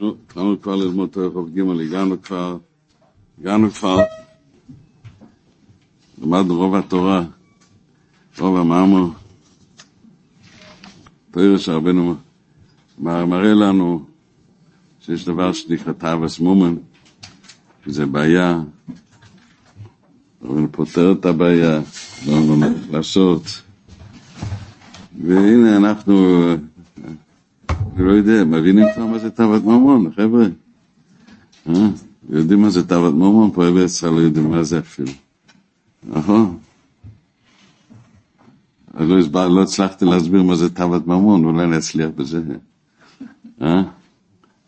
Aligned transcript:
נו, 0.00 0.14
התחלנו 0.26 0.60
כבר 0.62 0.76
ללמוד 0.76 1.08
תורך 1.08 1.48
ג', 1.54 1.60
הגענו 1.80 2.22
כבר, 2.22 2.58
הגענו 3.40 3.70
כבר, 3.70 3.98
למדנו 6.22 6.56
רוב 6.56 6.74
התורה, 6.74 7.24
רוב 8.38 8.56
המאמר, 8.56 9.06
תורך 11.30 11.60
שרבנו 11.60 12.14
מראה 12.98 13.54
לנו 13.54 14.04
שיש 15.00 15.24
דבר 15.24 15.52
שנקרא 15.52 15.92
תאווס 15.92 16.38
מומן, 16.38 16.74
שזה 17.84 18.06
בעיה, 18.06 18.60
רבנו 20.42 20.68
פותר 20.72 21.12
את 21.12 21.26
הבעיה, 21.26 21.80
לא 22.26 22.32
לנו 22.32 22.66
לעשות, 22.90 23.42
והנה 25.24 25.76
אנחנו 25.76 26.46
אני 27.96 28.04
לא 28.04 28.12
יודע, 28.12 28.44
מבינים 28.44 28.84
כבר 28.94 29.06
מה 29.06 29.18
זה 29.18 29.30
תאוות 29.30 29.64
ממון, 29.64 30.12
חבר'ה? 30.16 30.46
אה? 31.68 31.88
יודעים 32.30 32.62
מה 32.62 32.70
זה 32.70 32.86
תאוות 32.86 33.14
ממון? 33.14 33.50
פה 33.50 33.70
בארץ 33.70 34.04
לא 34.04 34.20
יודעים 34.20 34.50
מה 34.50 34.62
זה 34.62 34.78
אפילו. 34.78 35.12
נכון? 36.08 36.58
לא, 39.00 39.18
הסבר, 39.18 39.48
לא 39.48 39.62
הצלחתי 39.62 40.04
להסביר 40.04 40.42
מה 40.42 40.56
זה 40.56 40.74
תאוות 40.74 41.06
ממון, 41.06 41.44
אולי 41.44 41.64
אני 41.64 41.78
אצליח 41.78 42.10
בזה. 42.16 42.42
אה? 43.62 43.82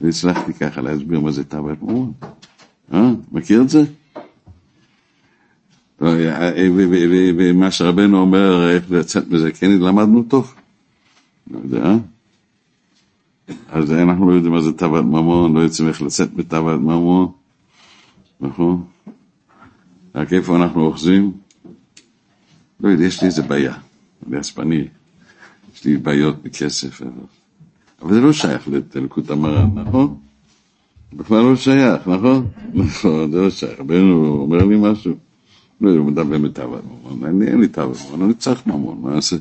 לא 0.00 0.08
הצלחתי 0.08 0.54
ככה 0.54 0.80
להסביר 0.80 1.20
מה 1.20 1.30
זה 1.30 1.44
תאוות 1.44 1.82
ממון. 1.82 2.12
אה? 2.94 3.10
מכיר 3.32 3.62
את 3.62 3.68
זה? 3.68 3.84
ומה 7.36 7.70
שרבנו 7.70 8.18
אומר, 8.18 8.68
איך 8.70 8.90
לצאת 8.90 9.28
מזה, 9.28 9.52
כן 9.52 9.70
למדנו 9.70 10.22
טוב. 10.22 10.54
לא 11.50 11.58
יודע. 11.58 11.94
אז 13.68 13.92
אנחנו 13.92 14.30
לא 14.30 14.34
יודעים 14.34 14.52
מה 14.52 14.62
זה 14.62 14.72
תאוות 14.72 15.04
ממון, 15.04 15.54
לא 15.54 15.60
יודעים 15.60 15.88
איך 15.88 16.02
לצאת 16.02 16.36
מתאוות 16.36 16.80
ממון, 16.80 17.32
נכון? 18.40 18.84
רק 20.14 20.32
איפה 20.32 20.56
אנחנו 20.56 20.84
אוחזים? 20.86 21.32
לא 22.80 22.88
יודע, 22.88 23.04
יש 23.04 23.20
לי 23.20 23.26
איזה 23.26 23.42
בעיה, 23.42 23.74
אני 24.28 24.36
עצבני, 24.36 24.84
יש 25.74 25.84
לי 25.84 25.96
בעיות 25.96 26.42
בכסף, 26.42 27.02
אבל 28.02 28.14
זה 28.14 28.20
לא 28.20 28.32
שייך 28.32 28.68
לתלקות 28.68 29.30
המרן, 29.30 29.70
נכון? 29.74 30.16
בכלל 31.12 31.42
לא 31.42 31.56
שייך, 31.56 32.08
נכון? 32.08 32.46
נכון, 32.74 33.32
זה 33.32 33.40
לא 33.40 33.50
שייך. 33.50 33.80
רבנו 33.80 34.38
אומר 34.42 34.64
לי 34.64 34.76
משהו, 34.78 35.14
לא 35.80 35.88
יודע, 35.88 36.00
הוא 36.00 36.10
מדבר 36.10 36.38
מתאוות 36.38 36.84
ממון, 36.84 37.42
אין 37.42 37.60
לי 37.60 37.68
תאוות 37.68 37.96
ממון, 38.08 38.22
אני 38.22 38.34
צריך 38.34 38.66
ממון, 38.66 38.98
מה 39.02 39.14
אעשה? 39.14 39.36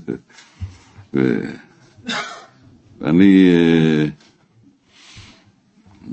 ואני 3.02 3.50
אה, 3.50 4.06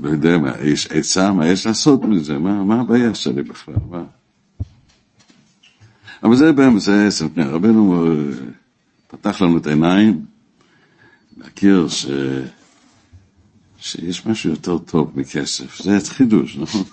לא 0.01 0.09
יודע 0.09 0.37
מה, 0.37 0.51
יש 0.63 0.87
עצה, 0.87 1.31
מה 1.31 1.47
יש 1.47 1.67
לעשות 1.67 2.03
מזה, 2.03 2.37
מה, 2.37 2.81
הבעיה 2.81 3.15
שלי 3.15 3.43
בכלל, 3.43 3.75
מה? 3.89 4.03
אבל 6.23 6.35
זה 6.35 6.51
באמת, 6.51 6.81
זה 6.81 7.29
פני 7.33 7.43
רבנו 7.43 8.05
אה, 8.05 8.11
פתח 9.07 9.41
לנו 9.41 9.57
את 9.57 9.67
העיניים, 9.67 10.25
להכיר 11.37 11.87
ש... 11.87 12.05
שיש 13.77 14.25
משהו 14.25 14.49
יותר 14.49 14.77
טוב 14.77 15.11
מכסף, 15.15 15.81
זה 15.83 15.97
חידוש, 16.09 16.57
נכון? 16.57 16.83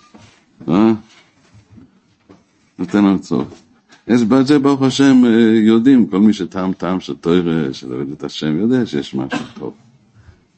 אה? 0.68 0.92
נותן 2.78 3.04
לנו 3.04 3.18
טוב. 3.28 3.54
אז 4.06 4.24
בזה 4.24 4.58
ברוך 4.58 4.82
השם 4.82 5.22
יודעים, 5.66 6.06
כל 6.06 6.20
מי 6.20 6.32
שטעם 6.32 6.72
טעם 6.72 7.00
של 7.00 7.16
תוירה, 7.16 7.74
של 7.74 7.92
עובד 7.92 8.12
את 8.12 8.24
השם, 8.24 8.58
יודע 8.58 8.86
שיש 8.86 9.14
משהו 9.14 9.44
טוב. 9.54 9.74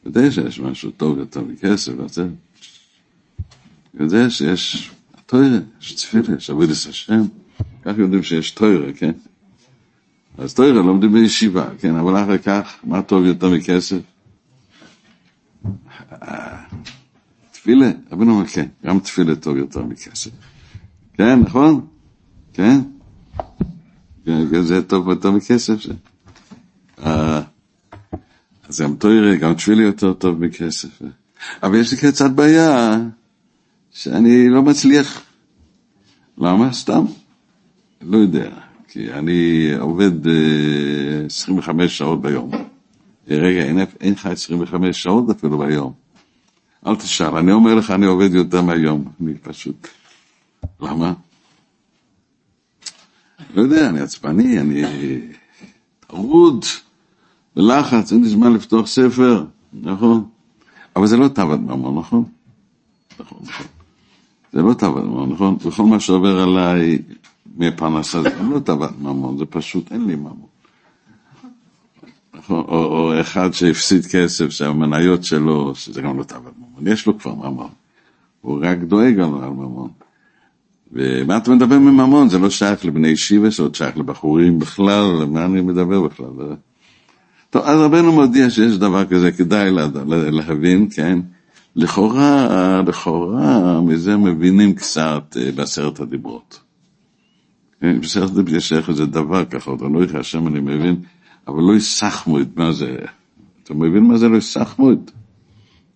יודע 0.05 0.31
שיש 0.31 0.59
משהו 0.59 0.91
טוב 0.91 1.19
יותר 1.19 1.41
מכסף, 1.41 1.91
וזה, 1.97 2.27
יודע 3.99 4.29
שיש 4.29 4.91
תוירה, 5.25 5.57
יש 5.81 5.93
תפילה, 5.93 6.37
יש 6.37 6.49
עבודת 6.49 6.69
השם, 6.71 7.21
כך 7.83 7.97
יודעים 7.97 8.23
שיש 8.23 8.51
תוירה, 8.51 8.93
כן? 8.93 9.11
אז 10.37 10.53
תוירה 10.53 10.81
לומדים 10.81 11.13
בישיבה, 11.13 11.69
כן? 11.79 11.95
אבל 11.95 12.23
אחר 12.23 12.37
כך, 12.37 12.75
מה 12.83 13.01
טוב 13.01 13.25
יותר 13.25 13.49
מכסף? 13.49 13.99
תפילה, 17.51 17.91
רבינו 18.11 18.31
אומר, 18.33 18.47
כן, 18.47 18.67
גם 18.85 18.99
תפילה 18.99 19.35
טוב 19.35 19.57
יותר 19.57 19.83
מכסף. 19.83 20.31
כן, 21.13 21.39
נכון? 21.39 21.87
כן? 22.53 22.79
זה 24.61 24.81
טוב 24.87 25.09
יותר 25.09 25.31
מכסף. 25.31 25.75
אז 28.69 28.81
גם 28.81 28.95
תוירה, 28.95 29.35
גם 29.35 29.53
תפילה 29.53 29.83
יותר 29.83 30.13
טוב 30.13 30.45
מכסף. 30.45 31.01
אבל 31.63 31.75
יש 31.75 31.91
לי 31.91 31.97
קצת 31.97 32.31
בעיה 32.31 32.97
שאני 33.91 34.49
לא 34.49 34.63
מצליח. 34.63 35.21
למה? 36.37 36.73
סתם. 36.73 37.05
לא 38.01 38.17
יודע. 38.17 38.49
כי 38.87 39.13
אני 39.13 39.71
עובד 39.79 40.11
25 41.25 41.81
אה, 41.81 41.89
שעות 41.89 42.21
ביום. 42.21 42.51
רגע, 43.27 43.63
אין, 43.63 43.79
אין 44.01 44.13
לך 44.13 44.25
25 44.25 45.03
שעות 45.03 45.29
אפילו 45.29 45.57
ביום. 45.57 45.93
אל 46.87 46.95
תשאל, 46.95 47.37
אני 47.37 47.51
אומר 47.51 47.75
לך, 47.75 47.91
אני 47.91 48.05
עובד 48.05 48.33
יותר 48.33 48.61
מהיום. 48.61 49.11
אני 49.21 49.33
פשוט... 49.37 49.87
למה? 50.81 51.13
לא 53.53 53.61
יודע, 53.61 53.89
אני 53.89 53.99
עצבני, 53.99 54.59
אני 54.59 54.81
טרוד. 56.07 56.65
בלחץ, 57.55 58.11
אין 58.13 58.23
לי 58.23 58.29
זמן 58.29 58.53
לפתוח 58.53 58.87
ספר, 58.87 59.45
נכון? 59.73 60.23
אבל 60.95 61.07
זה 61.07 61.17
לא 61.17 61.27
תאוות 61.27 61.59
ממון, 61.59 61.97
נכון? 61.97 62.23
נכון, 63.19 63.39
נכון. 63.41 63.65
זה 64.53 64.61
לא 64.61 64.73
תאוות 64.73 65.03
ממון, 65.03 65.31
נכון? 65.31 65.57
וכל 65.65 65.83
מה 65.83 65.99
שעובר 65.99 66.39
עליי 66.39 66.99
מפרנסה 67.57 68.21
זה 68.21 68.29
לא 68.53 68.59
תאוות 68.59 68.99
ממון, 69.01 69.37
זה 69.37 69.45
פשוט 69.45 69.91
אין 69.91 70.05
לי 70.05 70.15
ממון. 70.15 70.49
נכון? 72.33 72.63
או, 72.67 72.85
או 72.85 73.21
אחד 73.21 73.53
שהפסיד 73.53 74.05
כסף, 74.05 74.49
שהמניות 74.49 75.23
שלו, 75.23 75.75
שזה 75.75 76.01
גם 76.01 76.17
לא 76.17 76.23
תאוות 76.23 76.53
ממון, 76.57 76.93
יש 76.93 77.07
לו 77.07 77.19
כבר 77.19 77.33
ממון. 77.33 77.69
הוא 78.41 78.59
רק 78.61 78.77
דואג 78.77 79.19
על 79.19 79.27
ממון. 79.27 79.89
ומה 80.91 81.37
אתה 81.37 81.51
מדבר 81.51 81.79
מממון? 81.79 82.29
זה 82.29 82.39
לא 82.39 82.49
שייך 82.49 82.85
לבני 82.85 83.07
ישיבה, 83.07 83.49
זה 83.49 83.63
עוד 83.63 83.75
שייך 83.75 83.97
לבחורים 83.97 84.59
בכלל, 84.59 85.25
מה 85.25 85.45
אני 85.45 85.61
מדבר 85.61 86.01
בכלל? 86.01 86.27
טוב, 87.49 87.63
אז 87.65 87.79
רבנו 87.79 88.11
מודיע 88.11 88.49
שיש 88.49 88.77
דבר 88.77 89.05
כזה, 89.05 89.31
כדאי 89.31 89.69
להבין, 90.31 90.87
כן? 90.91 91.19
לכאורה, 91.75 92.81
לכאורה, 92.87 93.81
מזה 93.81 94.17
מבינים 94.17 94.75
קצת 94.75 95.37
אה, 95.39 95.51
בעשרת 95.51 95.99
הדיברות. 95.99 96.59
כן? 97.81 98.01
בעשרת 98.01 98.29
הדיברות 98.29 98.57
יש 98.57 98.73
איך 98.73 98.89
איזה 98.89 99.05
דבר 99.05 99.45
ככה, 99.45 99.73
אתה 99.73 99.85
לא 99.85 99.99
יודע, 99.99 100.19
השם 100.19 100.47
אני 100.47 100.59
מבין, 100.59 100.95
אבל 101.47 101.61
לא 101.61 101.75
יסחמו 101.75 102.39
את 102.39 102.57
מה 102.57 102.71
זה, 102.71 102.97
אתה 103.63 103.73
מבין 103.73 104.03
מה 104.03 104.17
זה 104.17 104.29
לא 104.29 104.37
יסחמו 104.37 104.91
את? 104.91 105.11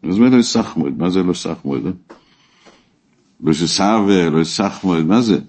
מה 0.03 0.13
לא 0.29 0.37
יסחמו 0.37 0.87
את? 0.87 0.93
מה 0.97 1.09
זה 1.09 1.23
לא 1.23 1.31
יסחמו 1.31 1.75
את? 1.77 1.81
לא 3.43 3.51
יסחמו 3.51 4.29
לא 4.29 4.41
יסחמו 4.41 4.97
את, 4.99 5.03
מה 5.05 5.21
זה? 5.21 5.39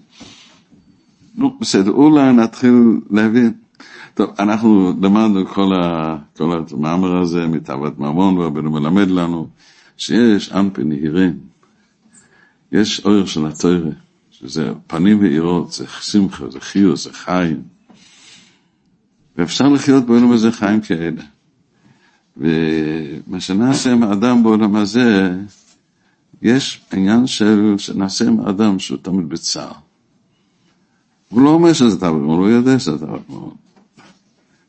נו, 1.35 1.57
בסדר, 1.59 1.91
אולי 1.91 2.33
נתחיל 2.33 2.99
להבין. 3.09 3.53
טוב, 4.15 4.29
אנחנו 4.39 4.93
למדנו 5.01 5.47
כל, 5.47 5.73
ה, 5.73 6.17
כל 6.37 6.63
המאמר 6.71 7.17
הזה 7.17 7.47
מתאוות 7.47 7.99
ממון, 7.99 8.37
ורבנו 8.37 8.71
מלמד 8.71 9.07
לנו 9.07 9.47
שיש 9.97 10.51
אנפי 10.51 10.83
נהירים, 10.83 11.39
יש 12.71 13.05
אור 13.05 13.25
של 13.25 13.45
התוירה, 13.45 13.91
שזה 14.31 14.73
פנים 14.87 15.19
ואירות, 15.19 15.71
זה 15.71 15.85
שמחה, 15.87 16.49
זה 16.49 16.59
חיוס, 16.59 17.03
זה 17.03 17.13
חיים. 17.13 17.61
ואפשר 19.37 19.69
לחיות 19.69 20.05
בעולם 20.05 20.31
הזה 20.31 20.51
חיים 20.51 20.81
כאלה. 20.81 21.21
ומה 22.37 23.39
שנעשה 23.39 23.91
עם 23.91 24.03
האדם 24.03 24.43
בעולם 24.43 24.75
הזה, 24.75 25.37
יש 26.41 26.81
עניין 26.93 27.27
של 27.27 27.75
שנעשה 27.77 28.27
עם 28.27 28.39
האדם 28.39 28.79
שהוא 28.79 28.97
תמיד 29.01 29.29
בצער. 29.29 29.71
הוא 31.29 31.41
לא 31.41 31.49
אומר 31.49 31.73
שזה 31.73 31.99
תאוות 31.99 32.21
ממון, 32.21 32.39
הוא 32.39 32.49
יודע 32.49 32.79
שזה 32.79 32.97
תאוות 32.97 33.29
ממון. 33.29 33.64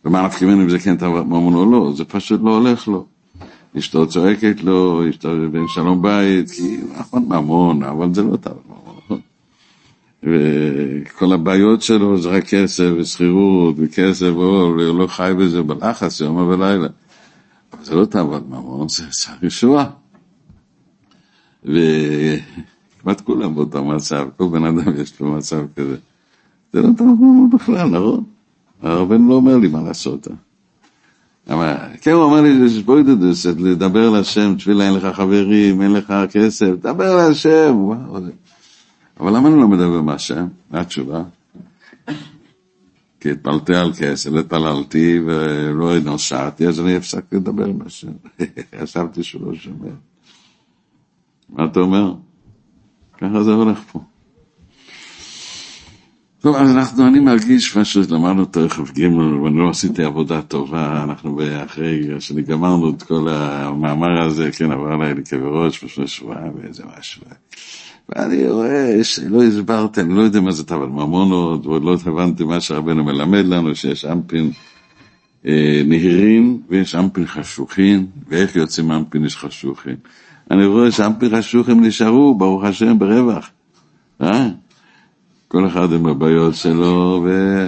ומה 0.07 0.29
ממנו 0.43 0.63
אם 0.63 0.71
זה 0.71 0.79
כן 0.79 0.97
תאוות 0.97 1.27
ממון 1.27 1.55
או 1.55 1.73
לא, 1.73 1.93
זה 1.97 2.05
פשוט 2.05 2.41
לא 2.45 2.57
הולך 2.59 2.89
לו. 2.89 3.07
אשתו 3.79 4.07
צועקת 4.07 4.63
לו, 4.63 5.11
אשתו 5.11 5.29
בן 5.53 5.69
שלום 5.69 6.03
בית, 6.03 6.51
כי 6.51 6.77
נכון 6.99 7.25
ממון, 7.29 7.83
אבל 7.83 8.15
זה 8.15 8.23
לא 8.23 8.37
תאוות 8.37 8.63
ממון? 8.67 9.21
וכל 10.23 11.33
הבעיות 11.33 11.83
שלו 11.83 12.21
זה 12.21 12.29
רק 12.29 12.45
כסף 12.45 12.91
ושכירות 12.99 13.75
וכסף, 13.79 14.27
הוא 14.27 14.77
לא 14.77 15.07
חי 15.07 15.33
בזה 15.39 15.63
בלחץ 15.63 16.21
יום 16.21 16.37
ולילה. 16.37 16.89
אבל 17.73 17.85
זה 17.85 17.95
לא 17.95 18.05
תאוות 18.05 18.49
ממון, 18.49 18.89
זה 18.89 19.05
צריך 19.11 19.43
ישועה. 19.43 19.87
וכמעט 21.65 23.21
כולם 23.25 23.55
באותו 23.55 23.85
מצב, 23.85 24.29
כל 24.37 24.49
בן 24.49 24.65
אדם 24.65 25.01
יש 25.03 25.21
לו 25.21 25.33
מצב 25.33 25.65
כזה. 25.77 25.97
זה 26.73 26.83
לא 26.83 26.89
תאוות 26.97 27.19
ממון 27.19 27.51
בכלל, 27.51 27.89
נכון? 27.89 28.25
הרבן 28.87 29.27
לא 29.29 29.35
אומר 29.35 29.57
לי 29.57 29.69
מה 29.69 29.83
לעשות. 29.83 30.29
אבל, 31.51 31.75
כן, 32.01 32.11
הוא 32.11 32.23
אומר 32.23 32.41
לי, 32.41 32.49
יש 32.49 32.83
בוידדוס, 32.83 33.47
לדבר 33.47 34.11
להשם, 34.11 34.55
תפילה, 34.59 34.85
אין 34.85 34.95
לך 34.95 35.17
חברים, 35.17 35.83
אין 35.83 35.93
לך 35.93 36.15
כסף, 36.31 36.71
דבר 36.81 37.17
להשם. 37.17 37.77
אבל 39.21 39.37
למה 39.37 39.49
אני 39.49 39.57
לא 39.57 39.69
מדבר 39.69 39.99
עם 39.99 40.09
השם? 40.09 40.47
מה 40.71 40.81
התשובה? 40.81 41.23
כי 43.21 43.31
התפלתי 43.31 43.75
על 43.75 43.93
כסף, 43.99 44.31
התפללתי 44.33 45.21
ולא 45.27 45.99
נושעתי, 45.99 46.67
אז 46.67 46.81
אני 46.81 46.97
הפסקתי 46.97 47.37
לדבר 47.37 47.65
עם 47.65 47.79
השם. 47.87 48.13
חשבתי 48.81 49.23
שהוא 49.23 49.47
לא 49.47 49.55
שומע. 49.55 49.91
מה 51.49 51.65
אתה 51.65 51.81
אומר? 51.81 52.15
ככה 53.19 53.43
זה 53.43 53.53
הולך 53.53 53.79
פה. 53.93 54.01
טוב, 56.47 56.57
אז 56.57 56.71
אנחנו, 56.71 57.07
אני 57.07 57.21
מרגיש 57.21 57.77
משהו, 57.77 58.03
למדנו 58.11 58.45
תכף 58.45 58.91
ג' 58.99 59.17
ואני 59.43 59.59
לא 59.59 59.71
עשיתי 59.71 60.03
עבודה 60.03 60.43
טובה, 60.43 61.05
אנחנו 61.05 61.41
אחרי 61.65 62.21
שאני 62.21 62.43
גמרנו 62.43 62.91
את 62.91 63.03
כל 63.03 63.29
המאמר 63.31 64.23
הזה, 64.23 64.51
כן, 64.53 64.73
עבר 64.73 64.93
עליי 64.93 65.15
לכאבי 65.15 65.43
ראש, 65.47 65.85
לפני 65.85 66.07
שבועיים 66.07 66.53
ואיזה 66.57 66.83
משהו. 66.99 67.23
ואני 68.09 68.49
רואה 68.49 69.05
שלא 69.05 69.43
הסברתי, 69.43 70.01
אני 70.01 70.15
לא 70.15 70.21
יודע 70.21 70.41
מה 70.41 70.53
זה 70.53 70.65
תבל 70.65 70.87
ממונות, 70.87 71.67
ועוד 71.67 71.85
לא 71.85 71.97
הבנתי 72.07 72.45
מה 72.45 72.61
שרבנו 72.61 73.05
מלמד 73.05 73.45
לנו, 73.45 73.75
שיש 73.75 74.05
אמפין 74.05 74.51
אה, 75.47 75.83
נהירים 75.87 76.63
ויש 76.69 76.95
אמפין 76.95 77.27
חשוכים, 77.27 78.07
ואיך 78.29 78.57
יוצאים 78.57 78.91
אמפין 78.93 79.29
חשוכים. 79.29 79.97
אני 80.51 80.67
רואה 80.67 80.91
שאמפין 80.91 81.39
חשוכים 81.39 81.85
נשארו, 81.85 82.35
ברוך 82.35 82.65
השם, 82.65 82.99
ברווח. 82.99 83.51
אה? 84.23 84.49
כל 85.49 85.67
אחד 85.67 85.93
עם 85.93 86.07
הבעיות 86.07 86.55
שלו, 86.55 87.25
ו... 87.25 87.67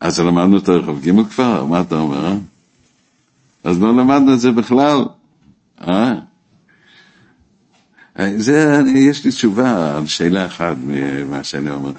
אז 0.00 0.20
למדנו 0.20 0.58
את 0.58 0.68
הרחוב 0.68 1.00
ג' 1.00 1.22
כבר, 1.22 1.64
מה 1.64 1.80
אתה 1.80 1.94
אומר, 1.94 2.26
אה? 2.26 2.36
אז 3.64 3.80
לא 3.80 3.96
למדנו 3.96 4.34
את 4.34 4.40
זה 4.40 4.52
בכלל, 4.52 5.04
אה? 5.80 6.14
זה, 8.36 8.78
אני, 8.78 8.98
יש 8.98 9.24
לי 9.24 9.30
תשובה 9.30 9.96
על 9.96 10.06
שאלה 10.06 10.46
אחת 10.46 10.76
ממה 10.86 11.44
שאני 11.44 11.70
אומר. 11.70 11.92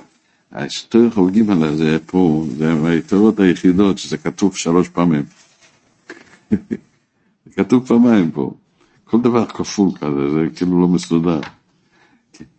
השטוי 0.51 1.07
רחוב 1.07 1.31
ג' 1.31 1.51
הזה 1.51 1.97
פה, 2.05 2.45
זה 2.57 2.73
מהיתרות 2.75 3.39
היחידות 3.39 3.97
שזה 3.97 4.17
כתוב 4.17 4.55
שלוש 4.55 4.89
פעמים. 4.89 5.23
זה 7.45 7.51
כתוב 7.55 7.87
פעמיים 7.87 8.31
פה. 8.31 8.51
כל 9.05 9.21
דבר 9.21 9.45
כפול 9.45 9.89
כזה, 9.95 10.29
זה 10.33 10.45
כאילו 10.55 10.81
לא 10.81 10.87
מסודר. 10.87 11.39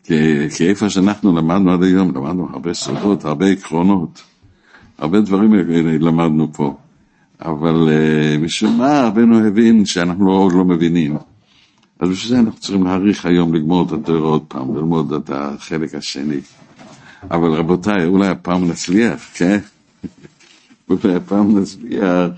כי, 0.04 0.68
איפה 0.68 0.90
שאנחנו 0.90 1.36
למדנו 1.36 1.72
עד 1.72 1.82
היום, 1.82 2.16
למדנו 2.16 2.48
הרבה 2.52 2.74
סודות, 2.74 3.24
הרבה 3.24 3.46
עקרונות, 3.46 4.22
הרבה 4.98 5.20
דברים 5.20 5.54
למדנו 6.00 6.52
פה. 6.52 6.76
אבל 7.44 7.88
uh, 7.88 8.44
משום 8.44 8.78
מה 8.78 9.02
רבנו 9.06 9.46
הבין 9.46 9.84
שאנחנו 9.86 10.32
עוד 10.32 10.52
לא 10.52 10.64
מבינים. 10.64 11.16
אז 12.00 12.08
בשביל 12.08 12.30
זה 12.30 12.38
אנחנו 12.38 12.60
צריכים 12.60 12.84
להעריך 12.84 13.26
היום 13.26 13.54
לגמור 13.54 13.86
את 13.86 13.92
התורה 13.92 14.28
עוד 14.28 14.42
פעם, 14.48 14.76
ללמוד 14.76 15.12
את 15.12 15.30
החלק 15.34 15.94
השני. 15.94 16.40
אבל 17.30 17.50
רבותיי, 17.50 18.06
אולי 18.06 18.28
הפעם 18.28 18.68
נצליח, 18.68 19.30
כן? 19.34 19.58
אולי 20.90 21.14
הפעם 21.14 21.58
נצליח 21.58 22.30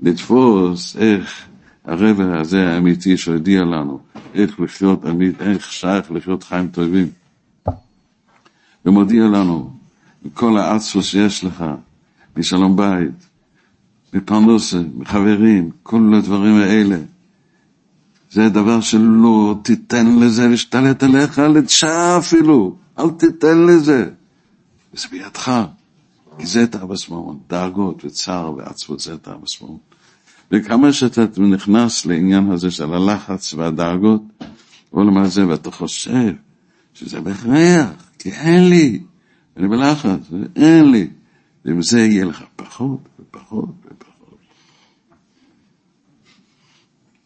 לתפוס 0.00 0.96
איך 0.96 1.46
הרב 1.84 2.20
הזה 2.20 2.68
האמיתי 2.68 3.16
שהודיע 3.16 3.60
לנו 3.60 4.00
איך 4.34 4.60
לחיות 4.60 5.06
אמית, 5.06 5.42
איך 5.42 5.72
שייך 5.72 6.12
לחיות 6.12 6.42
חיים 6.44 6.68
טובים. 6.68 7.08
ומודיע 8.84 9.24
לנו, 9.24 9.70
מכל 10.24 10.58
האצפוס 10.58 11.06
שיש 11.06 11.44
לך, 11.44 11.64
משלום 12.36 12.76
בית, 12.76 13.26
מפרנוסה, 14.14 14.80
מחברים, 14.96 15.70
כל 15.82 16.12
הדברים 16.18 16.56
האלה. 16.56 16.98
זה 18.30 18.48
דבר 18.48 18.80
שלא 18.80 19.56
תיתן 19.62 20.16
לזה 20.16 20.48
להשתלט 20.48 21.02
עליך 21.02 21.38
לשעה 21.38 22.18
אפילו, 22.18 22.76
אל 22.98 23.10
תיתן 23.10 23.58
לזה. 23.58 24.10
וזה 24.94 25.08
בידך, 25.10 25.64
כי 26.38 26.46
זה 26.46 26.62
את 26.62 26.74
הבשמון, 26.74 27.38
דאגות 27.48 28.04
וצער 28.04 28.52
ועצבות 28.56 29.00
זה 29.00 29.14
את 29.14 29.28
הבשמון. 29.28 29.78
וכמה 30.50 30.92
שאתה 30.92 31.24
נכנס 31.38 32.06
לעניין 32.06 32.50
הזה 32.50 32.70
של 32.70 32.94
הלחץ 32.94 33.54
והדאגות, 33.54 34.22
או 34.92 35.04
למעשה, 35.04 35.46
ואתה 35.48 35.70
חושב 35.70 36.32
שזה 36.94 37.20
בהכרח, 37.20 37.88
כי 38.18 38.30
אין 38.30 38.68
לי, 38.68 39.00
אני 39.56 39.68
בלחץ, 39.68 40.20
אין 40.56 40.90
לי, 40.90 41.08
ועם 41.64 41.82
זה 41.82 42.00
יהיה 42.00 42.24
לך 42.24 42.44
פחות 42.56 43.08
ופחות 43.20 43.74
ופחות. 43.86 44.38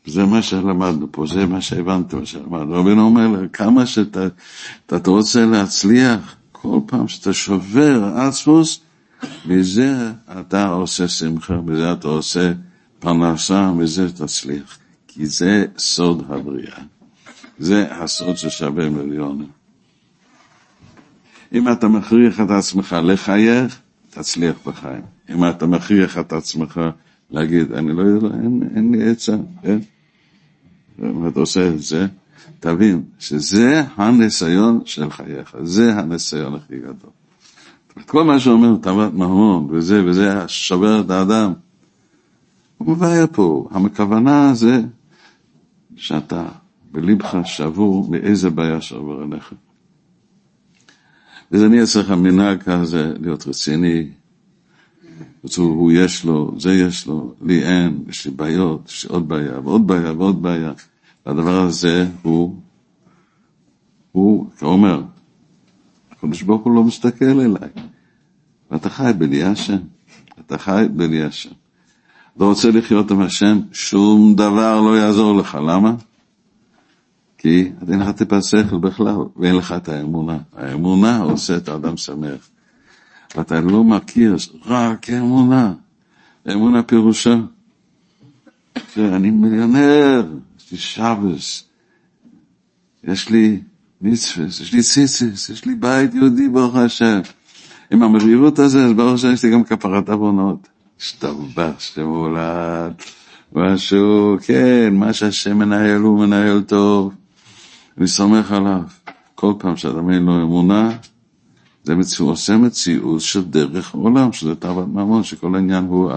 זה 0.06 0.24
מה 0.24 0.42
שלמדנו 0.42 1.12
פה, 1.12 1.26
זה 1.26 1.46
מה 1.46 1.60
שהבנתי, 1.60 2.16
מה 2.16 2.26
שלמדנו. 2.26 2.72
רבינו 2.72 3.02
אומר 3.02 3.48
כמה 3.52 3.86
שאתה 3.86 4.26
אתה 4.86 5.10
רוצה 5.10 5.46
להצליח, 5.46 6.36
כל 6.52 6.80
פעם 6.86 7.08
שאתה 7.08 7.32
שובר 7.32 8.04
עצמוס, 8.16 8.80
מזה 9.46 10.12
אתה 10.40 10.68
עושה 10.68 11.08
שמחה, 11.08 11.60
מזה 11.60 11.92
אתה 11.92 12.08
עושה 12.08 12.52
פרנסה, 12.98 13.72
מזה 13.72 14.12
תצליח. 14.12 14.78
כי 15.08 15.26
זה 15.26 15.66
סוד 15.78 16.24
הבריאה. 16.28 16.78
זה 17.58 17.86
הסוד 17.90 18.36
ששווה 18.36 18.88
מיליונים. 18.88 19.48
אם 21.52 21.72
אתה 21.72 21.88
מכריח 21.88 22.40
את 22.40 22.50
עצמך 22.50 22.96
לחייך, 23.02 23.80
תצליח 24.10 24.56
בחיים. 24.66 25.02
אם 25.30 25.48
אתה 25.48 25.66
מכריח 25.66 26.18
את 26.18 26.32
עצמך 26.32 26.80
להגיד, 27.30 27.72
אני 27.72 27.92
לא 27.92 28.02
יודע, 28.02 28.28
אין, 28.34 28.62
אין 28.76 28.92
לי 28.92 29.10
עצה, 29.10 29.36
כן? 29.62 29.78
אם 31.02 31.28
אתה 31.28 31.40
עושה 31.40 31.68
את 31.68 31.82
זה, 31.82 32.06
תבין 32.60 33.02
שזה 33.18 33.84
הניסיון 33.96 34.80
של 34.84 35.10
חייך, 35.10 35.56
זה 35.62 35.98
הניסיון 35.98 36.54
הכי 36.54 36.78
גדול. 36.78 37.10
כל 38.06 38.24
מה 38.24 38.40
שאומר 38.40 38.76
תאוות 38.82 39.14
ממון, 39.14 39.68
וזה 39.70 40.04
וזה 40.04 40.48
שובר 40.48 41.00
את 41.00 41.10
האדם, 41.10 41.52
הוא 42.78 42.96
מבאר 42.96 43.24
פה, 43.32 43.68
הכוונה 43.86 44.54
זה 44.54 44.80
שאתה 45.96 46.48
בלבך 46.92 47.36
שבור 47.44 48.10
מאיזה 48.10 48.50
בעיה 48.50 48.80
שעובר 48.80 49.22
עליך. 49.22 49.54
וזה 51.52 51.68
נהיה 51.68 51.86
צריך 51.86 52.10
המנהג 52.10 52.62
כזה 52.62 53.12
להיות 53.20 53.46
רציני. 53.46 54.08
הוא 55.56 55.92
יש 55.92 56.24
לו, 56.24 56.54
זה 56.58 56.74
יש 56.74 57.06
לו, 57.06 57.34
לי 57.42 57.62
אין, 57.62 58.04
יש 58.08 58.26
לי 58.26 58.30
בעיות, 58.30 58.88
יש 58.88 59.04
לי 59.04 59.10
עוד 59.10 59.28
בעיה 59.28 59.60
ועוד 59.60 59.86
בעיה 59.86 60.12
ועוד 60.12 60.42
בעיה. 60.42 60.72
והדבר 61.26 61.60
הזה 61.60 62.08
הוא, 62.22 62.56
הוא, 64.12 64.50
כאומר, 64.58 65.02
הקדוש 66.10 66.42
ברוך 66.42 66.64
הוא 66.64 66.74
לא 66.74 66.84
מסתכל 66.84 67.24
אליי. 67.24 67.70
ואתה 68.70 68.90
חי 68.90 69.12
בלי 69.18 69.42
השם. 69.42 69.78
אתה 70.40 70.58
חי 70.58 70.84
בלי 70.92 71.22
השם. 71.22 71.50
אתה 72.38 72.46
רוצה 72.46 72.70
לחיות 72.70 73.10
עם 73.10 73.20
השם, 73.20 73.60
שום 73.72 74.34
דבר 74.34 74.80
לא 74.80 74.98
יעזור 74.98 75.36
לך. 75.36 75.54
למה? 75.54 75.94
כי 77.38 77.70
אין 77.88 77.98
לך 77.98 78.10
טיפה 78.10 78.42
שכל 78.42 78.78
בכלל, 78.78 79.16
ואין 79.36 79.56
לך 79.56 79.74
את 79.76 79.88
האמונה. 79.88 80.38
האמונה 80.56 81.18
עושה 81.18 81.56
את 81.56 81.68
האדם 81.68 81.96
שמח. 81.96 82.48
ואתה 83.36 83.60
לא 83.60 83.84
מכיר 83.84 84.36
רק 84.66 85.10
אמונה. 85.10 85.72
אמונה 86.52 86.82
פירושה. 86.82 87.36
אני 88.96 89.30
מיליונר, 89.30 90.26
יש 90.58 90.72
לי 90.72 90.78
שבס, 90.78 91.64
יש 93.04 93.28
לי 93.28 93.60
מצווה, 94.00 94.46
יש 94.46 94.72
לי 94.72 94.82
ציציס, 94.82 95.48
יש 95.48 95.64
לי 95.64 95.74
בית 95.74 96.14
יהודי 96.14 96.48
ברוך 96.48 96.76
השם. 96.76 97.20
עם 97.90 98.02
המרירות 98.02 98.58
הזה, 98.58 98.84
אז 98.84 98.92
ברוך 98.92 99.14
השם 99.14 99.32
יש 99.32 99.44
לי 99.44 99.50
גם 99.50 99.64
כפרת 99.64 100.08
עוונות. 100.08 100.68
השתבח 101.00 101.78
שמולד, 101.78 102.92
משהו, 103.52 104.36
כן, 104.42 104.94
מה 104.94 105.12
שהשם 105.12 105.58
מנהל 105.58 106.00
הוא 106.00 106.18
מנהל 106.18 106.62
טוב. 106.62 107.14
אני 107.98 108.06
סומך 108.06 108.52
עליו. 108.52 108.82
כל 109.34 109.52
פעם 109.58 109.76
שאדם 109.76 110.10
אין 110.10 110.22
לו 110.22 110.42
אמונה, 110.42 110.90
זה 111.84 111.94
מציאות, 111.94 112.30
עושה 112.30 112.56
מציאות 112.56 113.20
של 113.20 113.44
דרך 113.44 113.94
עולם, 113.94 114.32
שזה 114.32 114.54
תאוות 114.54 114.88
ממון, 114.88 115.24
שכל 115.24 115.54
העניין 115.54 115.84
הוא, 115.84 116.12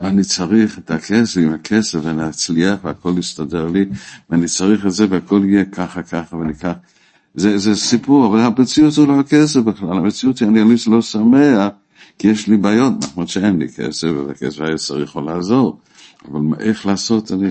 אני 0.00 0.24
צריך 0.24 0.78
את 0.78 0.90
הכסף, 0.90 1.40
עם 1.40 1.52
הכסף, 1.52 1.98
ואני 2.02 2.28
אצליח, 2.28 2.78
והכל 2.84 3.14
יסתדר 3.18 3.66
לי, 3.66 3.86
ואני 4.30 4.46
צריך 4.46 4.86
את 4.86 4.92
זה, 4.92 5.06
והכל 5.10 5.42
יהיה 5.44 5.64
ככה, 5.64 6.02
ככה, 6.02 6.36
ואני 6.36 6.54
ככה. 6.54 6.72
זה, 7.34 7.58
זה 7.58 7.76
סיפור, 7.76 8.26
אבל 8.26 8.40
המציאות 8.40 8.92
זה 8.92 9.06
לא 9.06 9.20
הכסף 9.20 9.60
בכלל, 9.60 9.92
המציאות 9.92 10.38
היא, 10.38 10.48
אני 10.48 10.74
לא 10.86 11.02
שמח, 11.02 11.68
כי 12.18 12.28
יש 12.28 12.48
לי 12.48 12.56
בעיות, 12.56 12.92
נכון 13.02 13.26
שאין 13.26 13.58
לי 13.58 13.68
כסף, 13.68 14.08
והכסף 14.26 14.60
היה 14.60 14.76
צריך 14.76 15.16
לעזור, 15.16 15.80
אבל 16.28 16.40
איך 16.58 16.86
לעשות, 16.86 17.32
אני... 17.32 17.50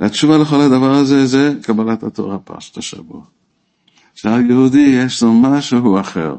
והתשובה 0.00 0.38
לכל 0.38 0.60
הדבר 0.60 0.94
הזה 0.94 1.26
זה 1.26 1.54
קבלת 1.62 2.02
התורה 2.02 2.38
פרשת 2.38 2.78
השבוע. 2.78 3.22
שהיהודי 4.14 4.78
יש 4.78 5.22
לו 5.22 5.32
משהו 5.32 6.00
אחר. 6.00 6.36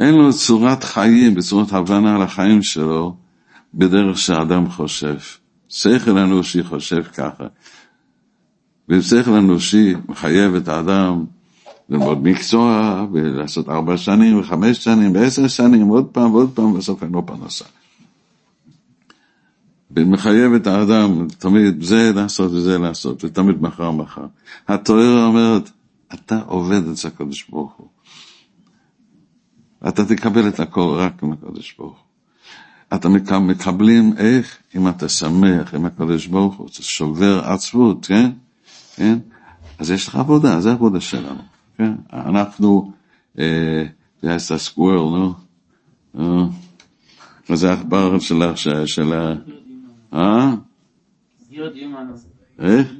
אין 0.00 0.14
לו 0.14 0.32
צורת 0.32 0.84
חיים, 0.84 1.34
בצורת 1.34 1.72
הבנה 1.72 2.14
על 2.14 2.22
החיים 2.22 2.62
שלו, 2.62 3.16
בדרך 3.74 4.18
שאדם 4.18 4.70
חושב. 4.70 5.16
שכל 5.68 6.18
אנושי 6.18 6.62
חושב 6.62 7.02
ככה. 7.02 7.46
ושכל 8.88 9.30
אנושי 9.30 9.94
מחייב 10.08 10.54
את 10.54 10.68
האדם 10.68 11.24
ללמוד 11.88 12.22
מקצוע, 12.22 13.06
ולעשות 13.12 13.68
ארבע 13.68 13.96
שנים, 13.96 14.40
וחמש 14.40 14.84
שנים, 14.84 15.14
ועשר 15.14 15.48
שנים, 15.48 15.88
עוד 15.88 16.06
פעם 16.06 16.34
ועוד 16.34 16.50
פעם, 16.54 16.74
בסוף 16.74 17.02
אין 17.02 17.12
לו 17.12 17.26
פרנסה. 17.26 17.64
ומחייב 19.90 20.52
את 20.52 20.66
האדם 20.66 21.28
תמיד 21.38 21.82
זה 21.82 22.12
לעשות 22.14 22.52
וזה 22.52 22.78
לעשות, 22.78 23.24
ותמיד 23.24 23.62
מחר 23.62 23.90
מחר. 23.90 24.26
התואר 24.68 25.24
אומרת, 25.26 25.70
אתה 26.14 26.40
עובד 26.46 26.88
אצל 26.88 27.08
הקדוש 27.08 27.46
ברוך 27.50 27.72
הוא. 27.76 27.88
אתה 29.88 30.04
תקבל 30.04 30.48
את 30.48 30.60
הכל 30.60 30.94
רק 30.98 31.22
עם 31.22 31.32
הקדוש 31.32 31.74
ברוך 31.78 31.92
הוא. 31.92 32.08
אתה 32.94 33.08
מקבלים 33.38 34.12
איך? 34.16 34.56
אם 34.76 34.88
אתה 34.88 35.08
שמח 35.08 35.74
עם 35.74 35.84
הקדוש 35.84 36.26
ברוך 36.26 36.56
הוא, 36.56 36.68
זה 36.72 36.82
שובר 36.82 37.40
עצבות, 37.44 38.06
כן? 38.06 38.30
כן? 38.96 39.18
אז 39.78 39.90
יש 39.90 40.08
לך 40.08 40.14
עבודה, 40.16 40.60
זה 40.60 40.70
העבודה 40.70 41.00
שלנו, 41.00 41.40
כן? 41.78 41.92
אנחנו, 42.12 42.92
אה, 43.38 43.84
זה 44.22 44.28
היה 44.28 44.38
סקוורל, 44.38 44.96
נו? 44.96 45.34
אה, 46.18 47.56
זה 47.56 47.70
העכבר 47.70 48.18
שלך, 48.18 48.58
של 48.86 49.12
ה... 49.12 49.34
אה? 50.12 50.54
איך? 52.58 52.92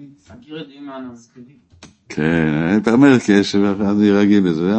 כן, 2.09 2.81
באמריקה 2.85 3.33
יש, 3.33 3.55
אני 3.57 4.11
רגיל 4.11 4.45
לזה, 4.49 4.73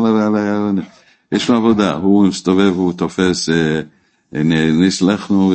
יש 1.31 1.49
לו 1.49 1.55
עבודה, 1.55 1.93
הוא 1.93 2.27
מסתובב, 2.27 2.73
הוא 2.75 2.93
תופס, 2.93 3.49
נסלחנו, 4.79 5.53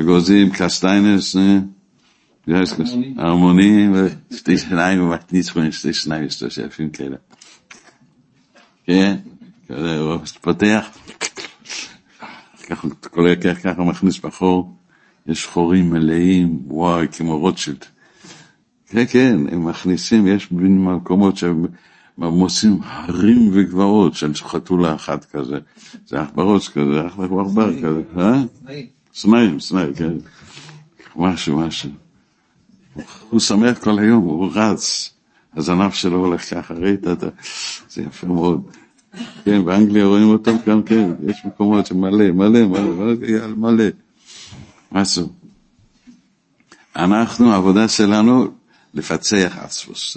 אגוזים, 0.00 0.50
קסטיינס, 0.50 1.36
הרמונים, 3.16 3.94
שתי 4.36 4.58
שניים, 4.58 5.02
ומתניצחון, 5.02 5.72
שתי 5.72 5.92
שניים, 5.92 6.24
יש 6.24 6.42
לו 6.42 6.50
שפים 6.50 6.90
כאלה. 6.90 7.16
כן, 8.86 9.16
כזה, 9.68 9.98
הוא 9.98 10.18
פותח, 10.40 10.86
ככה 13.64 13.82
מכניס 13.82 14.18
בחור. 14.18 14.76
יש 15.26 15.46
חורים 15.46 15.90
מלאים, 15.90 16.58
וואי, 16.66 17.06
כמו 17.08 17.38
רוטשילד. 17.38 17.84
כן, 18.88 19.04
כן, 19.06 19.36
הם 19.52 19.68
מכניסים, 19.68 20.26
יש 20.26 20.52
מקומות 20.52 21.36
שהם 21.36 21.66
מוצאים 22.18 22.78
הרים 22.82 23.50
וגבעות 23.52 24.14
של 24.14 24.34
חתולה 24.34 24.94
אחת 24.94 25.24
כזה. 25.24 25.58
זה 26.06 26.20
עכברוץ 26.20 26.68
כזה, 26.68 27.00
עכבר 27.00 27.26
כזה, 27.82 28.02
אה? 28.18 28.42
סנאים, 29.14 29.60
סנאים, 29.60 29.94
כן. 29.94 30.14
משהו, 31.16 31.56
משהו. 31.56 31.90
הוא 33.30 33.40
שמח 33.40 33.78
כל 33.78 33.98
היום, 33.98 34.24
הוא 34.24 34.50
רץ. 34.54 35.10
הזנב 35.56 35.90
שלו 35.90 36.16
הולך 36.16 36.54
ככה, 36.54 36.74
ראית? 36.74 37.00
זה 37.88 38.02
יפה 38.02 38.26
מאוד. 38.26 38.62
כן, 39.44 39.64
באנגליה 39.64 40.04
רואים 40.06 40.28
אותו 40.28 40.52
גם 40.66 40.82
כן, 40.82 41.10
יש 41.28 41.42
מקומות 41.44 41.86
שמלא, 41.86 42.30
מלא, 42.30 42.66
מלא, 42.66 42.90
מלא, 42.90 43.46
מלא. 43.56 43.84
משהו. 44.92 45.32
אנחנו, 46.96 47.52
העבודה 47.52 47.88
שלנו, 47.88 48.46
לפצח 48.94 49.56
עצמוס. 49.60 50.16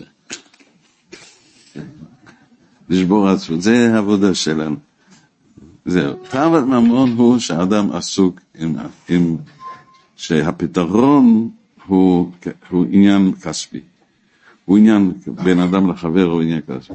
לשבור 2.89 3.29
עצמוס, 3.29 3.63
זה 3.63 3.93
העבודה 3.93 4.35
שלנו. 4.35 4.75
זהו. 5.85 6.13
תאוות 6.29 6.63
ממון 6.63 7.11
הוא 7.11 7.39
שאדם 7.39 7.91
עסוק 7.91 8.39
עם, 8.55 8.75
עם 9.09 9.37
שהפתרון 10.15 11.49
הוא, 11.87 12.31
הוא 12.69 12.85
עניין 12.91 13.33
כספי. 13.35 13.79
הוא 14.65 14.77
עניין 14.77 15.11
בין 15.43 15.59
אדם 15.59 15.89
לחבר, 15.89 16.23
הוא 16.23 16.41
עניין 16.41 16.61
כספי. 16.61 16.93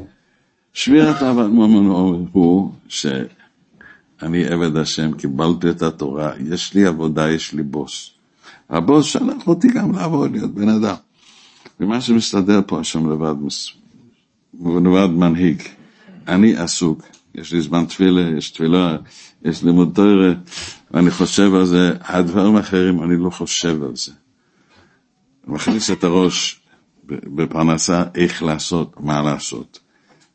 שבירת 0.72 1.18
תאוות 1.18 1.50
ממון 1.50 2.26
הוא 2.32 2.72
ש... 2.88 3.06
אני 4.22 4.44
עבד 4.44 4.76
השם, 4.76 5.12
קיבלתי 5.12 5.70
את 5.70 5.82
התורה, 5.82 6.32
יש 6.50 6.74
לי 6.74 6.86
עבודה, 6.86 7.30
יש 7.30 7.52
לי 7.52 7.62
בוס. 7.62 8.10
הבוס 8.70 9.06
שלח 9.06 9.46
אותי 9.46 9.68
גם 9.68 9.92
לעבוד, 9.92 10.32
להיות 10.32 10.54
בן 10.54 10.68
אדם. 10.68 10.94
ומה 11.80 12.00
שמסתדר 12.00 12.60
פה, 12.66 12.80
השם 12.80 13.10
לבד, 13.10 13.34
לבד 14.60 15.08
מנהיג. 15.10 15.62
אני 16.28 16.56
עסוק, 16.56 17.02
יש 17.34 17.52
לי 17.52 17.60
זמן 17.60 17.84
תפילה, 17.84 18.36
יש 18.38 18.50
תפילה, 18.50 18.96
יש 19.44 19.62
לימוד 19.62 19.92
תורה, 19.94 20.32
ואני 20.90 21.10
חושב 21.10 21.54
על 21.54 21.64
זה, 21.64 21.92
הדברים 22.00 22.56
האחרים, 22.56 23.02
אני 23.02 23.16
לא 23.16 23.30
חושב 23.30 23.82
על 23.82 23.96
זה. 23.96 24.12
מכניס 25.46 25.90
את 25.90 26.04
הראש 26.04 26.60
בפרנסה, 27.06 28.04
איך 28.14 28.42
לעשות, 28.42 29.00
מה 29.00 29.22
לעשות. 29.22 29.78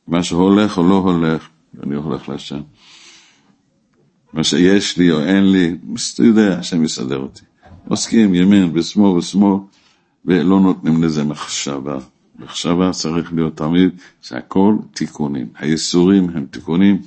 מה 0.08 0.24
שהולך 0.24 0.78
או 0.78 0.90
לא 0.90 0.96
הולך, 0.96 1.48
אני 1.84 1.96
הולך 1.96 2.30
לשם. 2.30 2.62
מה 4.34 4.44
שיש 4.44 4.98
לי 4.98 5.12
או 5.12 5.22
אין 5.22 5.52
לי, 5.52 5.78
אתה 6.14 6.24
יודע, 6.24 6.60
השם 6.60 6.84
יסדר 6.84 7.18
אותי. 7.18 7.46
עוסקים 7.88 8.36
ימין 8.36 8.72
ושמאל 8.74 9.18
ושמאל, 9.18 9.60
ולא 10.26 10.60
נותנים 10.60 11.04
לזה 11.04 11.24
מחשבה. 11.24 11.98
מחשבה 12.40 12.92
צריך 12.92 13.34
להיות 13.34 13.58
תמיד 13.58 13.90
שהכל 14.22 14.76
תיקונים. 14.94 15.48
הייסורים 15.56 16.30
הם 16.30 16.46
תיקונים, 16.46 17.02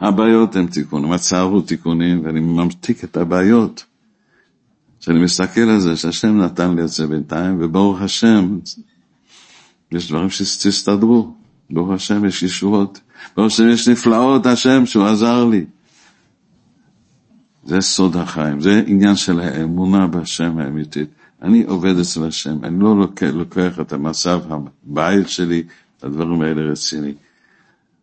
הבעיות 0.00 0.56
הם 0.56 0.66
תיקונים, 0.66 1.12
הצער 1.12 1.42
הוא 1.42 1.62
תיקונים, 1.62 2.24
ואני 2.24 2.40
ממתיק 2.40 3.04
את 3.04 3.16
הבעיות. 3.16 3.84
כשאני 5.00 5.24
מסתכל 5.24 5.60
על 5.60 5.80
זה, 5.80 5.96
שהשם 5.96 6.40
נתן 6.40 6.76
לי 6.76 6.82
את 6.82 6.88
זה 6.88 7.06
בינתיים, 7.06 7.56
וברוך 7.60 8.00
השם, 8.00 8.58
יש 9.92 10.08
דברים 10.08 10.30
שתסתדרו. 10.30 11.34
ברוך 11.70 11.90
השם 11.90 12.24
יש 12.24 12.42
ישועות. 12.42 13.00
ברוך 13.36 13.46
השם 13.46 13.68
יש 13.68 13.88
נפלאות 13.88 14.46
השם 14.46 14.86
שהוא 14.86 15.06
עזר 15.06 15.44
לי. 15.44 15.64
זה 17.64 17.80
סוד 17.80 18.16
החיים, 18.16 18.60
זה 18.60 18.82
עניין 18.86 19.16
של 19.16 19.40
האמונה 19.40 20.06
בהשם 20.06 20.58
האמיתית. 20.58 21.08
אני 21.42 21.62
עובד 21.62 21.98
אצל 21.98 22.24
השם, 22.24 22.64
אני 22.64 22.80
לא 22.80 22.96
לוקח 23.32 23.80
את 23.80 23.92
המצב 23.92 24.40
הבית 24.50 25.28
שלי, 25.28 25.62
הדברים 26.02 26.40
האלה 26.42 26.62
רציני. 26.62 27.14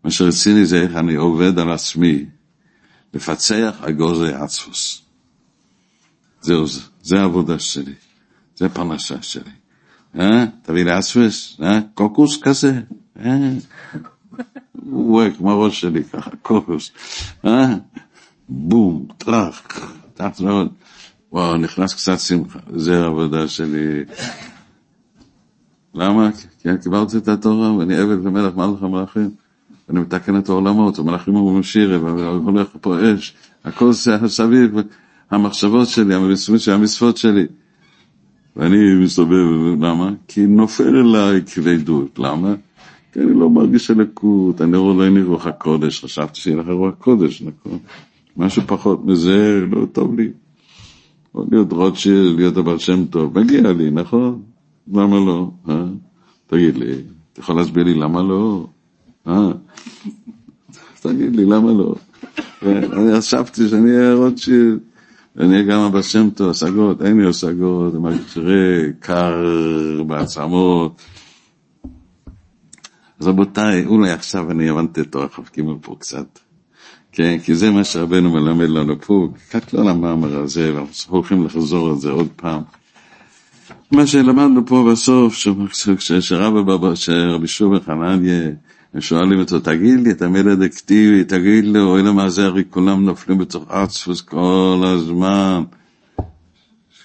מה 0.04 0.12
שרציני 0.12 0.66
זה 0.66 0.82
איך 0.82 0.96
אני 0.96 1.16
עובד 1.16 1.60
על 1.60 1.72
עצמי, 1.72 2.25
לפצח 3.14 3.75
אגוזי 3.82 4.34
עצפוס. 4.34 5.05
זהו 6.46 6.68
זה, 6.68 6.82
זה 7.02 7.20
העבודה 7.20 7.60
שלי, 7.60 7.94
זה 8.56 8.70
פרנסה 8.70 9.22
שלי. 9.22 9.52
אה? 10.20 10.46
תביא 10.62 10.84
לי 10.84 10.92
עצפוס, 10.92 11.58
אה? 11.62 11.80
קוקוס 11.94 12.42
כזה, 12.42 12.82
אה? 13.20 13.52
הוא 14.74 15.24
כמו 15.38 15.52
הראש 15.52 15.82
שלי 15.82 16.04
ככה, 16.04 16.32
קוקוס, 16.42 16.92
אה? 17.46 17.75
בום, 18.50 19.06
טראח, 19.18 19.62
טראח 20.14 20.40
מאוד. 20.40 20.68
וואו, 21.32 21.58
נכנס 21.58 21.94
קצת 21.94 22.20
שמחה, 22.20 22.60
זה 22.75 23.04
העבודה 23.04 23.48
שלי. 23.48 24.04
למה? 25.94 26.30
כי 26.62 26.70
אני 26.70 26.78
קיבלתי 26.78 27.18
את 27.18 27.28
התורה, 27.28 27.74
ואני 27.74 27.96
עבד 27.96 28.25
ומלך 28.25 28.56
מלך 28.56 28.84
המלאכים. 28.84 29.30
ואני 29.90 30.00
מתקן 30.00 30.38
את 30.38 30.50
העולמות, 30.50 31.00
המלאכים 31.00 31.36
אומרים 31.36 31.64
שירה, 31.64 32.04
והולך 32.04 32.68
פה 32.82 32.96
אש, 33.16 33.34
הכל 33.64 33.94
סביב, 34.28 34.75
המחשבות 35.36 35.88
שלי, 35.88 36.15
המצוות 36.74 37.18
שלי. 37.18 37.46
ואני 38.56 38.96
מסתובב, 39.04 39.46
למה? 39.82 40.12
כי 40.27 40.48
נופל 40.48 40.96
אליי 40.96 41.42
כבדות, 41.46 42.20
למה? 42.20 42.54
כי 43.13 43.20
אני 43.20 43.39
לא 43.39 43.50
מרגיש 43.50 43.92
אלוקות, 43.92 44.62
אני 44.62 44.77
רואה 44.77 45.10
לי 45.10 45.24
רוח 45.24 45.48
הקודש, 45.48 46.04
חשבתי 46.04 46.39
שיהיה 46.39 46.58
לך 46.58 46.68
רוח 46.70 46.94
קודש, 47.00 47.42
נכון? 47.42 47.80
משהו 48.38 48.62
פחות 48.68 49.06
מזה 49.06 49.65
לא 49.72 49.86
טוב 49.86 50.20
לי. 50.20 50.30
או 51.36 51.46
להיות 51.51 51.74
רוטשילד, 51.74 52.36
להיות 52.36 52.58
הבעל 52.58 52.77
שם 52.77 53.06
טוב, 53.06 53.39
מגיע 53.39 53.74
לי, 53.74 53.92
נכון? 53.92 54.42
למה 54.94 55.15
לא? 55.15 55.51
אה? 55.70 55.86
תגיד 56.48 56.77
לי, 56.77 56.92
אתה 57.34 57.39
יכול 57.39 57.56
להסביר 57.56 57.84
לי 57.84 57.94
למה 57.94 58.22
לא? 58.22 58.68
אה? 59.27 59.51
תגיד 61.01 61.36
לי, 61.36 61.46
למה 61.46 61.72
לא? 61.72 61.96
אני 62.63 63.18
חשבתי 63.18 63.70
שאני 63.70 63.98
אהיה 63.98 64.13
רוטשילד, 64.13 64.80
אהיה 65.39 65.63
גם 65.63 65.80
הבעל 65.80 66.01
שם 66.01 66.30
טוב, 66.30 66.50
השגות, 66.50 67.01
אין 67.01 67.22
לי 67.22 67.30
השגות, 67.30 67.94
מרגיש 67.94 68.38
ריק, 68.38 68.96
קר 69.00 69.46
בעצמות. 70.08 71.01
אז 73.20 73.27
רבותיי, 73.27 73.86
אולי 73.86 74.12
עכשיו 74.12 74.51
אני 74.51 74.70
הבנתי 74.70 75.01
את 75.01 75.15
אורח 75.15 75.39
כ"ג 75.39 75.62
פה 75.82 75.96
קצת. 76.00 76.39
כן, 77.12 77.38
כי 77.44 77.56
זה 77.56 77.72
מה 77.72 77.84
שרבנו 77.84 78.32
מלמד 78.32 78.70
לנו 78.70 79.01
פה, 79.01 79.27
קצת 79.50 79.74
לא 79.74 79.86
למאמר 79.86 80.39
הזה, 80.39 80.75
ואנחנו 80.75 81.15
הולכים 81.15 81.46
לחזור 81.46 81.89
על 81.89 81.96
זה 81.96 82.12
עוד 82.12 82.27
פעם. 82.36 82.62
מה 83.92 84.08
שלמדנו 84.08 84.65
פה 84.65 84.88
בסוף, 84.92 85.34
שרבי 86.96 87.48
שוב 87.48 87.80
חנניה 87.80 88.50
ושואלים 88.96 89.40
אותו, 89.40 89.60
תגיד 89.60 90.00
לי, 90.00 90.12
אתה 90.12 90.28
מילד 90.28 90.62
אקטיבי, 90.62 91.24
תגיד 91.24 91.66
לי, 91.66 91.80
אוי 91.80 92.04
למה 92.04 92.30
זה, 92.30 92.46
הרי 92.46 92.64
כולם 92.70 93.06
נופלים 93.06 93.38
בתוך 93.38 93.66
עצפוס 93.70 94.22
כל 94.22 94.82
הזמן. 94.84 95.64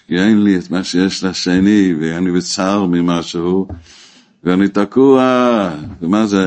אין 0.09 0.43
לי 0.43 0.57
את 0.57 0.71
מה 0.71 0.83
שיש 0.83 1.23
לשני, 1.23 1.93
ואני 1.99 2.31
בצער 2.31 2.85
ממשהו, 2.85 3.67
ואני 4.43 4.67
תקוע, 4.67 5.69
ומה 6.01 6.25
זה, 6.27 6.45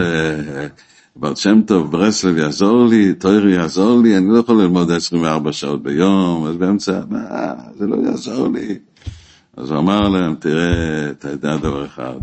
בר 1.17 1.35
שם 1.35 1.61
טוב, 1.67 1.91
ברסלב 1.91 2.37
יעזור 2.39 2.87
לי, 2.87 3.15
טוירי 3.15 3.55
יעזור 3.55 4.03
לי, 4.03 4.17
אני 4.17 4.29
לא 4.29 4.39
יכול 4.39 4.63
ללמוד 4.63 4.91
24 4.91 5.53
שעות 5.53 5.83
ביום, 5.83 6.47
אז 6.47 6.57
באמצע, 6.57 7.01
מה, 7.11 7.55
זה 7.79 7.87
לא 7.87 7.97
יעזור 8.07 8.49
לי. 8.49 8.79
אז 9.57 9.71
הוא 9.71 9.79
אמר 9.79 10.01
להם, 10.01 10.35
תראה, 10.35 11.11
אתה 11.11 11.31
יודע 11.31 11.57
דבר 11.57 11.87
אחד, 11.87 12.19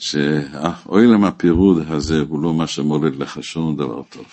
שאוילם 0.00 1.24
הפירוד 1.24 1.84
הזה 1.88 2.20
הוא 2.28 2.42
לא 2.42 2.54
מה 2.54 2.66
שמולד 2.66 3.16
לך 3.16 3.42
שום 3.42 3.76
דבר 3.76 4.02
טוב. 4.02 4.26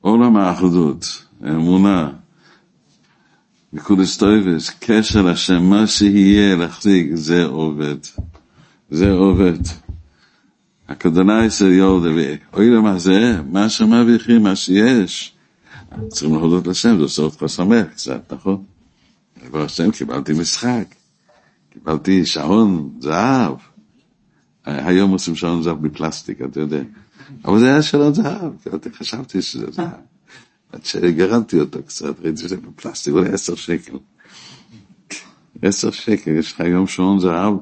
עולם 0.00 0.36
האחדות, 0.36 1.24
האמונה, 1.42 2.10
נקודס 3.72 4.16
טויבס, 4.16 4.70
קשר 4.80 5.22
לשם, 5.22 5.62
מה 5.62 5.86
שיהיה 5.86 6.56
להחזיק, 6.56 7.10
זה 7.14 7.44
עובד. 7.44 7.96
זה 8.90 9.12
עובד. 9.12 9.58
הכדוני 10.88 11.50
זה 11.50 11.68
יורדה, 11.68 12.08
ואוילם 12.52 12.86
הזה, 12.86 13.40
מה 13.50 13.68
שמרוויחים, 13.68 14.42
מה 14.42 14.56
שיש, 14.56 15.32
צריכים 16.08 16.34
להודות 16.34 16.66
לשם, 16.66 16.96
זה 16.96 17.02
עושה 17.02 17.22
אותך 17.22 17.44
שמח 17.46 17.86
קצת, 17.86 18.32
נכון? 18.32 18.62
דבר 19.48 19.64
השם, 19.64 19.90
קיבלתי 19.90 20.32
משחק, 20.32 20.94
קיבלתי 21.72 22.26
שעון 22.26 22.90
זהב. 23.00 23.71
היום 24.64 25.10
עושים 25.10 25.36
שעון 25.36 25.62
זהב 25.62 25.86
מפלסטיק, 25.86 26.42
אתה 26.42 26.60
יודע. 26.60 26.82
אבל 27.44 27.58
זה 27.58 27.66
היה 27.66 27.82
שעון 27.82 28.14
זהב, 28.14 28.52
חשבתי 28.94 29.42
שזה 29.42 29.70
זהב. 29.70 29.88
עד 30.72 30.84
שגרמתי 30.84 31.60
אותו 31.60 31.82
קצת, 31.82 32.20
ראיתי 32.20 32.40
שזה 32.42 32.56
בפלסטיק, 32.56 33.14
אולי 33.14 33.28
עשר 33.28 33.54
שקל. 33.54 33.98
עשר 35.62 35.90
שקל, 35.90 36.30
יש 36.30 36.52
לך 36.52 36.60
היום 36.60 36.86
שעון 36.86 37.18
זהב, 37.18 37.54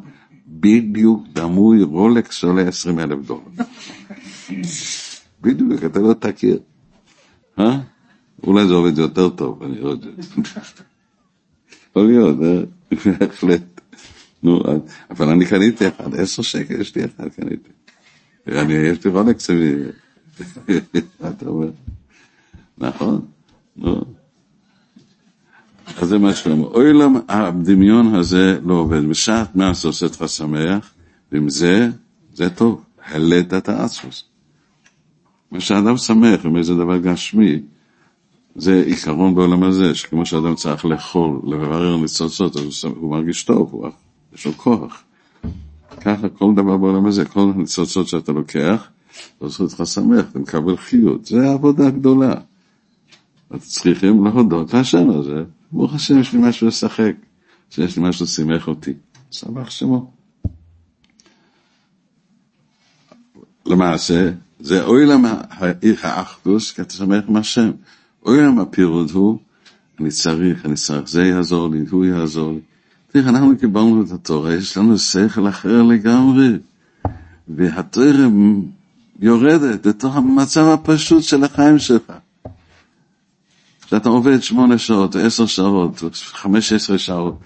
בדיוק 0.47 1.25
דמוי 1.33 1.83
רולקס 1.83 2.45
עולה 2.45 2.63
עשרים 2.63 2.99
אלף 2.99 3.19
דולר. 3.27 3.43
בדיוק, 5.41 5.85
אתה 5.85 5.99
לא 6.01 6.13
תכיר. 6.13 6.59
אה? 7.59 7.81
אולי 8.43 8.69
זה 8.69 8.75
עובד 8.75 8.99
יותר 8.99 9.29
טוב, 9.29 9.63
אני 9.63 9.81
לא 9.81 9.89
יודע. 9.89 10.09
יכול 11.91 12.07
להיות, 12.07 12.39
אה? 12.43 12.63
בהחלט. 13.19 13.63
נו, 14.43 14.63
אבל 15.11 15.29
אני 15.29 15.47
קניתי 15.47 15.89
אחד, 15.89 16.15
עשר 16.15 16.43
שקל 16.43 16.81
יש 16.81 16.97
לי 16.97 17.05
אחד, 17.05 17.29
קניתי. 17.29 17.69
אני, 18.49 18.75
יש 18.75 19.05
לי 19.05 19.11
רולקס, 19.11 19.51
אתה 21.29 21.47
אומר. 21.47 21.71
נכון, 22.79 23.21
נו. 23.77 24.05
אז 25.97 26.09
זה 26.09 26.19
מה 26.19 26.35
שאומר. 26.35 26.67
אוי 26.67 26.93
למה 26.93 27.21
הדמיון 27.29 28.15
הזה 28.15 28.59
לא 28.65 28.75
עובד. 28.75 29.05
בשעת 29.09 29.57
מעש 29.57 29.85
עושה 29.85 30.07
אותך 30.07 30.25
שמח, 30.27 30.93
ועם 31.33 31.49
זה, 31.49 31.89
זה 32.35 32.51
טוב. 32.51 32.85
העלית 33.05 33.55
את 33.55 33.69
האסוס. 33.69 34.25
מה 35.51 35.61
שאדם 35.61 35.97
שמח 35.97 36.45
עם 36.45 36.57
איזה 36.57 36.75
דבר 36.75 36.99
גשמי, 36.99 37.63
זה 38.57 38.83
עיקרון 38.87 39.35
בעולם 39.35 39.63
הזה, 39.63 39.95
שכמו 39.95 40.27
שאדם 40.27 40.55
צריך 40.55 40.85
לאכול, 40.85 41.41
לברר 41.45 41.97
ניצוצות, 41.97 42.57
אז 42.57 42.85
הוא 42.85 43.11
מרגיש 43.11 43.45
טוב, 43.45 43.69
הוא, 43.73 43.89
יש 44.35 44.47
לו 44.47 44.53
כוח. 44.53 45.03
ככה 46.01 46.29
כל 46.29 46.53
דבר 46.57 46.77
בעולם 46.77 47.07
הזה, 47.07 47.25
כל 47.25 47.53
הניצוצות 47.55 48.09
שאתה 48.09 48.33
לוקח, 48.33 48.89
זה 49.41 49.47
עושה 49.47 49.63
אותך 49.63 49.83
שמח, 49.87 50.25
אתה 50.31 50.39
מקבל 50.39 50.77
חיות, 50.77 51.27
זה 51.27 51.51
עבודה 51.51 51.91
גדולה. 51.91 52.35
אז 53.51 53.69
צריכים 53.69 54.25
להודות 54.25 54.75
להשם 54.75 55.11
הזה, 55.11 55.45
ברוך 55.73 55.95
השם 55.95 56.21
יש 56.21 56.33
לי 56.33 56.39
משהו 56.43 56.67
לשחק, 56.67 57.15
שיש 57.71 57.97
לי 57.97 58.03
משהו 58.03 58.27
שימח 58.27 58.69
אותי, 58.69 58.93
שמח 59.31 59.71
שמו. 59.71 60.11
למעשה, 63.67 64.31
זה 64.61 64.85
אוי 64.85 65.07
למה 65.07 65.41
האחדוס, 66.03 66.73
כי 66.73 66.83
אתה 66.83 66.95
שמח 66.95 67.25
עם 67.29 67.37
השם. 67.37 67.71
אוי 68.27 68.43
למה 68.43 68.63
הפירוד 68.63 69.11
הוא, 69.11 69.39
אני 70.01 70.11
צריך, 70.11 70.67
אני 70.67 70.75
צריך, 70.75 71.09
זה 71.09 71.23
יעזור 71.23 71.69
לי, 71.71 71.85
הוא 71.91 72.05
יעזור 72.05 72.53
לי. 72.53 72.61
תראה, 73.13 73.29
אנחנו 73.29 73.59
קיבלנו 73.59 74.03
את 74.03 74.11
התורה, 74.13 74.55
יש 74.55 74.77
לנו 74.77 74.99
שכל 74.99 75.49
אחר 75.49 75.83
לגמרי, 75.83 76.49
והתורה 77.49 78.07
יורדת 79.21 79.87
לתוך 79.87 80.17
המצב 80.17 80.67
הפשוט 80.67 81.23
של 81.23 81.45
החיים 81.45 81.79
שלך. 81.79 82.13
שאתה 83.87 84.09
עובד 84.09 84.43
שמונה 84.43 84.79
שעות, 84.79 85.17
עשר 85.17 85.47
שעות, 85.47 86.03
חמש 86.15 86.73
עשרה 86.73 86.99
שעות, 86.99 87.39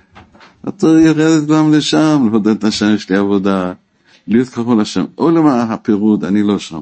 אתה 0.69 0.87
יורדת 0.87 1.47
גם 1.47 1.73
לשם, 1.73 2.29
להודות 2.31 2.59
את 2.59 2.65
השם, 2.65 2.95
יש 2.95 3.11
לי 3.11 3.17
עבודה, 3.17 3.73
להיות 4.27 4.49
קרוב 4.49 4.81
לשם. 4.81 5.05
עולם 5.15 5.47
הפירוד, 5.47 6.25
אני 6.25 6.43
לא 6.43 6.59
שם. 6.59 6.81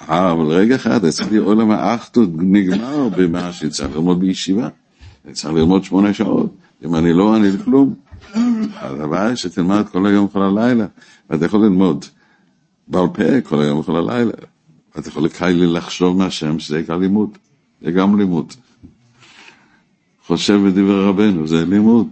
אבל 0.00 0.46
רגע 0.46 0.76
אחד, 0.76 1.04
אצלי 1.04 1.36
עולם 1.36 1.70
האחדות 1.70 2.28
נגמר 2.36 3.08
במה 3.08 3.52
שצריך 3.52 3.90
ללמוד 3.94 4.20
בישיבה. 4.20 4.68
צריך 5.32 5.54
ללמוד 5.54 5.84
שמונה 5.84 6.14
שעות. 6.14 6.54
אם 6.84 6.94
אני 6.94 7.12
לא, 7.12 7.36
אני 7.36 7.48
כלום. 7.64 7.94
אז 8.80 9.00
הבעיה 9.00 9.36
שתלמד 9.36 9.88
כל 9.92 10.06
היום 10.06 10.28
כל 10.28 10.42
הלילה, 10.42 10.86
ואתה 11.30 11.44
יכול 11.44 11.60
ללמוד 11.60 12.04
בעל 12.88 13.06
פה 13.12 13.40
כל 13.40 13.60
היום 13.60 13.82
כל 13.82 13.96
הלילה. 13.96 14.32
אתה 14.98 15.08
יכול 15.08 15.24
לקיילי 15.24 15.66
לחשוב 15.66 16.16
מהשם 16.16 16.58
שזה 16.58 16.76
עיקר 16.76 16.96
לימוד. 16.96 17.38
זה 17.82 17.90
גם 17.90 18.18
לימוד. 18.18 18.52
חושב 20.26 20.60
בדברי 20.66 21.04
רבנו, 21.04 21.46
זה 21.46 21.64
לימוד. 21.64 22.08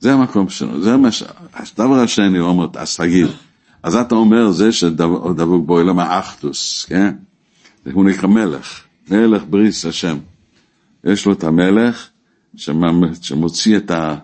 זה 0.00 0.12
המקום 0.12 0.48
שלנו, 0.48 0.82
זה 0.82 0.96
מה 0.96 1.12
ש... 1.12 1.22
הדבר 1.54 2.00
השני, 2.00 2.38
הוא 2.38 2.48
אומר, 2.48 2.66
אז 2.74 2.96
תגיד, 2.96 3.26
אז 3.82 3.96
אתה 3.96 4.14
אומר 4.14 4.50
זה 4.50 4.72
שדבוק 4.72 5.66
בו 5.66 5.80
אלא 5.80 5.94
מאחדוס, 5.94 6.84
כן? 6.88 7.14
הוא 7.92 8.04
נקרא 8.04 8.28
מלך, 8.28 8.80
מלך 9.10 9.42
בריס 9.50 9.84
השם. 9.84 10.18
יש 11.04 11.26
לו 11.26 11.32
את 11.32 11.44
המלך 11.44 12.08
שמוציא 12.56 13.76
את, 13.76 13.90
ה... 13.90 14.16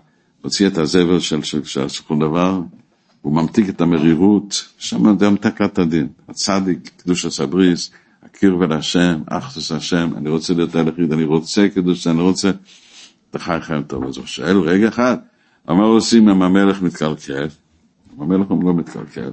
את 0.66 0.78
הזבל 0.78 1.20
של, 1.20 1.42
של, 1.42 1.64
של 1.64 2.02
כל 2.06 2.18
דבר, 2.18 2.60
הוא 3.22 3.34
ממתיק 3.34 3.68
את 3.68 3.80
המרירות, 3.80 4.64
שם 4.78 5.18
זה 5.18 5.26
המתקת 5.26 5.78
הדין. 5.78 6.08
הצדיק, 6.28 6.90
קדוש 6.96 7.24
הסבריס, 7.24 7.90
הקרבה 8.22 8.66
להשם, 8.66 9.22
אחדוס 9.26 9.72
השם, 9.72 10.10
אני 10.16 10.28
רוצה 10.28 10.54
להיות 10.54 10.74
היחיד, 10.74 11.12
אני 11.12 11.24
רוצה 11.24 11.68
קדוש, 11.74 12.06
אני 12.06 12.20
רוצה 12.20 12.50
את 13.30 13.36
החי 13.36 13.58
חיים 13.60 13.82
טוב. 13.82 14.04
אז 14.04 14.16
הוא 14.16 14.26
שואל 14.26 14.58
רגע 14.58 14.88
אחד, 14.88 15.16
מה 15.68 15.84
עושים 15.84 16.28
אם 16.28 16.42
המלך 16.42 16.82
מתקלקל? 16.82 17.46
המלך 18.18 18.46
הוא 18.48 18.64
לא 18.64 18.74
מתקלקל. 18.74 19.30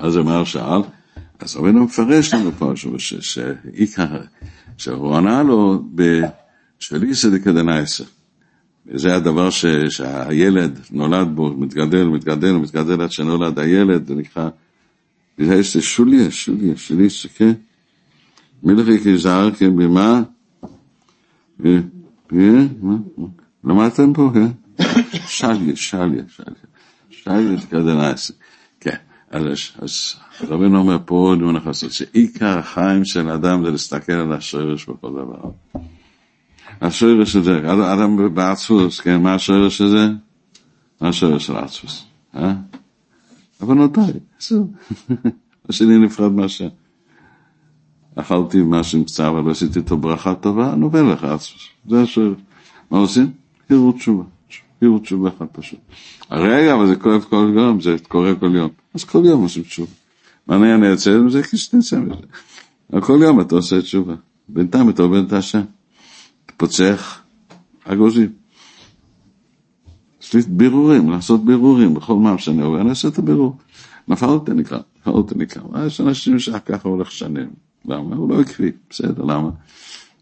מה 0.00 0.10
זה 0.10 0.18
אומר 0.18 0.44
שאל? 0.44 0.80
אז 1.40 1.56
רבינו 1.56 1.84
מפרש 1.84 2.34
לנו 2.34 2.52
פה 2.52 2.72
שהוא 4.76 5.16
ענה 5.16 5.42
לו 5.42 5.82
בשלי 6.80 7.14
סדיקא 7.14 7.52
דנייסה. 7.52 8.04
זה 8.94 9.16
הדבר 9.16 9.50
ש, 9.50 9.66
שהילד 9.88 10.80
נולד 10.90 11.28
בו, 11.34 11.54
מתגדל, 11.56 12.04
מתגדל, 12.04 12.52
מתגדל 12.52 13.02
עד 13.02 13.12
שנולד 13.12 13.58
הילד, 13.58 14.06
זה 14.06 14.14
נקרא 14.14 14.48
Das 15.38 15.48
heißt, 15.48 15.76
es 15.76 15.84
Schulje, 15.84 16.30
Schulje, 16.32 16.76
Schulje, 16.76 17.26
okay? 17.26 17.54
מלך 18.62 19.06
יזהר 19.06 19.50
כן 19.50 19.76
במה? 19.76 20.22
למדתם 23.64 24.12
פה, 24.12 24.30
כן? 24.34 24.82
שליה, 25.26 25.76
שליה, 25.76 26.22
שליה. 26.28 26.54
שליה 27.10 27.60
תקדנס. 27.60 28.32
כן, 28.80 28.96
אז 29.30 30.14
רבינו 30.40 30.78
אומר 30.78 30.98
פה 31.04 31.14
עוד 31.14 31.38
דבר 31.42 31.60
חסות, 31.60 31.92
שעיקר 31.92 32.58
החיים 32.58 33.04
של 33.04 33.30
האדם 33.30 33.64
זה 33.64 33.70
להסתכל 33.70 34.12
על 34.12 34.32
השורש 34.32 34.84
בכל 34.84 35.10
דבר. 35.10 35.50
השורש 36.80 37.36
הזה, 37.36 37.72
אדם 37.72 38.34
בעצמוס, 38.34 39.00
כן, 39.00 39.22
מה 39.22 39.34
השורש 39.34 39.80
הזה? 39.80 40.08
מה 41.00 41.08
השורש 41.08 41.46
של 41.46 41.56
עצמוס? 41.56 42.04
אה? 42.36 42.54
עוונותיי, 43.60 44.12
זהו. 44.40 44.70
השני 45.68 45.98
נפרד 45.98 46.32
מהשם. 46.32 46.68
אכלתי 48.14 48.62
מה 48.62 48.82
שנמצא, 48.82 49.28
אבל 49.28 49.50
עשיתי 49.50 49.78
איתו 49.78 49.96
ברכה 49.96 50.34
טובה, 50.34 50.74
נובל 50.74 51.12
לך 51.12 51.24
עצמוס. 51.24 51.62
זה 51.88 52.02
השאלה. 52.02 52.34
מה 52.90 52.98
עושים? 52.98 53.30
פירוט 53.66 53.96
תשובה. 53.96 54.24
פירוט 54.78 55.02
תשובה 55.02 55.28
אחד 55.36 55.46
פשוט. 55.52 55.78
רגע, 56.30 56.74
אבל 56.74 56.86
זה 56.86 56.96
כואב 56.96 57.24
כל 57.30 57.52
יום, 57.54 57.80
זה 57.80 57.96
קורה 58.08 58.34
כל 58.34 58.50
יום. 58.54 58.70
אז 58.94 59.04
כל 59.04 59.22
יום 59.24 59.42
עושים 59.42 59.62
תשובה. 59.62 59.92
מה 60.46 60.74
אני 60.74 60.92
אצא 60.92 61.18
מזה? 61.18 61.42
כשתצא 61.42 61.98
מזה. 61.98 63.00
כל 63.00 63.18
יום 63.22 63.40
אתה 63.40 63.54
עושה 63.54 63.82
תשובה. 63.82 64.14
בינתיים 64.48 64.90
אתה 64.90 65.02
עובד 65.02 65.24
את 65.26 65.32
השם. 65.32 65.62
פוצח 66.58 67.20
אגוזים. 67.84 68.32
יש 70.22 70.34
לי 70.34 70.40
בירורים, 70.48 71.10
לעשות 71.10 71.44
בירורים 71.44 71.94
בכל 71.94 72.14
מה 72.14 72.38
שאני 72.38 72.62
עובר, 72.62 72.80
אני 72.80 72.90
אעשה 72.90 73.08
את 73.08 73.18
הבירור. 73.18 73.56
נפלתי 74.08 74.52
נקרא, 74.52 74.78
נפלתי 75.00 75.34
נקרא. 75.36 75.62
יש 75.86 76.00
אנשים 76.00 76.38
שככה 76.38 76.88
הולך 76.88 77.10
שנים. 77.10 77.48
למה? 77.84 78.16
הוא 78.16 78.30
לא 78.30 78.40
עקבי, 78.40 78.72
בסדר, 78.90 79.22
למה? 79.22 79.50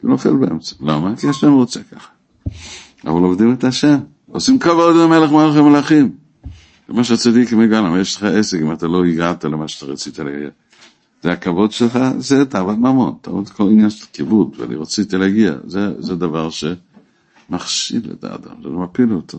הוא 0.03 0.11
נופל 0.11 0.37
באמצע. 0.37 0.77
למה? 0.81 1.17
כי 1.17 1.29
השם 1.29 1.53
רוצה 1.53 1.81
ככה. 1.83 2.09
אבל 3.07 3.23
עובדים 3.23 3.53
את 3.53 3.65
השם. 3.65 3.99
עושים 4.31 4.59
כבוד 4.59 4.97
למלך 4.97 5.33
מלכי 5.33 5.61
מלכים. 5.61 6.13
זה 6.89 6.95
מה 6.95 7.05
שהצדיקים 7.05 7.61
הגענו, 7.61 7.99
יש 7.99 8.17
לך 8.17 8.23
עסק 8.23 8.59
אם 8.61 8.73
אתה 8.73 8.87
לא 8.87 9.05
הגעת 9.05 9.45
למה 9.45 9.69
שאתה 9.69 9.87
רצית 9.87 10.19
להגיע. 10.19 10.49
זה 11.27 11.33
הכבוד 11.33 11.73
שלך, 11.73 11.99
זה 12.19 12.45
תאוות 12.45 12.79
ממון, 12.79 13.15
תאוות 13.21 13.49
כל 13.49 13.63
עניין 13.63 13.91
של 13.91 14.07
כיבוד, 14.13 14.55
ואני 14.59 14.75
רציתי 14.75 15.17
להגיע, 15.17 15.53
זה, 15.65 16.03
זה 16.03 16.17
דבר 16.17 16.49
שמכשיל 16.51 18.13
את 18.13 18.25
האדם, 18.25 18.63
זה 18.63 18.69
מפיל 18.69 19.13
אותו. 19.13 19.39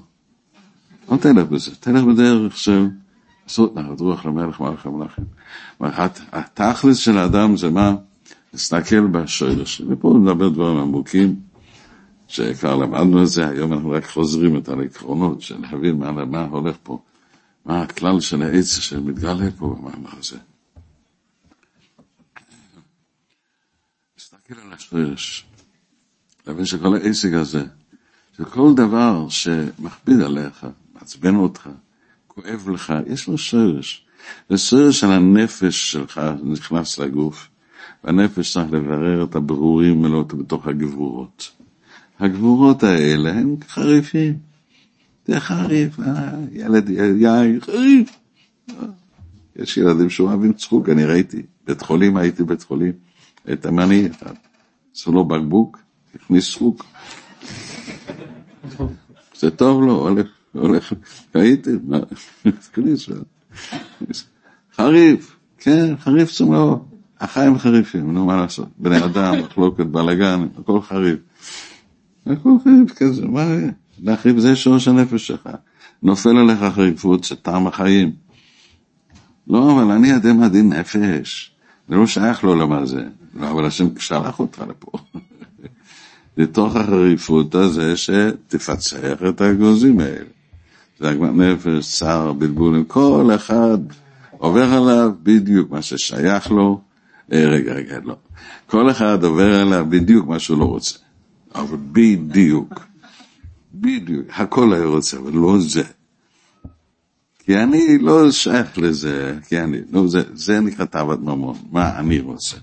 אל 1.11 1.17
תלך 1.17 1.47
בזה, 1.47 1.75
תלך 1.75 2.03
בדרך 2.03 2.57
של 2.57 2.87
עשות 3.45 3.75
נחת 3.75 3.99
רוח 3.99 4.25
למלך 4.25 4.61
מלך 4.61 4.85
המלכים. 4.85 5.25
התכלס 6.31 6.97
של 6.97 7.17
האדם 7.17 7.57
זה 7.57 7.69
מה? 7.69 7.95
להסתכל 8.53 9.07
בשורש. 9.07 9.81
ופה 9.87 10.17
נדבר 10.21 10.49
דברים 10.49 10.77
עמוקים, 10.77 11.35
שכבר 12.27 12.75
למדנו 12.75 13.23
את 13.23 13.27
זה, 13.27 13.47
היום 13.47 13.73
אנחנו 13.73 13.89
רק 13.89 14.05
חוזרים 14.05 14.57
את 14.57 14.69
העקרונות, 14.69 15.41
של 15.41 15.55
להבין 15.61 15.99
מה, 15.99 16.11
מה 16.11 16.45
הולך 16.51 16.75
פה, 16.83 16.99
מה 17.65 17.81
הכלל 17.81 18.19
של 18.19 18.43
העץ 18.43 18.79
שמתגלה 18.79 19.51
פה 19.57 19.75
במאמר 19.79 20.09
הזה. 20.19 20.37
להסתכל 24.49 24.67
על 24.67 24.73
השורש, 24.73 25.45
להבין 26.47 26.65
שכל 26.65 26.95
העסק 26.95 27.33
הזה, 27.33 27.63
שכל 28.37 28.73
דבר 28.75 29.29
שמכביד 29.29 30.21
עליך, 30.21 30.67
מעצבן 30.93 31.35
אותך, 31.35 31.69
כואב 32.27 32.69
לך, 32.69 32.93
יש 33.07 33.27
לו 33.27 33.37
שורש. 33.37 34.05
זה 34.49 34.57
שורש 34.57 34.99
של 34.99 35.11
הנפש 35.11 35.91
שלך 35.91 36.21
נכנס 36.43 36.99
לגוף, 36.99 37.47
והנפש 38.03 38.53
צריך 38.53 38.71
לברר 38.71 39.23
את 39.23 39.35
הברורים 39.35 40.05
אלו 40.05 40.25
בתוך 40.25 40.67
הגבורות. 40.67 41.51
הגבורות 42.19 42.83
האלה 42.83 43.31
הם 43.31 43.55
חריפים. 43.67 44.37
זה 45.25 45.39
חריף, 45.39 45.99
אה, 45.99 46.31
ילד 46.51 46.89
יאיר, 46.89 47.59
חריף. 47.61 48.19
יש 49.55 49.77
ילדים 49.77 50.09
שאוהבים 50.09 50.53
צחוק, 50.53 50.89
אני 50.89 51.05
ראיתי, 51.05 51.41
בית 51.67 51.81
חולים, 51.81 52.17
הייתי 52.17 52.43
בית 52.43 52.63
חולים, 52.63 53.06
את 53.53 53.65
המני 53.65 54.07
אחד, 54.11 54.33
עשו 54.95 55.11
לו 55.11 55.25
בקבוק, 55.25 55.79
הכניס 56.15 56.51
צחוק. 56.51 56.85
זה 59.35 59.51
טוב 59.51 59.81
לו, 59.81 59.93
הולך, 59.93 60.27
הולך, 60.51 60.93
ראיתי, 61.35 61.69
הכניס, 62.45 63.09
חריף, 64.75 65.35
כן, 65.57 65.97
חריף 65.97 66.37
זה 66.37 66.45
מאוד. 66.45 66.79
החיים 67.19 67.57
חריפים, 67.57 68.13
נו 68.13 68.25
מה 68.25 68.37
לעשות, 68.37 68.69
בני 68.77 69.05
אדם, 69.05 69.39
מחלוקת, 69.39 69.85
בלאגן, 69.85 70.47
הכל 70.59 70.81
חריף. 70.81 71.19
הכל 72.25 72.49
חריף 72.63 72.91
כזה, 72.91 73.25
מה? 73.25 73.45
להחריף 74.03 74.37
זה 74.37 74.55
שורש 74.55 74.87
הנפש 74.87 75.27
שלך. 75.27 75.49
נופל 76.03 76.37
עליך 76.37 76.59
חריפות, 76.75 77.23
זה 77.23 77.35
טעם 77.35 77.67
החיים. 77.67 78.11
לא, 79.47 79.71
אבל 79.71 79.91
אני 79.91 80.15
אדם 80.15 80.43
הדין 80.43 80.73
נפש. 80.73 81.56
זה 81.89 81.95
לא 81.95 82.07
שייך 82.07 82.43
לעולם 82.43 82.71
הזה. 82.71 83.03
אבל 83.39 83.65
השם 83.65 83.87
שלח 83.99 84.39
אותך 84.39 84.63
לפה. 84.69 84.91
לתוך 86.37 86.75
החריפות 86.75 87.55
הזה 87.55 87.97
שתפצח 87.97 89.23
את 89.29 89.41
האגוזים 89.41 89.99
האלה. 89.99 90.29
זה 90.99 91.09
עגמת 91.09 91.35
נפש, 91.35 91.97
צער, 91.97 92.33
בלבולים, 92.33 92.85
כל 92.85 93.31
אחד 93.35 93.77
עובר 94.31 94.73
עליו 94.73 95.11
בדיוק 95.23 95.71
מה 95.71 95.81
ששייך 95.81 96.51
לו. 96.51 96.81
אה, 97.33 97.45
רגע, 97.45 97.73
רגע, 97.73 97.99
לא. 98.03 98.15
כל 98.67 98.91
אחד 98.91 99.23
עובר 99.23 99.55
עליו 99.55 99.85
בדיוק 99.89 100.27
מה 100.27 100.39
שהוא 100.39 100.59
לא 100.59 100.65
רוצה. 100.65 100.97
אבל 101.55 101.77
בדיוק. 101.91 102.85
בדיוק. 103.73 104.25
הכל 104.29 104.73
היה 104.73 104.85
רוצה, 104.85 105.17
אבל 105.17 105.31
לא 105.33 105.59
זה. 105.59 105.83
כי 107.47 107.57
אני 107.57 107.97
לא 107.97 108.31
שייך 108.31 108.77
לזה, 108.77 109.37
כי 109.47 109.59
אני, 109.59 109.77
לא, 109.91 110.07
זה, 110.07 110.21
זה 110.33 110.59
נקרא 110.59 110.85
תאוות 110.85 111.21
ממון, 111.21 111.57
מה 111.71 111.99
אני 111.99 112.19
רוצה. 112.19 112.57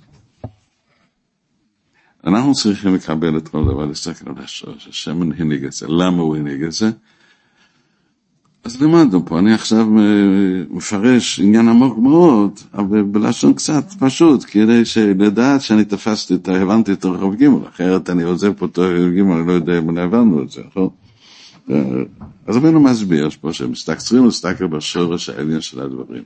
אנחנו 2.26 2.54
צריכים 2.54 2.94
לקבל 2.94 3.38
את 3.38 3.48
כל 3.48 3.64
דבר, 3.64 3.86
להסתכל 3.86 4.30
על 4.30 4.44
השורש, 4.44 4.88
השם 4.88 5.22
הנהיג 5.22 5.64
את 5.64 5.72
זה, 5.72 5.86
למה 5.88 6.22
הוא 6.22 6.36
הנהיג 6.36 6.62
את 6.62 6.72
זה? 6.72 6.90
אז 8.64 8.82
למדנו 8.82 9.26
פה, 9.26 9.38
אני 9.38 9.54
עכשיו 9.54 9.86
מפרש 10.70 11.40
עניין 11.40 11.68
עמוק 11.68 11.98
מאוד, 11.98 12.60
אבל 12.74 13.02
בלשון 13.02 13.54
קצת 13.54 13.84
פשוט, 13.98 14.44
כדי 14.48 14.82
לדעת 15.18 15.60
שאני 15.60 15.84
תפסתי, 15.84 16.34
הבנתי 16.46 16.92
את 16.92 17.04
רחוב 17.04 17.34
ג', 17.34 17.48
אחרת 17.68 18.10
אני 18.10 18.22
עוזב 18.22 18.52
פה 18.52 18.66
את 18.66 18.78
רחוב 18.78 19.14
ג', 19.14 19.20
אני 19.20 19.46
לא 19.46 19.52
יודע 19.52 19.78
אם 19.78 19.98
הבנו 19.98 20.42
את 20.42 20.50
זה, 20.50 20.60
נכון? 20.66 20.88
אז 22.46 22.56
רבינו 22.56 22.80
מסביר 22.80 23.30
פה 23.40 23.52
שמסתכלים 23.52 24.24
להסתכל 24.24 24.66
בשורש 24.66 25.28
העליון 25.28 25.60
של 25.60 25.80
הדברים. 25.80 26.22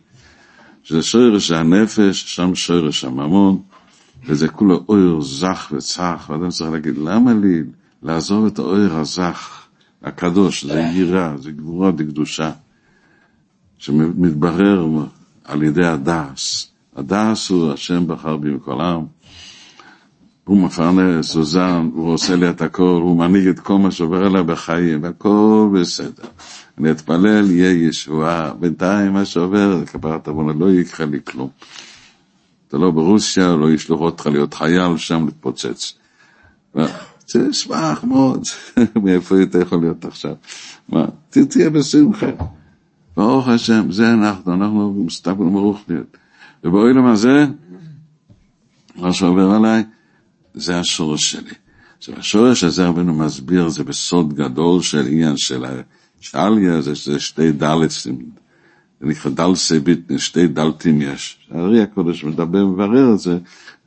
שזה 0.83 1.03
שורש 1.03 1.51
הנפש, 1.51 2.35
שם 2.35 2.55
שורש 2.55 3.05
הממון, 3.05 3.63
וזה 4.27 4.49
כולו 4.49 4.85
אויר 4.89 5.21
זך 5.21 5.73
וצח, 5.77 6.31
ואדם 6.31 6.49
צריך 6.49 6.71
להגיד, 6.71 6.99
למה 6.99 7.35
לי 7.35 7.63
לעזוב 8.03 8.47
את 8.47 8.59
האויר 8.59 8.95
הזך, 8.95 9.67
הקדוש, 10.03 10.65
זה 10.65 10.81
יראה, 10.81 11.37
זה 11.39 11.51
גבורה, 11.51 11.91
זה 11.99 12.05
קדושה, 12.05 12.51
שמתברר 13.79 14.87
על 15.45 15.63
ידי 15.63 15.87
הדס. 15.87 16.71
הדס 16.97 17.51
הוא 17.51 17.73
השם 17.73 18.07
בחר 18.07 18.37
בי 18.37 18.51
מכל 18.51 18.81
העם. 18.81 19.05
הוא 20.49 20.59
מפרנס, 20.59 21.35
הוא 21.35 21.45
זן, 21.45 21.89
הוא 21.95 22.13
עושה 22.13 22.37
לי 22.37 22.51
את 22.51 22.63
הכל, 22.63 23.01
הוא 23.03 23.19
מנהיג 23.19 23.49
את 23.49 23.61
כל 23.61 23.79
מה 23.79 23.91
שעובר 23.91 24.27
אליי 24.27 24.43
בחיים, 24.43 25.03
והכל 25.03 25.69
בסדר. 25.75 26.29
אני 26.79 26.91
אתפלל, 26.91 27.51
יהיה 27.51 27.89
ישועה. 27.89 28.55
בינתיים 28.55 29.13
מה 29.13 29.25
שעובר, 29.25 29.87
כפרת 29.87 30.29
עוונה, 30.29 30.53
לא 30.53 30.71
יקרה 30.71 31.07
לי 31.07 31.19
כלום. 31.25 31.49
אתה 32.69 32.79
לא 32.79 32.91
ברוסיה, 32.91 33.57
לא 33.57 33.71
ישלחו 33.71 34.05
אותך 34.05 34.27
להיות 34.27 34.55
חייל, 34.55 34.97
שם 34.97 35.25
להתפוצץ. 35.25 35.95
זה 37.27 37.53
שמח 37.53 38.05
מאוד, 38.05 38.43
מאיפה 39.05 39.43
אתה 39.43 39.59
יכול 39.59 39.81
להיות 39.81 40.05
עכשיו? 40.05 40.35
מה, 40.89 41.05
תהיה 41.31 41.71
בשמחה. 41.71 42.31
ברוך 43.17 43.49
השם, 43.49 43.93
זה 43.93 44.13
אנחנו, 44.13 44.55
אנחנו 44.55 45.05
מסתכלים 45.07 45.53
ברוך 45.53 45.81
להיות. 45.89 46.17
ובאוילם 46.65 47.07
הזה, 47.07 47.47
מה 48.97 49.13
שעובר 49.13 49.51
עליי, 49.51 49.85
זה 50.59 50.79
השורש 50.79 51.31
שלי. 51.31 51.55
עכשיו, 51.99 52.19
השורש 52.19 52.65
הזה 52.65 52.87
רבנו 52.87 53.15
מסביר, 53.15 53.69
זה 53.69 53.85
בסוד 53.85 54.35
גדול 54.35 54.83
של 54.83 55.07
עניין 55.07 55.37
של 55.37 55.65
השאליה, 56.21 56.81
זה, 56.81 56.95
זה 56.95 57.21
שתי 57.21 57.53
דלתים, 57.53 58.31
זה 59.01 59.07
נקרא 59.07 59.31
דל 59.31 59.55
סביט, 59.55 60.13
שתי 60.19 60.47
דלתים 60.47 61.03
יש. 61.03 61.39
הארי 61.51 61.83
הקודש 61.83 62.25
מדבר 62.25 62.67
ומברר 62.67 63.15
את 63.15 63.19
זה, 63.19 63.39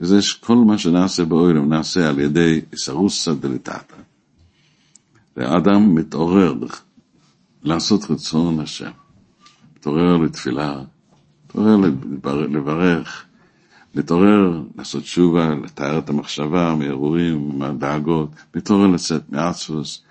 וזה 0.01 0.19
כל 0.39 0.55
מה 0.55 0.77
שנעשה 0.77 1.25
באוילם 1.25 1.69
נעשה 1.69 2.09
על 2.09 2.19
ידי 2.19 2.61
סרוסה 2.75 3.33
דליטטה. 3.33 3.95
והאדם 5.37 5.95
מתעורר 5.95 6.53
לעשות 7.63 8.11
רצון 8.11 8.59
השם, 8.59 8.91
מתעורר 9.77 10.17
לתפילה, 10.17 10.81
מתעורר 11.45 11.77
לברך, 12.25 13.25
מתעורר 13.95 14.61
לעשות 14.77 15.03
תשובה, 15.03 15.55
לתאר 15.63 15.99
את 15.99 16.09
המחשבה 16.09 16.75
מהרהורים, 16.75 17.59
מהדאגות, 17.59 18.29
מתעורר 18.55 18.87
לצאת 18.87 19.21
מעצבוס, 19.29 20.03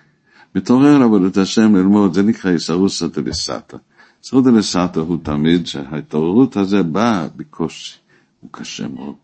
מתעורר 0.55 0.97
לעבודת 0.97 1.37
השם 1.37 1.75
ללמוד, 1.75 2.13
זה 2.13 2.23
נקרא 2.23 2.51
איסרוסא 2.51 3.07
דלסתא. 3.07 3.77
איסרוסא 4.23 4.49
דלסתא 4.51 4.99
הוא 4.99 5.17
תמיד 5.23 5.67
שההתעוררות 5.67 6.57
הזה 6.57 6.83
באה 6.83 7.27
בקושי, 7.35 7.97
הוא 8.41 8.49
קשה 8.53 8.87
מאוד. 8.87 9.15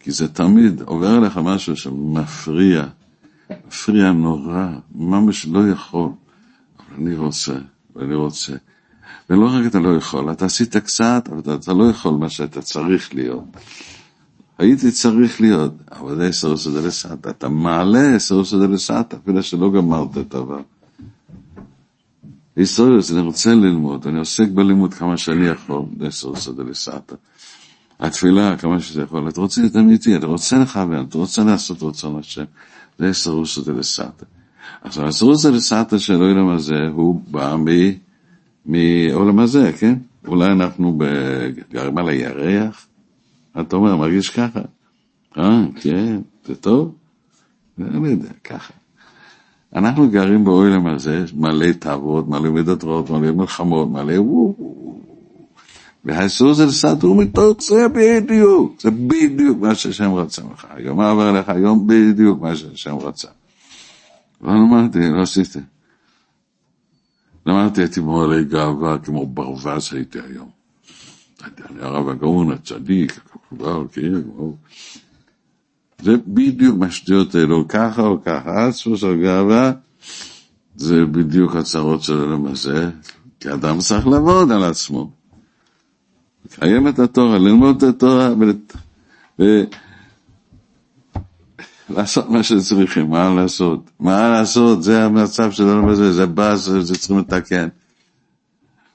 כי 0.00 0.10
זה 0.10 0.28
תמיד 0.28 0.82
עובר 0.82 1.08
עליך 1.08 1.36
משהו 1.36 1.76
שמפריע, 1.76 2.84
מפריע 3.66 4.12
נורא, 4.12 4.68
ממש 4.94 5.46
לא 5.46 5.68
יכול, 5.68 6.10
אבל 6.78 6.96
אני 6.98 7.16
רוצה, 7.16 7.54
ואני 7.96 8.14
רוצה. 8.14 8.52
ולא 9.30 9.46
רק 9.46 9.66
אתה 9.66 9.78
לא 9.78 9.96
יכול, 9.96 10.32
אתה 10.32 10.44
עשית 10.46 10.76
קצת, 10.76 11.28
אבל 11.30 11.38
אתה, 11.38 11.54
אתה 11.54 11.72
לא 11.72 11.90
יכול 11.90 12.14
מה 12.14 12.28
שאתה 12.28 12.62
צריך 12.62 13.14
להיות. 13.14 13.44
הייתי 14.58 14.90
צריך 14.90 15.40
להיות, 15.40 15.72
אבל 15.92 16.16
זה 16.16 16.32
סרוסא 16.32 16.70
דלסתא, 16.70 17.30
אתה 17.30 17.48
מעלה 17.48 18.18
סרוסא 18.18 18.56
דלסתא, 18.56 19.16
אפילו 19.22 19.42
שלא 19.42 19.72
גמרת 19.72 20.10
את 20.10 20.34
הדבר. 20.34 20.60
היסטוריוס, 22.56 23.12
אני 23.12 23.20
רוצה 23.20 23.54
ללמוד, 23.54 24.06
אני 24.06 24.18
עוסק 24.18 24.48
בלימוד 24.48 24.94
כמה 24.94 25.16
שאני 25.16 25.46
יכול, 25.46 25.82
זה 26.00 26.10
סרוסא 26.10 26.52
דלסתא. 26.52 27.14
התפילה, 28.00 28.56
כמה 28.56 28.80
שזה 28.80 29.02
יכול, 29.02 29.28
אתה 29.28 29.40
רוצה 29.40 29.60
להיות 29.60 29.76
אמיתי, 29.76 30.16
אתה 30.16 30.26
רוצה 30.26 30.58
לכוון, 30.58 31.06
אתה 31.08 31.18
רוצה 31.18 31.44
לעשות 31.44 31.82
רצון 31.82 32.18
השם, 32.18 32.44
זה 32.98 33.12
סרוסא 33.12 33.60
דלסתא. 33.60 34.24
עכשיו, 34.82 35.06
הסרוסא 35.06 35.50
דלסתא 35.50 35.98
של 35.98 36.22
העולם 36.22 36.48
הזה, 36.48 36.74
הוא 36.92 37.20
בא 37.30 37.56
מעולם 38.66 39.38
הזה, 39.38 39.72
כן? 39.78 39.94
אולי 40.26 40.46
אנחנו 40.46 40.98
גרים 41.70 41.98
על 41.98 42.08
הירח? 42.08 42.86
אתה 43.60 43.76
אומר, 43.76 43.96
מרגיש 43.96 44.30
ככה? 44.30 44.60
אה, 45.38 45.64
כן, 45.80 46.20
זה 46.44 46.54
טוב? 46.54 46.94
אני 47.80 48.08
יודע, 48.08 48.28
ככה. 48.44 48.72
אנחנו 49.74 50.10
גרים 50.10 50.44
באוילם 50.44 50.86
הזה, 50.86 51.24
מלא 51.34 51.72
תאוות, 51.72 52.28
מלא 52.28 52.50
מידות 52.50 52.84
רעות, 52.84 53.10
מלא 53.10 53.30
מלחמות, 53.30 53.90
מלא 53.90 54.20
וואו. 54.20 54.54
והאיסור 56.04 56.54
זה 56.54 56.66
לסדר 56.66 57.12
מתוך 57.12 57.58
בדיוק, 57.94 58.80
זה 58.80 58.90
בדיוק 58.90 59.58
מה 59.60 59.74
שהשם 59.74 60.14
רצה 60.14 60.42
ממך. 60.42 60.66
היום 60.70 61.00
עבר 61.00 61.32
לך 61.32 61.48
היום 61.48 61.86
בדיוק 61.86 62.42
מה 62.42 62.56
שהשם 62.56 62.96
רצה. 62.96 63.28
לא 64.40 64.52
למדתי, 64.54 64.98
לא 65.10 65.22
עשיתי. 65.22 65.58
למדתי, 67.48 67.80
הייתי 67.80 68.00
מועלי 68.00 68.44
גאווה 68.44 68.98
כמו 68.98 69.26
ברווז 69.26 69.88
הייתי 69.92 70.18
היום. 70.18 70.50
אני 71.44 71.80
הרב 71.80 72.08
הגאון, 72.08 72.52
הצדיק, 72.52 73.20
הקובל, 73.26 73.88
כאילו, 73.92 74.56
זה 76.02 76.16
בדיוק 76.26 76.78
מה 76.78 76.90
שטויות 76.90 77.34
האלו, 77.34 77.68
ככה 77.68 78.02
או 78.02 78.22
ככה, 78.24 78.66
עצמוס 78.66 79.04
או 79.04 79.08
גאווה, 79.22 79.72
זה 80.76 81.04
בדיוק 81.06 81.56
הצרות 81.56 82.02
של 82.02 82.20
העולם 82.20 82.46
הזה, 82.46 82.90
כי 83.40 83.52
אדם 83.52 83.78
צריך 83.78 84.06
לעבוד 84.06 84.52
על 84.52 84.64
עצמו. 84.64 85.10
לקיים 86.46 86.88
את 86.88 86.98
התורה, 86.98 87.38
ללמוד 87.38 87.82
את 87.82 87.94
התורה, 87.94 88.34
ולעשות 91.90 92.30
מה 92.30 92.42
שצריכים, 92.42 93.10
מה 93.10 93.34
לעשות? 93.34 93.90
מה 94.00 94.28
לעשות? 94.28 94.82
זה 94.82 95.04
המצב 95.04 95.52
של 95.52 95.68
העולם 95.68 95.88
הזה, 95.88 96.12
זה 96.12 96.26
באז, 96.26 96.72
זה 96.80 96.94
צריכים 96.94 97.18
לתקן. 97.18 97.68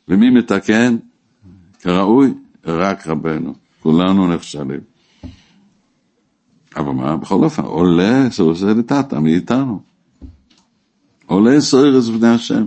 ומי 0.08 0.30
מתקן? 0.30 0.98
כראוי, 1.82 2.34
רק 2.66 3.08
רבנו. 3.08 3.54
כולנו 3.80 4.28
נכשלים. 4.36 4.80
אבל 6.76 6.92
מה, 6.92 7.18
בכל 7.18 7.44
אופן, 7.44 7.64
עולה 7.64 8.28
סורס 8.32 8.62
לטאטה 8.62 9.20
מאיתנו. 9.20 9.82
עולה 11.26 11.62
סורס 11.62 12.08
בני 12.08 12.28
השם. 12.28 12.66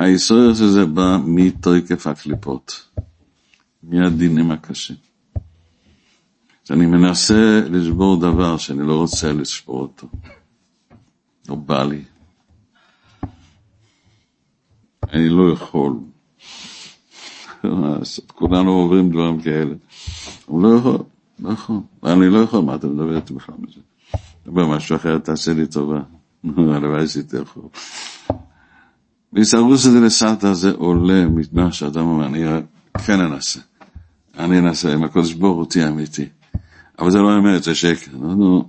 הסורס 0.00 0.60
הזה 0.60 0.86
בא 0.86 1.18
מתוקף 1.24 2.06
הקליפות, 2.06 2.88
מהדינים 3.82 4.50
הקשים. 4.50 4.96
שאני 6.64 6.86
מנסה 6.86 7.60
לשבור 7.70 8.20
דבר 8.20 8.56
שאני 8.56 8.86
לא 8.86 8.96
רוצה 8.96 9.32
לשבור 9.32 9.80
אותו. 9.80 10.06
לא 11.48 11.54
בא 11.54 11.84
לי. 11.84 12.02
אני 15.12 15.28
לא 15.28 15.52
יכול. 15.52 15.92
כולנו 18.26 18.72
עוברים 18.72 19.10
דברים 19.10 19.40
כאלה. 19.40 19.74
הוא 20.46 20.62
לא 20.62 20.76
יכול. 20.78 20.98
לא 21.38 21.52
יכול. 21.52 21.76
אני 22.04 22.28
לא 22.30 22.38
יכול, 22.38 22.64
מה 22.64 22.74
אתה 22.74 22.86
מדבר 22.86 23.16
איתי 23.16 23.34
בכלל 23.34 23.54
מזה? 23.58 23.80
דבר 24.46 24.66
משהו 24.66 24.96
אחר, 24.96 25.18
תעשה 25.18 25.52
לי 25.54 25.66
טובה. 25.66 26.00
הלוואי 26.74 27.00
שעשיתי 27.00 27.36
יכול. 27.36 27.62
והסתברות 29.32 29.72
הזה 29.72 30.00
לסרטה 30.00 30.54
זה 30.54 30.70
עולה 30.70 31.26
ממה 31.26 31.72
שאדם 31.72 32.06
אומר, 32.06 32.26
אני 32.26 32.44
כן 33.06 33.20
אנסה. 33.20 33.60
אני 34.38 34.58
אנסה, 34.58 34.94
אם 34.94 35.04
הקודש 35.04 35.32
הוא 35.32 35.66
תהיה 35.66 35.88
אמיתי. 35.88 36.28
אבל 36.98 37.10
זה 37.10 37.18
לא 37.18 37.38
אמת, 37.38 37.62
זה 37.62 37.74
שקר. 37.74 38.10
נו, 38.16 38.34
נו. 38.34 38.68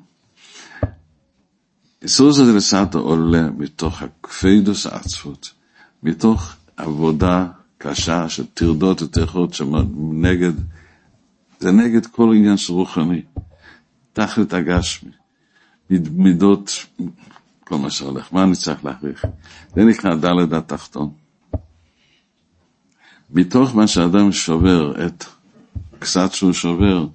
איסור 2.02 2.30
הזה 2.30 2.54
לסרטה 2.54 2.98
עולה 2.98 3.50
מתוך 3.58 4.02
הכפידוס 4.02 4.86
העצפות, 4.86 5.54
מתוך 6.04 6.56
עבודה 6.78 7.48
קשה 7.78 8.30
של 8.30 8.46
טרדות 8.46 9.02
וטרחות 9.02 9.54
שנגד 9.54 10.54
זה 11.60 11.72
נגד 11.72 12.06
כל 12.06 12.34
עניין 12.36 12.58
של 12.58 12.74
רוחני. 12.74 13.22
תכלית 14.14 14.54
הגשמי, 14.54 15.12
מידות, 16.12 16.86
כל 17.64 17.78
מה 17.78 17.90
שהולך. 17.90 18.34
מה 18.34 18.44
אני 18.44 18.56
צריך 18.56 18.86
להעריך? 18.86 19.26
זה 19.76 19.84
נקרא 19.84 20.16
דלת 20.16 20.54
התחתון. 20.54 21.10
מתוך 23.32 23.76
מה 23.76 23.88
שאדם 23.88 24.32
שובר, 24.32 25.06
את 25.06 25.26
קצת 26.00 26.34
שהוא 26.34 26.54
שובר, 26.54 27.08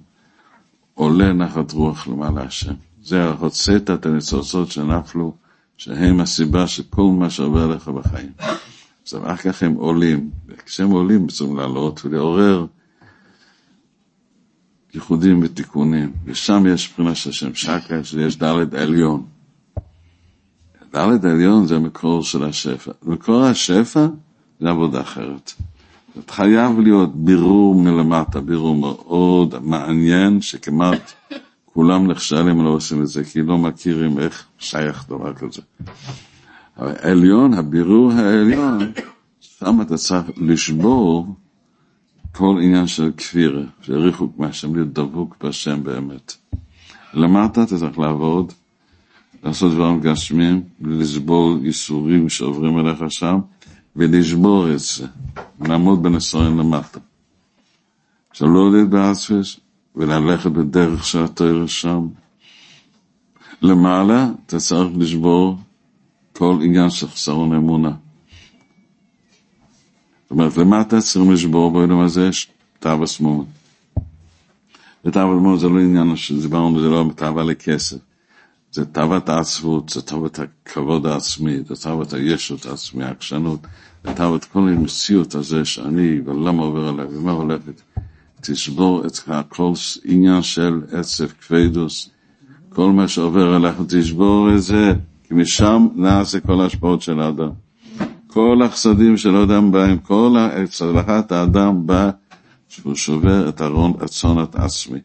עולה 0.93 1.33
נחת 1.33 1.71
רוח 1.71 2.07
למעלה 2.07 2.43
השם. 2.43 2.73
זה 3.03 3.25
הוצאת 3.29 3.89
את 3.89 4.05
הניצוצות 4.05 4.71
שנפלו, 4.71 5.33
שהם 5.77 6.19
הסיבה 6.19 6.67
של 6.67 6.83
כל 6.89 7.03
מה 7.19 7.29
שעובר 7.29 7.67
לך 7.67 7.87
בחיים. 7.87 8.31
אז 9.07 9.15
אחר 9.15 9.35
כך 9.35 9.63
הם 9.63 9.73
עולים, 9.73 10.29
וכשהם 10.47 10.89
עולים 10.89 11.27
צריכים 11.27 11.57
לעלות 11.57 12.05
ולעורר 12.05 12.65
ייחודים 14.93 15.39
ותיקונים, 15.43 16.13
ושם 16.25 16.63
יש 16.67 16.89
מבחינה 16.89 17.15
של 17.15 17.29
השם 17.29 17.55
שקה, 17.55 18.03
שיש 18.03 18.37
ד' 18.37 18.75
עליון. 18.75 19.25
ד' 20.95 21.25
עליון 21.25 21.67
זה 21.67 21.75
המקור 21.75 22.23
של 22.23 22.43
השפע. 22.43 22.91
מקור 23.03 23.43
השפע 23.43 24.07
זה 24.59 24.69
עבודה 24.69 25.01
אחרת. 25.01 25.53
חייב 26.29 26.79
להיות 26.79 27.15
בירור 27.15 27.75
מלמטה, 27.75 28.41
בירור 28.41 28.75
מאוד 28.75 29.55
מעניין, 29.61 30.41
שכמעט 30.41 31.11
כולם 31.65 32.07
נכשלים 32.07 32.59
ולא 32.59 32.69
עושים 32.69 33.01
את 33.01 33.07
זה, 33.07 33.23
כי 33.23 33.41
לא 33.41 33.57
מכירים 33.57 34.19
איך 34.19 34.45
שייך 34.59 35.05
דבר 35.09 35.33
כזה. 35.33 35.61
העליון, 36.77 37.53
הבירור 37.53 38.11
העליון, 38.11 38.91
שם 39.39 39.81
אתה 39.81 39.97
צריך 39.97 40.25
לשבור 40.37 41.35
כל 42.31 42.59
עניין 42.63 42.87
של 42.87 43.11
כפירה, 43.17 43.61
של 43.81 43.97
ריחוק 43.97 44.37
מהשם, 44.37 44.75
להיות 44.75 44.93
דבוק 44.93 45.35
בהשם 45.43 45.83
באמת. 45.83 46.33
למטה 47.13 47.63
אתה 47.63 47.77
צריך 47.77 47.99
לעבוד, 47.99 48.53
לעשות 49.43 49.71
דברים 49.71 49.99
גשמיים, 49.99 50.61
לסבול 50.81 51.59
ייסורים 51.65 52.29
שעוברים 52.29 52.79
אליך 52.79 53.03
שם, 53.09 53.39
ולשבור 53.95 54.71
את 54.71 54.79
זה, 54.79 55.07
לעמוד 55.67 56.03
בנסורים 56.03 56.59
למטה. 56.59 56.99
שלא 58.33 58.71
להיות 58.71 58.89
באספס, 58.89 59.59
וללכת 59.95 60.51
בדרך 60.51 61.05
של 61.05 61.23
התואר 61.23 61.67
שם. 61.67 62.07
למעלה 63.61 64.29
אתה 64.45 64.57
צריך 64.57 64.89
לשבור 64.97 65.57
כל 66.33 66.59
עניין 66.63 66.89
של 66.89 67.07
חסרון 67.07 67.53
אמונה. 67.55 67.91
זאת 70.23 70.31
אומרת, 70.31 70.57
למטה 70.57 71.01
צריכים 71.01 71.31
לשבור 71.31 71.71
בעולם 71.71 71.99
הזה 71.99 72.29
תאווה 72.79 73.07
שמאל. 73.07 73.45
ותאווה 75.05 75.39
שמאל 75.39 75.57
זה 75.57 75.69
לא 75.69 75.79
עניין 75.79 76.15
שדיברנו, 76.15 76.81
זה 76.81 76.89
לא 76.89 77.05
תאווה 77.15 77.43
לכסף. 77.43 77.97
זה 78.71 78.85
תאוות 78.85 79.29
העצבות, 79.29 79.89
זה 79.89 80.01
תאוות 80.01 80.39
הכבוד 80.39 81.05
העצמי, 81.05 81.57
זה 81.67 81.75
תאוות 81.75 82.13
הישות 82.13 82.65
העצמי, 82.65 83.03
העקשנות, 83.03 83.59
זה 84.03 84.13
תאוות 84.13 84.45
כל 84.45 84.59
המציאות 84.59 85.35
הזה 85.35 85.65
שאני, 85.65 86.21
ולמה 86.25 86.63
עובר 86.63 86.87
עליי, 86.87 87.05
ומה 87.05 87.31
הולכת. 87.31 87.81
תשבור 88.41 89.05
את 89.05 89.19
כל 89.49 89.73
עניין 90.05 90.41
של 90.41 90.81
עצב, 90.91 91.27
כבדוס, 91.27 92.09
כל 92.69 92.91
מה 92.91 93.07
שעובר 93.07 93.53
עליך, 93.53 93.75
תשבור 93.87 94.55
את 94.55 94.61
זה, 94.61 94.93
כי 95.23 95.33
משם 95.33 95.87
נעשה 95.95 96.39
כל 96.39 96.61
ההשפעות 96.61 97.01
של 97.01 97.19
האדם. 97.19 97.49
כל 98.27 98.61
החסדים 98.65 99.17
של 99.17 99.35
האדם 99.35 99.71
באים, 99.71 99.97
כל 99.97 100.35
הצלחת 100.39 101.31
האדם 101.31 101.87
בא 101.87 102.09
שהוא 102.69 102.95
שובר 102.95 103.49
את 103.49 103.61
ארון 103.61 103.93
הצונת 104.01 104.55
עצמי. 104.55 104.99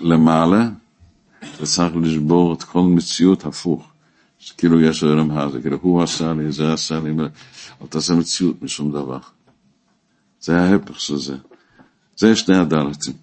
למעלה, 0.00 0.68
אתה 1.38 1.66
צריך 1.66 1.96
לשבור 1.96 2.52
את 2.52 2.62
כל 2.62 2.82
מציאות 2.82 3.44
הפוך. 3.46 3.91
כאילו 4.50 4.80
יש 4.80 5.02
עולם 5.02 5.30
הזה, 5.30 5.60
כאילו 5.60 5.78
הוא 5.82 6.02
עשה 6.02 6.32
לי, 6.32 6.52
זה 6.52 6.72
עשה 6.72 7.00
לי, 7.00 7.10
אל 7.82 7.86
תעשה 7.88 8.14
מציאות 8.14 8.62
משום 8.62 8.92
דבר. 8.92 9.18
זה 10.40 10.60
ההפך 10.60 11.00
של 11.00 11.16
זה. 11.16 11.36
זה 12.16 12.36
שני 12.36 12.56
הדלתים. 12.56 13.14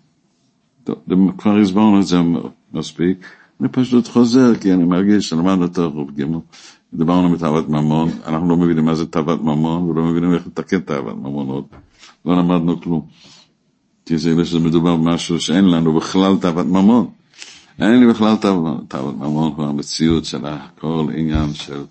כבר 1.37 1.57
הסברנו 1.57 1.99
את 1.99 2.07
זה 2.07 2.17
מספיק. 2.73 3.17
אני 3.59 3.69
פשוט 3.69 4.07
חוזר, 4.07 4.55
כי 4.55 4.73
אני 4.73 4.83
מרגיש 4.83 5.29
שלמדנו 5.29 5.65
את 5.65 5.77
הרוב 5.77 6.11
ג' 6.19 6.25
דיברנו 6.93 7.29
בתאוות 7.29 7.69
ממון, 7.69 8.09
אנחנו 8.25 8.49
לא 8.49 8.57
מבינים 8.57 8.85
מה 8.85 8.95
זה 8.95 9.05
תאוות 9.05 9.43
ממון, 9.43 9.83
ולא 9.83 10.03
מבינים 10.03 10.33
איך 10.33 10.47
לתקן 10.47 10.79
תאוות 10.79 11.15
ממון 11.15 11.47
עוד. 11.47 11.65
לא 12.25 12.37
למדנו 12.37 12.81
כלום. 12.81 13.05
כי 14.05 14.17
זה 14.17 14.59
מדובר 14.59 14.95
במשהו 14.95 15.39
שאין 15.39 15.65
לנו 15.65 15.93
בכלל 15.93 16.37
תאוות 16.41 16.65
ממון. 16.65 17.07
אין 17.79 17.99
לי 17.99 18.07
בכלל 18.07 18.35
תאוות 18.87 19.17
ממון, 19.17 19.53
כבר 19.53 19.71
מציאות 19.71 20.25
של 20.25 20.37
כל 20.79 21.07
עניין 21.15 21.53
של 21.53 21.83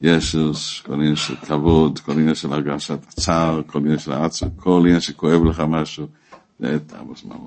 ישוס, 0.00 0.80
כל 0.80 0.94
עניין 0.94 1.16
של 1.16 1.36
כבוד, 1.36 1.98
כל 1.98 2.12
עניין 2.12 2.34
של 2.34 2.52
הרגשת 2.52 2.98
צער, 3.08 3.62
כל 3.66 3.78
עניין 3.78 3.98
של 3.98 4.12
עצמי, 4.12 4.48
כל 4.56 4.80
עניין 4.84 5.00
שכואב 5.00 5.44
לך 5.44 5.62
משהו, 5.68 6.06
זה 6.60 6.78
תאוות 6.86 7.24
ממון. 7.24 7.46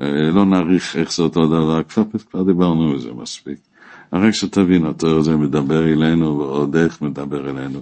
אה, 0.00 0.30
לא 0.30 0.44
נעריך 0.44 0.96
איך 0.96 1.12
זה 1.12 1.22
אותו 1.22 1.46
דבר, 1.46 1.82
כבר 2.30 2.42
דיברנו 2.42 2.90
על 2.90 2.98
זה 2.98 3.12
מספיק. 3.12 3.58
רק 4.12 4.34
שתבין, 4.34 4.86
התואר 4.86 5.16
הזה 5.16 5.36
מדבר 5.36 5.84
אלינו 5.84 6.38
ועוד 6.38 6.76
איך 6.76 7.02
מדבר 7.02 7.50
אלינו. 7.50 7.80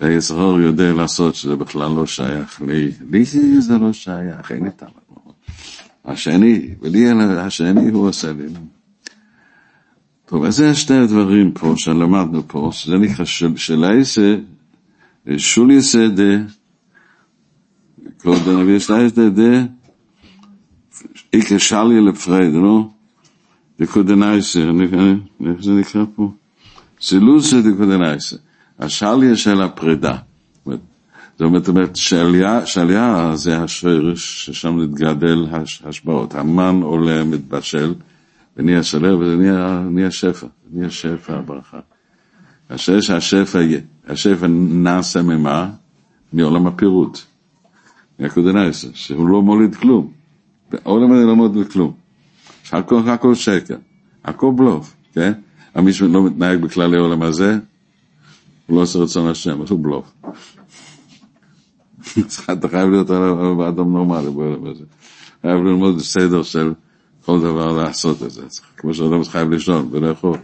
והיצרור 0.00 0.60
יודע 0.60 0.92
לעשות 0.92 1.34
שזה 1.34 1.56
בכלל 1.56 1.90
לא 1.90 2.06
שייך 2.06 2.62
לי, 2.62 2.92
לי 3.10 3.24
זה 3.60 3.78
לא 3.78 3.92
שייך, 3.92 4.52
אין 4.52 4.64
לי 4.64 4.70
טעם. 4.70 5.01
השני, 6.04 6.74
ולי 6.80 7.10
השני 7.38 7.90
הוא 7.90 8.08
עושה 8.08 8.32
לי. 8.32 8.44
טוב, 10.26 10.44
אז 10.44 10.56
זה 10.56 10.74
שתי 10.74 10.94
הדברים 10.94 11.52
פה 11.52 11.74
שלמדנו 11.76 12.42
פה, 12.48 12.70
שזה 12.72 12.98
נקרא 12.98 13.24
של, 13.24 13.56
של 13.56 13.84
העשה, 13.84 14.36
שולי 15.36 15.82
סדה, 15.82 16.34
קודם 18.22 18.60
נביא 18.60 18.78
שלייסדה 18.78 19.28
דה, 19.28 19.64
איקה 21.32 21.58
שלי 21.58 22.00
לפרד, 22.00 22.52
לא? 22.52 22.88
דקודנייסה, 23.80 24.60
איך 24.60 25.62
זה 25.62 25.72
נקרא 25.72 26.04
פה? 26.14 26.32
סילוסה 27.00 27.60
דקודנייסה. 27.60 28.36
השליה 28.78 29.36
של 29.36 29.62
הפרידה. 29.62 30.16
זאת 31.50 31.68
אומרת, 31.68 31.96
שליה, 31.96 32.66
שליה 32.66 33.30
זה 33.34 33.58
השרש 33.58 34.46
ששם 34.46 34.80
נתגדל 34.80 35.46
השבעות. 35.84 36.34
המן 36.34 36.80
עולה, 36.82 37.24
מתבשל, 37.24 37.94
ונהיה 38.56 38.82
שלר, 38.82 39.18
וזה 39.18 39.36
נהיה, 39.36 39.82
נהיה 39.90 40.10
שפע, 40.10 40.46
נהיה 40.72 40.90
שפע 40.90 41.34
הברכה. 41.34 41.80
השרש 42.70 43.10
השפע, 43.10 43.58
השפע 44.08 44.46
נעשה 44.48 45.22
ממה? 45.22 45.70
מעולם 46.32 46.66
הפירוט. 46.66 47.18
מהקודנייסה, 48.18 48.88
שהוא 48.94 49.28
לא 49.28 49.42
מוליד 49.42 49.74
כלום. 49.74 50.12
העולם 50.84 51.12
הזה 51.12 51.24
לא 51.26 51.36
מוליד 51.36 51.68
כלום. 51.72 51.92
הכל, 52.72 53.08
הכל 53.08 53.34
שקר, 53.34 53.76
הכל 54.24 54.52
בלוף, 54.56 54.94
כן? 55.12 55.32
מי 55.76 55.92
שלא 55.92 56.26
מתנהג 56.26 56.60
בכללי 56.60 56.96
העולם 56.96 57.22
הזה, 57.22 57.58
הוא 58.66 58.76
לא 58.76 58.82
עושה 58.82 58.98
רצון 58.98 59.28
השם, 59.28 59.58
הוא 59.58 59.78
בלוף. 59.82 60.12
אתה 62.52 62.68
חייב 62.68 62.90
להיות 62.90 63.10
אדם 63.68 63.92
נורמלי. 63.92 64.28
חייב 65.42 65.64
ללמוד 65.64 65.98
סדר 66.00 66.42
של 66.42 66.72
כל 67.24 67.40
דבר 67.40 67.82
לעשות 67.82 68.22
את 68.22 68.30
זה. 68.30 68.42
כמו 68.76 68.94
שאדם 68.94 69.24
חייב 69.24 69.50
לישון 69.50 69.88
ולאכול. 69.90 70.38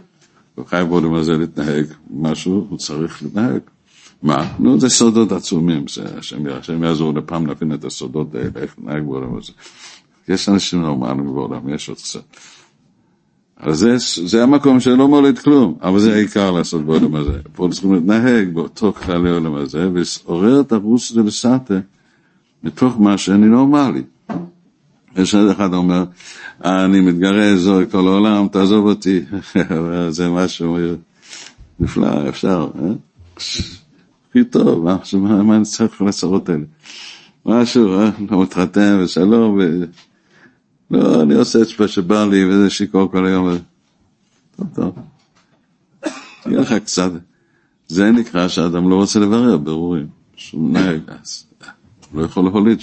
הוא 0.55 0.65
חייב 0.65 0.87
בעולם 0.87 1.13
הזה 1.13 1.37
להתנהג 1.37 1.85
משהו, 2.13 2.67
הוא 2.69 2.77
צריך 2.77 3.23
להתנהג. 3.23 3.59
מה? 4.23 4.53
נו, 4.59 4.79
זה 4.79 4.89
סודות 4.89 5.31
עצומים, 5.31 5.85
השם 6.57 6.83
יעזור 6.83 7.13
לפעם 7.13 7.45
להבין 7.45 7.73
את 7.73 7.85
הסודות 7.85 8.35
האלה, 8.35 8.49
איך 8.55 8.75
לנהג 8.79 9.03
בעולם 9.03 9.37
הזה. 9.37 9.51
יש 10.27 10.49
אנשים 10.49 10.81
נורמליים 10.81 11.33
בעולם, 11.33 11.69
יש 11.69 11.89
עוד 11.89 11.97
קצת. 11.97 12.23
אז 13.59 13.77
זה, 13.77 13.95
זה 14.25 14.43
המקום 14.43 14.79
שלא 14.79 15.07
מוליד 15.07 15.39
כלום, 15.39 15.77
אבל 15.81 15.99
זה 15.99 16.13
העיקר 16.13 16.51
לעשות 16.51 16.85
בעולם 16.85 17.15
הזה. 17.15 17.39
פה 17.53 17.67
צריכים 17.71 17.93
להתנהג 17.93 18.53
באותו 18.53 18.93
כללי 18.93 19.29
העולם 19.29 19.55
הזה, 19.55 19.89
ועורר 19.93 20.61
את 20.61 20.71
הרוס 20.71 21.11
ולסטה 21.11 21.79
מתוך 22.63 22.99
מה 22.99 23.17
שאני 23.17 23.45
נורמלי. 23.45 24.03
יש 25.15 25.35
אחד 25.35 25.73
אומר, 25.73 26.03
אני 26.65 27.01
מתגרש, 27.01 27.59
זוהי 27.59 27.85
כל 27.91 28.07
העולם, 28.07 28.47
תעזוב 28.47 28.85
אותי. 28.85 29.21
זה 30.09 30.29
משהו 30.29 30.77
נפלא, 31.79 32.29
אפשר, 32.29 32.67
אה? 32.81 32.91
הכי 34.29 34.43
טוב, 34.43 34.83
מה, 34.83 35.55
אני 35.55 35.63
צריך 35.63 36.01
לצרות 36.01 36.49
האלה? 36.49 36.63
משהו, 37.45 37.99
אה? 37.99 38.09
לא 38.29 38.41
מתחתן 38.41 38.99
ושלום. 39.03 39.59
לא, 40.91 41.21
אני 41.21 41.35
עושה 41.35 41.61
את 41.61 41.89
שבא 41.89 42.25
לי, 42.25 42.45
וזה 42.45 42.69
שיכור 42.69 43.11
כל 43.11 43.25
היום. 43.25 43.49
טוב, 44.55 44.67
טוב. 44.75 44.95
תהיה 46.43 46.59
לך 46.59 46.73
קצת. 46.73 47.11
זה 47.87 48.11
נקרא 48.11 48.47
שאדם 48.47 48.89
לא 48.89 48.95
רוצה 48.95 49.19
לברר 49.19 49.57
ברורים. 49.57 50.07
שהוא 50.35 50.69
נהג, 50.71 51.01
אז 51.07 51.45
לא 52.13 52.23
יכול 52.23 52.43
להוליד, 52.43 52.79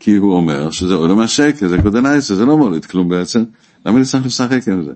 כי 0.00 0.16
הוא 0.16 0.34
אומר 0.34 0.70
שזה 0.70 0.94
עולם 0.94 1.18
השקר, 1.18 1.68
זה 1.68 1.82
קודנייסה, 1.82 2.34
זה 2.34 2.44
לא 2.44 2.58
מוליד 2.58 2.84
כלום 2.84 3.08
בעצם. 3.08 3.44
למה 3.86 3.96
אני 3.96 4.04
צריך 4.04 4.26
לשחק 4.26 4.68
עם 4.68 4.84
זה? 4.84 4.92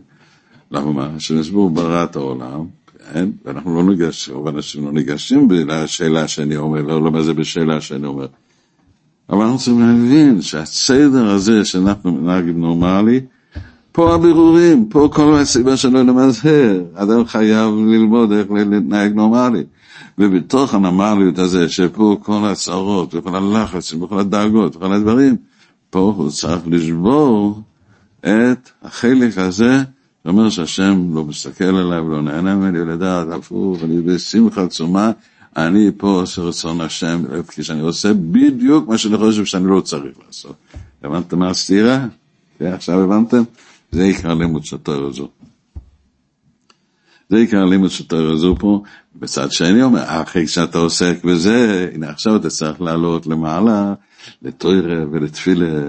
למה 0.70 0.92
מה? 0.92 1.20
שנסבור 1.20 1.70
ברא 1.70 2.05
את 2.05 2.16
העולם, 2.16 2.66
כן? 3.12 3.29
ואנחנו 3.44 3.77
לא 3.77 3.90
ניגשים, 3.90 4.35
רוב 4.35 4.46
האנשים 4.46 4.85
לא 4.85 4.92
ניגשים 4.92 5.48
לשאלה 5.50 6.29
שאני 6.29 6.57
אומר, 6.57 6.83
לא 6.83 7.03
למה 7.03 7.22
זה 7.22 7.35
בשאלה 7.35 7.81
שאני 7.81 8.07
אומר. 8.07 8.27
אבל 9.30 9.42
אנחנו 9.42 9.58
צריכים 9.58 9.80
להבין 9.80 10.42
שהסדר 10.42 11.30
הזה 11.30 11.64
שאנחנו 11.64 12.12
מנהגים 12.12 12.60
נורמלי, 12.60 13.20
פה 13.92 14.14
הבירורים, 14.14 14.87
פה 14.88 15.08
כל 15.12 15.37
הסיבה 15.37 15.76
שלו 15.76 16.02
למזהר, 16.02 16.82
אדם 16.94 17.26
חייב 17.26 17.74
ללמוד 17.87 18.32
איך 18.32 18.50
להתנהג 18.50 19.14
נורמלי. 19.14 19.62
ובתוך 20.18 20.74
הנורמליות 20.74 21.38
הזה, 21.38 21.68
שפה 21.68 22.16
כל 22.22 22.44
הצרות, 22.44 23.14
וכל 23.14 23.37
הלחץ, 23.37 23.92
וכל 23.92 24.18
הדאגות, 24.18 24.76
וכל 24.76 24.92
הדברים, 24.92 25.37
פה 25.90 26.14
הוא 26.16 26.30
צריך 26.30 26.62
לשבור 26.66 27.62
את 28.20 28.70
החלק 28.82 29.38
הזה, 29.38 29.82
שאומר 30.24 30.50
שהשם 30.50 31.14
לא 31.14 31.24
מסתכל 31.24 31.64
עליי 31.64 32.00
ולא 32.00 32.22
נהנה 32.22 32.54
ממני, 32.54 32.80
ולדעת 32.80 33.28
הפוך, 33.32 33.82
אני 33.82 34.00
בשמחה 34.00 34.62
עצומה, 34.62 35.10
אני 35.56 35.90
פה 35.96 36.20
עושה 36.20 36.42
רצון 36.42 36.80
השם, 36.80 37.22
כשאני 37.48 37.80
עושה 37.80 38.12
בדיוק 38.12 38.88
מה 38.88 38.98
שאני 38.98 39.16
חושב 39.16 39.44
שאני 39.44 39.66
לא 39.66 39.80
צריך 39.80 40.18
לעשות. 40.26 40.56
הבנתם 41.02 41.38
מה 41.38 41.50
הסתירה? 41.50 42.06
כן, 42.58 42.72
עכשיו 42.72 43.00
הבנתם? 43.00 43.42
זה 43.92 44.02
עיקר 44.02 44.34
לימוד 44.34 44.64
של 44.64 44.76
תואר 44.76 45.06
הזו. 45.06 45.28
זה 47.28 47.36
עיקר 47.36 47.64
לימוד 47.64 47.90
של 47.90 48.04
תואר 48.04 48.32
הזו 48.32 48.56
פה. 48.58 48.82
בצד 49.16 49.52
שני 49.52 49.82
אומר, 49.82 50.02
אחרי 50.22 50.46
שאתה 50.46 50.78
עוסק 50.78 51.24
בזה, 51.24 51.90
הנה 51.94 52.10
עכשיו 52.10 52.36
אתה 52.36 52.50
צריך 52.50 52.80
לעלות 52.80 53.26
למעלה, 53.26 53.94
לתוירה 54.42 55.04
ולתפילה 55.12 55.80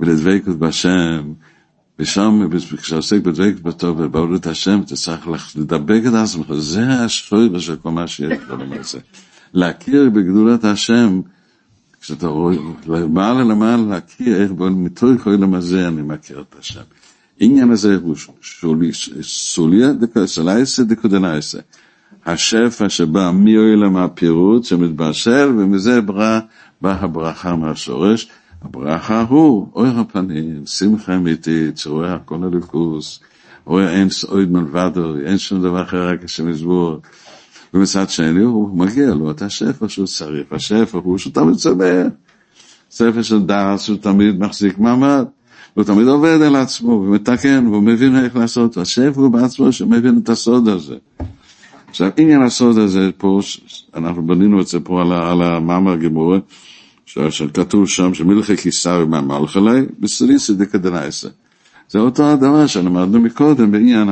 ולדבקות 0.00 0.58
בהשם. 0.58 1.32
ושם, 1.98 2.48
כשעוסק 2.82 3.20
בדבק 3.22 3.54
בטוב 3.62 4.00
ובעבודת 4.00 4.46
השם, 4.46 4.80
אתה 4.84 4.96
צריך 4.96 5.56
לדבק 5.56 6.00
את 6.08 6.12
עצמך, 6.14 6.46
זה 6.54 6.88
השפויר 6.88 7.58
של 7.58 7.76
כל 7.76 7.90
מה 7.90 8.06
שיש 8.06 8.38
בעולם 8.48 8.72
הזה. 8.80 8.98
להכיר 9.54 10.10
בגדולת 10.10 10.64
השם, 10.64 11.20
כשאתה 12.00 12.26
רואה, 12.26 12.56
למעלה 12.86 13.44
למעלה 13.44 13.82
להכיר 13.82 14.42
איך 14.42 14.50
מתוך 14.60 15.26
העולם 15.26 15.54
הזה 15.54 15.88
אני 15.88 16.02
מכיר 16.02 16.44
את 16.48 16.54
השם. 16.58 16.80
עניין 17.40 17.70
הזה 17.70 17.96
הוא 18.02 18.16
סוליה 19.22 19.92
דקסלייסה 19.92 20.84
דקודנייסה. 20.84 21.58
השפע 22.26 22.88
שבא 22.88 23.30
מעולם 23.34 23.96
הפירוט 23.96 24.64
שמתבשל, 24.64 25.52
ומזה 25.58 26.00
באה 26.00 26.40
הברכה 26.82 27.56
מהשורש. 27.56 28.28
הברכה 28.62 29.22
הוא 29.22 29.68
אור 29.74 29.86
הפנים, 29.86 30.66
שמחה 30.66 31.16
אמיתית, 31.16 31.78
שרואה 31.78 32.14
הכל 32.14 32.44
הליכוס, 32.44 33.20
רואה 33.64 33.90
אין 33.90 34.08
עוד 34.28 34.50
מלבדו, 34.50 35.16
אין 35.26 35.38
שום 35.38 35.62
דבר 35.62 35.82
אחר 35.82 36.08
רק 36.08 36.24
השם 36.24 36.48
יסבור. 36.48 37.00
ומצד 37.74 38.10
שני 38.10 38.42
הוא 38.42 38.78
מגיע 38.78 39.14
לו 39.14 39.30
את 39.30 39.42
השפע 39.42 39.88
שהוא 39.88 40.06
צריך, 40.06 40.52
השפע 40.52 40.98
הוא 40.98 41.18
שהוא 41.18 41.32
תמיד 41.32 41.56
צומח. 41.56 42.06
ספר 42.90 43.22
של 43.22 43.42
דעת 43.42 43.80
שהוא 43.80 43.98
תמיד 43.98 44.38
מחזיק 44.38 44.78
מעמד, 44.78 45.24
הוא 45.74 45.84
תמיד 45.84 46.08
עובד 46.08 46.42
על 46.42 46.56
עצמו 46.56 46.90
ומתקן 46.90 47.66
והוא 47.66 47.82
מבין 47.82 48.16
איך 48.16 48.36
לעשות, 48.36 48.76
השפע 48.76 49.20
הוא 49.20 49.30
בעצמו 49.30 49.72
שמבין 49.72 50.20
את 50.22 50.28
הסוד 50.28 50.68
הזה. 50.68 50.96
עכשיו 51.88 52.10
עניין 52.16 52.42
הסוד 52.42 52.78
הזה 52.78 53.10
פה, 53.16 53.40
אנחנו 53.94 54.26
בנינו 54.26 54.60
את 54.60 54.66
זה 54.66 54.80
פה 54.80 55.02
על 55.02 55.42
המאמר 55.42 55.96
גמורה, 55.96 56.38
שכתוב 57.06 57.88
שם 57.88 58.14
שמלכי 58.14 58.56
קיסר 58.56 59.06
מהמלך 59.06 59.56
עלי, 59.56 59.80
בסריסי 60.00 60.54
דקדנייסה. 60.54 61.28
זה 61.88 61.98
אותו 61.98 62.32
הדבר 62.32 62.66
שלמדנו 62.66 63.20
מקודם 63.20 63.72
בעניין 63.72 64.08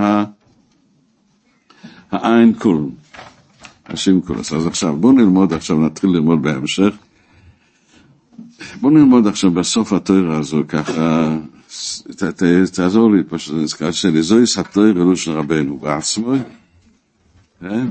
העין 2.10 2.54
כול, 2.58 2.88
השם 3.86 4.20
כול. 4.20 4.36
אז 4.38 4.66
עכשיו 4.66 4.96
בואו 4.96 5.12
נלמוד, 5.12 5.52
עכשיו 5.52 5.80
נתחיל 5.80 6.10
ללמוד 6.10 6.42
בהמשך. 6.42 6.94
בואו 8.80 8.92
נלמוד 8.92 9.26
עכשיו 9.26 9.50
בסוף 9.50 9.92
התוירה 9.92 10.38
הזו 10.38 10.62
ככה, 10.68 11.36
תעזור 12.72 13.12
לי, 13.12 13.22
פשוט 13.28 13.54
נזכר 13.56 13.90
שלי, 13.90 14.22
זוהי 14.22 14.46
סתוירה 14.46 15.16
של 15.16 15.30
רבנו 15.30 15.78
בעצמו, 15.78 16.34
כן? 17.60 17.86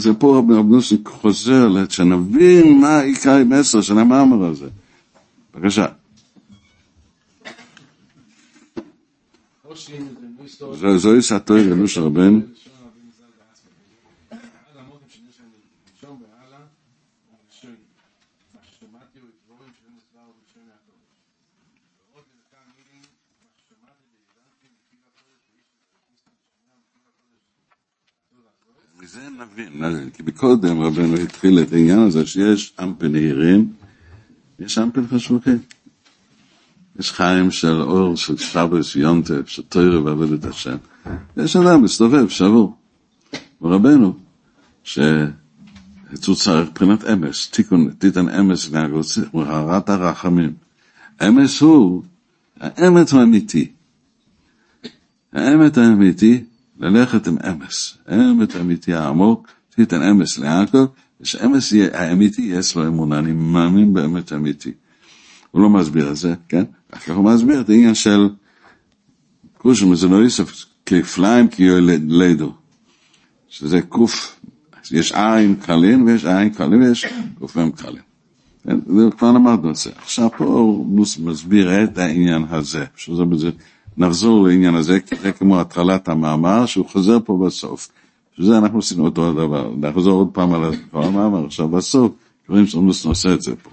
זה 0.00 0.14
פה 0.14 0.38
רבי 0.38 0.54
אבנוסי 0.58 0.96
חוזר, 1.06 1.68
שנבין 1.88 2.80
מה 2.80 3.00
עיקר 3.00 3.30
המסר 3.32 3.80
של 3.80 3.98
המאמר 3.98 4.46
הזה. 4.46 4.68
בבקשה. 5.54 5.86
זוהי 10.96 11.22
סתוי 11.22 11.68
גנוש 11.68 11.98
רבן. 11.98 12.40
מזה 29.02 29.20
נבין, 29.38 30.10
כי 30.10 30.32
קודם 30.32 30.80
רבנו 30.80 31.16
התחיל 31.16 31.58
את 31.58 31.72
העניין 31.72 31.98
הזה 31.98 32.26
שיש 32.26 32.74
אמפל 32.82 33.08
נהירים, 33.08 33.72
יש 34.58 34.78
אמפל 34.78 35.06
חשוכים. 35.06 35.58
יש 36.98 37.12
חיים 37.12 37.50
של 37.50 37.80
אור, 37.82 38.16
של 38.16 38.36
שבס, 38.36 38.96
יונטף, 38.96 39.48
של 39.48 39.62
תוירה 39.62 40.04
ועבודת 40.04 40.44
השם. 40.44 40.76
יש 41.36 41.56
אדם 41.56 41.82
מסתובב, 41.82 42.28
שבור. 42.28 42.76
ורבנו, 43.62 44.14
שהוא 44.84 46.34
צריך 46.34 46.68
מבחינת 46.70 47.04
אמס, 47.04 47.50
תיקון, 47.50 47.90
תיתן 47.98 48.28
אמס 48.28 48.70
להרת 49.34 49.88
הרחמים. 49.88 50.54
אמס 51.28 51.60
הוא, 51.60 52.02
האמת 52.60 53.12
האמיתי. 53.12 53.72
האמת 55.32 55.78
האמיתי, 55.78 56.44
ללכת 56.82 57.26
עם 57.26 57.36
אמס. 57.48 57.98
האמת 58.06 58.54
האמיתי 58.56 58.94
העמוק, 58.94 59.48
תיתן 59.74 60.02
אמס 60.02 60.38
ליעקב, 60.38 60.84
ושאמס 61.20 61.72
האמיתי 61.92 62.42
יש 62.42 62.76
לו 62.76 62.86
אמונה, 62.86 63.18
אני 63.18 63.32
מאמין 63.32 63.94
באמת 63.94 64.32
האמיתי. 64.32 64.72
הוא 65.50 65.62
לא 65.62 65.70
מסביר 65.70 66.10
את 66.10 66.16
זה, 66.16 66.34
כן? 66.48 66.64
ככה 66.92 67.12
הוא 67.12 67.24
מסביר 67.24 67.60
את 67.60 67.68
העניין 67.68 67.94
של 67.94 68.28
קושם, 69.58 69.94
זה 69.94 70.08
לא 70.08 70.16
יוסף, 70.16 70.64
כפליים 70.86 71.48
כיולדו, 71.48 72.52
שזה 73.48 73.82
קוף, 73.82 74.40
יש 74.90 75.12
עין 75.12 75.54
קלין 75.54 76.02
ויש 76.02 76.24
עין 76.24 76.50
קלין 76.50 76.82
ויש 76.82 77.06
קופים 77.38 77.72
קלין. 77.72 78.02
כן? 78.64 78.78
כבר 79.18 79.32
למדנו 79.32 79.70
את 79.70 79.76
זה. 79.76 79.90
עכשיו 79.96 80.28
פה 80.36 80.44
הוא 80.44 81.06
מסביר 81.24 81.84
את 81.84 81.98
העניין 81.98 82.44
הזה, 82.50 82.84
שזה 82.96 83.24
בזה, 83.24 83.50
נחזור 83.96 84.46
לעניין 84.48 84.74
הזה, 84.74 84.98
זה 85.22 85.32
כמו 85.32 85.60
התחלת 85.60 86.08
המאמר, 86.08 86.66
שהוא 86.66 86.86
חוזר 86.86 87.18
פה 87.24 87.38
בסוף. 87.46 87.88
שזה 88.36 88.58
אנחנו 88.58 88.78
עשינו 88.78 89.04
אותו 89.04 89.28
הדבר, 89.28 89.72
נחזור 89.76 90.12
עוד 90.12 90.28
פעם 90.32 90.52
על 90.54 90.62
המאמר, 90.92 91.46
עכשיו 91.46 91.68
בסוף, 91.68 92.12
קוראים 92.46 92.66
שאומנוס 92.66 93.06
נעשה 93.06 93.34
את 93.34 93.42
זה 93.42 93.56
פה. 93.56 93.70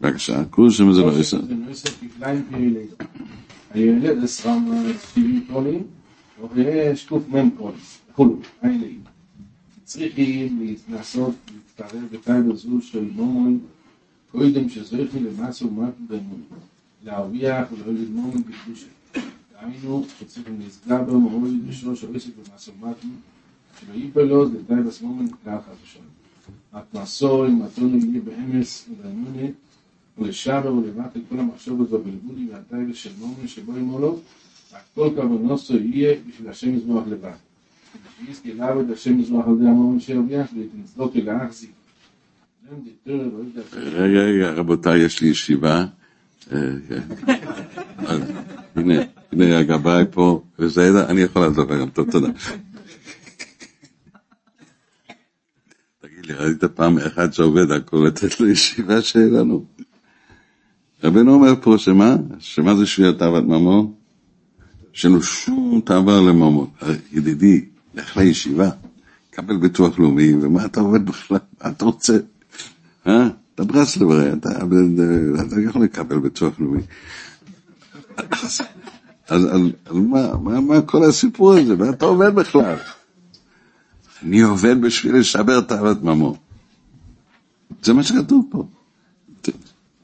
בבקשה, 0.00 0.44
קורס 0.44 0.74
שם 0.74 0.92
זה 0.92 1.00
לא 1.00 1.12
יעשה. 1.12 1.36
הילד 3.70 4.24
עשרה 4.24 4.56
שבעים 5.14 5.44
קרולים, 5.48 5.82
ויש 6.54 7.04
קוף 7.04 7.22
מ"ם 7.28 7.50
קרולים, 8.14 9.00
צריכים 9.84 10.74
לעשות, 10.88 11.34
להתקרב 11.54 12.02
בטייבה 12.12 12.54
זו 12.56 12.80
של 12.80 13.08
מומון, 13.14 13.58
קודם 14.32 14.68
שזריכי 14.68 15.20
למעשה 15.20 15.66
ומטו 15.66 15.92
באמון, 16.08 16.42
להרוויח 17.04 17.68
ולא 17.72 17.92
ללמוד 17.92 18.34
בקדושה. 18.34 18.86
היינו, 19.60 20.06
חוצים 20.18 20.42
נסגר 20.58 21.02
במרוב 21.02 21.48
ראשון 21.66 21.96
שעושה 21.96 22.30
כבר 22.30 22.52
מעשר 22.52 22.72
מתנו, 22.80 23.10
שלא 23.80 23.94
ייפה 23.94 24.22
לו, 24.22 24.48
זה 24.50 24.58
די 24.62 24.82
בסמומן, 24.86 25.26
ככה 25.46 25.70
ושם. 25.84 26.00
רק 26.74 26.84
מעשור, 26.94 27.46
אם 27.46 27.64
אתון 27.64 27.94
נגיד 27.94 28.24
באמס, 28.24 28.88
ולאמונה, 29.00 29.48
ולשבר 30.18 30.74
ולבט 30.74 31.16
את 31.16 31.22
כל 31.28 31.38
המחשבות 31.38 31.92
ובלבודי, 31.92 32.46
ועתי 32.52 32.90
ושל 32.90 33.10
מומן 33.18 33.48
שבו 33.48 33.72
אמרו 33.72 33.98
לו, 33.98 34.18
רק 34.72 34.82
כל 34.94 35.10
נוסו 35.40 35.76
יהיה 35.76 36.16
בשביל 36.28 36.48
השם 36.48 36.74
יזמוח 36.74 37.04
לבד. 37.08 37.30
ושיש 38.22 38.42
גילה 38.42 38.76
ואת 38.76 38.90
השם 38.90 39.20
יזמוח 39.20 39.46
על 39.48 39.58
די 39.58 39.66
המומן 39.66 40.00
שהרוויח, 40.00 40.46
ואת 40.56 40.68
נסדוק 40.84 41.16
אל 41.16 41.28
האחזי. 41.28 41.66
רגע, 43.72 44.20
רגע, 44.20 44.50
רבותיי, 44.50 44.98
יש 44.98 45.20
לי 45.20 45.28
ישיבה. 45.28 45.84
הנה, 48.76 48.94
הנה 49.32 49.58
הגבאי 49.58 50.04
פה, 50.10 50.42
וזה, 50.58 51.06
אני 51.08 51.20
יכול 51.20 51.46
לדבר 51.46 51.80
גם, 51.80 51.90
טוב, 51.90 52.10
תודה. 52.10 52.28
תגיד 56.00 56.26
לי, 56.26 56.34
ראית 56.34 56.64
פעם 56.64 56.98
אחד 56.98 57.32
שעובד 57.32 57.70
הכל 57.70 58.04
לתת 58.06 58.40
לו 58.40 58.48
ישיבה 58.48 59.02
שיהיה 59.02 59.26
לנו? 59.26 59.64
רבנו 61.04 61.34
אומר 61.34 61.54
פה 61.62 61.74
שמה? 61.78 62.16
שמה 62.38 62.74
זה 62.74 62.86
שביעת 62.86 63.18
תאוות 63.18 63.44
ממון? 63.44 63.92
שאין 64.92 65.12
לו 65.12 65.22
שום 65.22 65.80
תאווה 65.84 66.20
לממון. 66.20 66.70
ידידי, 67.12 67.64
לך 67.94 68.16
לישיבה, 68.16 68.70
קבל 69.30 69.56
ביטוח 69.56 69.98
לאומי, 69.98 70.34
ומה 70.34 70.64
אתה 70.64 70.80
עובד 70.80 71.06
בכלל? 71.06 71.38
מה 71.64 71.70
אתה 71.70 71.84
רוצה? 71.84 72.18
אה? 73.06 73.28
אתה 73.54 73.64
ברסלב 73.64 74.10
הרי, 74.10 74.32
אתה, 74.32 74.48
אתה 75.46 75.60
יכול 75.60 75.84
לקבל 75.84 76.18
ביטוח 76.18 76.60
לאומי. 76.60 76.82
אז, 79.28 79.44
אז, 79.44 79.60
אז 79.86 79.96
מה, 79.96 80.36
מה, 80.36 80.60
מה 80.60 80.82
כל 80.82 81.04
הסיפור 81.04 81.52
הזה? 81.52 81.76
מה 81.76 81.90
אתה 81.90 82.04
עובד 82.04 82.34
בכלל? 82.34 82.76
אני 84.22 84.40
עובד 84.40 84.80
בשביל 84.80 85.16
לשבר 85.16 85.60
תאוות 85.60 86.02
ממון. 86.02 86.34
זה 87.82 87.92
מה 87.92 88.02
שכתוב 88.02 88.46
פה. 88.50 88.64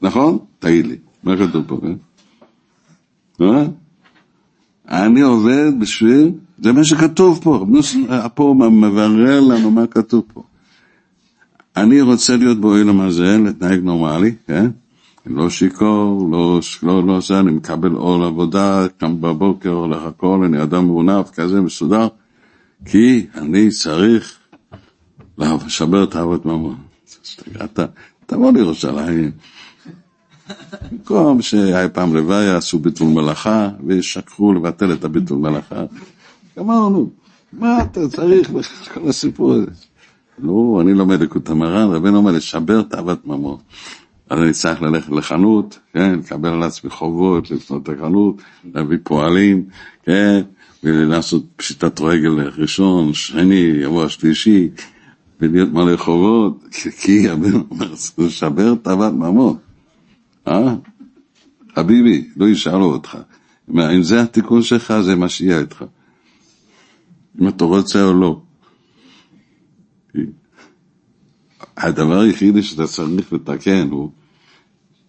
נכון? 0.01 0.37
תגיד 0.59 0.87
לי, 0.87 0.97
מה 1.23 1.37
כתוב 1.37 1.65
פה, 1.67 1.79
כן? 1.81 1.95
אה? 3.41 3.65
אני 4.89 5.21
עובד 5.21 5.71
בשביל, 5.79 6.31
זה 6.57 6.71
מה 6.71 6.83
שכתוב 6.83 7.39
פה, 7.43 7.65
פה 8.35 8.55
מברר 8.71 9.39
לנו 9.39 9.71
מה 9.71 9.87
כתוב 9.87 10.23
פה. 10.33 10.43
אני 11.77 12.01
רוצה 12.01 12.37
להיות 12.37 12.57
באוהלם 12.57 13.01
הזה, 13.01 13.37
להתנהג 13.37 13.79
נורמלי, 13.83 14.35
כן? 14.47 14.69
לא 15.25 15.49
שיכור, 15.49 16.29
לא, 16.31 16.59
לא, 16.83 17.07
לא 17.07 17.19
זה, 17.19 17.39
אני 17.39 17.51
מקבל 17.51 17.91
עול 17.91 18.23
עבודה, 18.23 18.85
קם 18.97 19.21
בבוקר, 19.21 19.69
הולך 19.69 20.03
הכל, 20.03 20.41
אני 20.45 20.63
אדם 20.63 20.85
מעונף, 20.85 21.29
כזה 21.29 21.61
מסודר, 21.61 22.07
כי 22.85 23.25
אני 23.35 23.69
צריך 23.69 24.39
לשבר 25.37 26.03
את 26.03 26.15
אהבת 26.15 26.45
ממון. 26.45 26.75
תבוא 28.25 28.51
לירושלים. 28.51 29.31
במקום 30.91 31.41
שהיה 31.41 31.89
פעם 31.89 32.15
לוויה, 32.15 32.57
עשו 32.57 32.79
ביטול 32.79 33.07
מלאכה, 33.07 33.69
ושכחו 33.87 34.53
לבטל 34.53 34.93
את 34.93 35.03
הביטול 35.03 35.37
מלאכה. 35.37 35.83
אמרנו, 36.59 37.09
מה 37.53 37.81
אתה 37.81 38.07
צריך 38.07 38.51
כל 38.93 39.09
הסיפור 39.09 39.53
הזה? 39.53 39.71
לא, 40.39 40.79
אני 40.81 40.93
לומד 40.93 41.21
לקוט 41.21 41.49
המרן, 41.49 41.91
רבנו 41.91 42.17
אומר 42.17 42.31
לשבר 42.31 42.81
תאוות 42.81 43.27
ממון. 43.27 43.57
אז 44.29 44.39
אני 44.39 44.51
צריך 44.51 44.81
ללכת 44.81 45.11
לחנות, 45.11 45.79
כן, 45.93 46.19
לקבל 46.19 46.49
על 46.49 46.63
עצמי 46.63 46.89
חובות, 46.89 47.51
לפנות 47.51 47.89
החנות, 47.89 48.41
להביא 48.73 48.97
פועלים, 49.03 49.65
כן, 50.03 50.41
ולעשות 50.83 51.43
פשיטת 51.55 52.01
רגל 52.01 52.41
ראשון, 52.57 53.13
שני, 53.13 53.55
יבוא 53.55 54.05
השלישי, 54.05 54.69
ולהיות 55.41 55.69
מלא 55.69 55.97
חובות, 55.97 56.63
כי 57.01 57.31
אומר, 57.31 57.63
לשבר 58.17 58.75
תאוות 58.75 59.13
ממון. 59.13 59.57
אה? 60.47 60.75
חביבי, 61.75 62.27
לא 62.37 62.45
ישאלו 62.45 62.85
אותך. 62.85 63.17
אם 63.69 64.03
זה 64.03 64.21
התיקון 64.21 64.61
שלך, 64.61 64.93
זה 65.01 65.15
מה 65.15 65.29
שיהיה 65.29 65.59
איתך. 65.59 65.83
אם 67.41 67.47
אתה 67.47 67.63
רוצה 67.63 68.03
או 68.03 68.13
לא. 68.13 68.41
הדבר 71.77 72.19
היחידי 72.19 72.63
שאתה 72.63 72.87
צריך 72.87 73.33
לתקן 73.33 73.87
הוא 73.91 74.09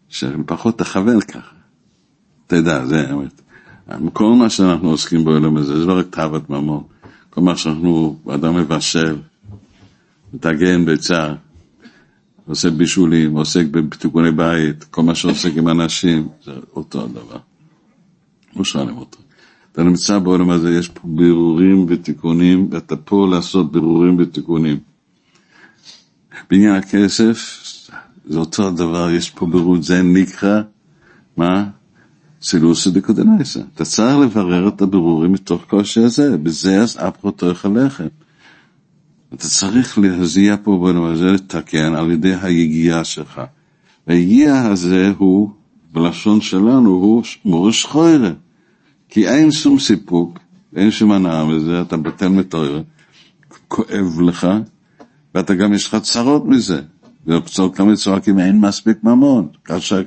שפחות 0.09 0.79
תכוון 0.79 1.21
ככה. 1.21 1.55
תדע, 2.47 2.87
זה 2.87 3.09
האמת. 3.09 3.41
כל 4.12 4.33
מה 4.33 4.51
שאנחנו 4.51 4.91
עוסקים 4.91 5.25
בעולם 5.25 5.57
הזה, 5.57 5.79
זה 5.81 5.87
לא 5.87 5.99
רק 5.99 6.07
תאוות 6.11 6.51
ממון. 6.51 6.83
כל 7.31 7.41
מה 7.41 7.57
שאנחנו, 7.57 8.17
אדם 8.35 8.57
מבשל, 8.57 9.17
מטגן 10.35 10.85
ביצה, 10.85 11.35
עושה 12.47 12.71
בישולים, 12.71 13.37
עוסק 13.37 13.67
בתיקוני 13.67 14.31
בית, 14.31 14.85
כל 14.85 15.03
מה 15.03 15.14
שעוסק 15.14 15.57
עם 15.57 15.69
אנשים, 15.69 16.29
זה 16.45 16.53
אותו 16.77 17.05
הדבר. 17.05 17.39
לא 18.57 18.64
שואלים 18.64 18.97
אותו. 18.97 19.19
אתה 19.73 19.83
נמצא 19.83 20.19
בעולם 20.19 20.51
הזה, 20.51 20.71
יש 20.71 20.89
פה 20.89 21.01
בירורים 21.05 21.87
ותיקונים, 21.89 22.69
ואתה 22.71 22.97
פה 22.97 23.29
לעשות 23.31 23.73
בירורים 23.73 24.17
ותיקונים. 24.19 24.79
בעניין 26.51 26.74
הכסף, 26.74 27.62
זה 28.24 28.39
אותו 28.39 28.68
הדבר, 28.68 29.11
יש 29.11 29.30
פה 29.30 29.47
בירור, 29.47 29.82
זה 29.82 30.03
נקרא, 30.03 30.61
מה? 31.37 31.64
סילוסא 32.43 32.91
דקודנסה. 32.91 33.61
אתה 33.74 33.84
צריך 33.84 34.16
לברר 34.16 34.68
את 34.68 34.82
הבירורים 34.82 35.32
מתוך 35.32 35.64
קושי 35.68 36.01
הזה, 36.01 36.39
בזה 36.39 36.82
אז 36.82 36.97
אפרותוך 36.97 37.64
הלחם. 37.64 38.07
אתה 39.34 39.49
צריך 39.49 39.99
להזיע 39.99 40.57
פה 40.62 40.78
בעולם 40.82 41.05
הזה, 41.05 41.32
לתקן 41.32 41.95
על 41.95 42.11
ידי 42.11 42.34
היגיעה 42.43 43.05
שלך. 43.05 43.41
והיגיעה 44.07 44.68
הזה 44.68 45.12
הוא, 45.18 45.51
בלשון 45.93 46.41
שלנו, 46.41 46.91
הוא 46.91 47.22
מורש 47.45 47.84
חוירה. 47.84 48.30
כי 49.09 49.28
אין 49.28 49.53
שום 49.53 49.78
סיפוק, 49.78 50.39
אין 50.76 50.91
שום 50.91 51.12
הנאה 51.12 51.45
מזה, 51.45 51.82
אתה 51.82 51.97
בטל 51.97 52.28
מתואר, 52.28 52.82
כואב 53.68 54.20
לך, 54.20 54.47
ואתה 55.37 55.55
גם 55.55 55.74
יש 55.74 55.87
לך 55.87 55.97
צרות 56.03 56.45
מזה. 56.47 56.80
וצור 57.26 57.74
כמה 57.74 57.97
צורקים, 57.97 58.39
אין 58.39 58.61
מספיק 58.61 59.05
ממון, 59.05 59.49
כאשר. 59.64 60.03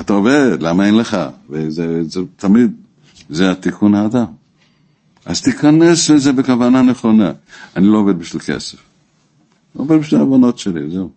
אתה 0.00 0.12
עובד, 0.12 0.56
למה 0.60 0.86
אין 0.86 0.96
לך? 0.96 1.16
וזה 1.50 2.04
זה, 2.04 2.20
תמיד, 2.36 2.72
זה 3.28 3.50
התיקון 3.50 3.94
האדם. 3.94 4.24
אז 5.26 5.42
תיכנס 5.42 6.10
לזה 6.10 6.32
בכוונה 6.32 6.82
נכונה. 6.82 7.32
אני 7.76 7.86
לא 7.86 7.98
עובד 7.98 8.18
בשביל 8.18 8.42
כסף. 8.42 8.78
לא 9.76 9.80
עובד 9.80 9.98
בשביל 9.98 10.20
העוונות 10.20 10.58
שלי, 10.58 10.90
זהו. 10.90 11.10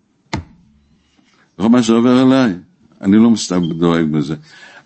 כל 1.55 1.69
מה 1.69 1.83
שעובר 1.83 2.21
אליי, 2.21 2.53
אני 3.01 3.17
לא 3.17 3.29
מסתם 3.29 3.61
דואג 3.73 4.05
בזה. 4.11 4.35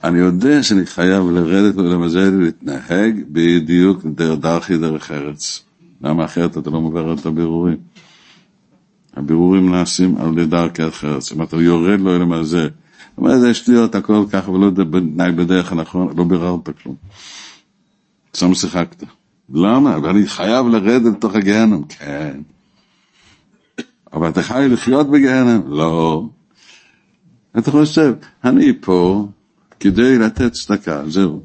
אני 0.04 0.20
יודע 0.20 0.64
שאני 0.64 0.86
חייב 0.86 1.30
לרדת 1.30 1.76
ולמזל 1.76 2.36
ולהתנהג 2.38 3.24
בדיוק 3.32 4.06
דרכי 4.40 4.78
דרך 4.78 5.12
ארץ. 5.12 5.65
למה 6.06 6.26
אחרת 6.26 6.58
אתה 6.58 6.70
לא 6.70 6.82
מובר 6.82 7.14
את 7.14 7.26
הבירורים? 7.26 7.78
הבירורים 9.14 9.72
נעשים 9.72 10.18
על 10.18 10.32
ידי 10.32 10.46
דרכי 10.46 10.88
אחרת. 10.88 11.24
אם 11.36 11.44
אתה 11.44 11.58
יורד 11.58 12.00
לו 12.00 12.20
למזל, 12.20 12.70
זאת 13.16 13.18
אומרת, 13.18 13.40
זה 13.40 13.54
שטויות, 13.54 13.96
הכל 13.96 14.26
ככה, 14.32 14.52
ולא 14.52 14.72
נהג 15.16 15.36
בדרך 15.36 15.72
הנכון, 15.72 16.18
לא 16.18 16.24
ביררת 16.24 16.70
כלום. 16.84 16.96
סתם 18.36 18.54
שיחקת. 18.54 19.04
למה? 19.54 19.98
ואני 20.04 20.28
חייב 20.28 20.68
לרדת 20.68 21.14
לתוך 21.18 21.36
הגהנם. 21.36 21.84
כן. 21.84 22.40
אבל 24.14 24.30
אתה 24.30 24.44
חי 24.44 24.68
לחיות 24.70 25.12
בגהנם? 25.12 25.62
לא. 25.68 26.26
אתה 27.58 27.72
חושב, 27.72 28.14
אני 28.44 28.74
פה 28.82 29.28
כדי 29.80 30.18
לתת 30.18 30.52
צדקה, 30.54 31.04
זהו. 31.08 31.42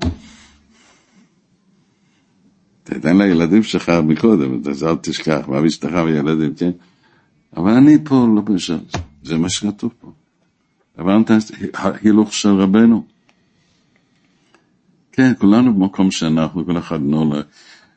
תתן 2.84 3.18
לילדים 3.18 3.62
שלך 3.62 3.88
מקודם, 3.88 4.62
אל 4.82 4.96
תשכח, 5.00 5.40
מה 5.48 5.66
אשתך 5.66 5.92
וילדים, 6.06 6.54
כן? 6.54 6.70
אבל 7.56 7.70
אני 7.70 7.98
פה 8.04 8.26
לא 8.36 8.40
בשביל 8.40 8.78
זה 9.22 9.38
מה 9.38 9.48
שכתוב 9.48 9.92
פה. 10.00 10.12
הבנת? 10.98 11.30
הילוך 11.74 12.34
של 12.34 12.48
רבנו. 12.48 13.04
כן, 15.12 15.32
כולנו 15.38 15.74
במקום 15.74 16.10
שאנחנו, 16.10 16.66
כל 16.66 16.78
אחד 16.78 17.00
נולד, 17.02 17.44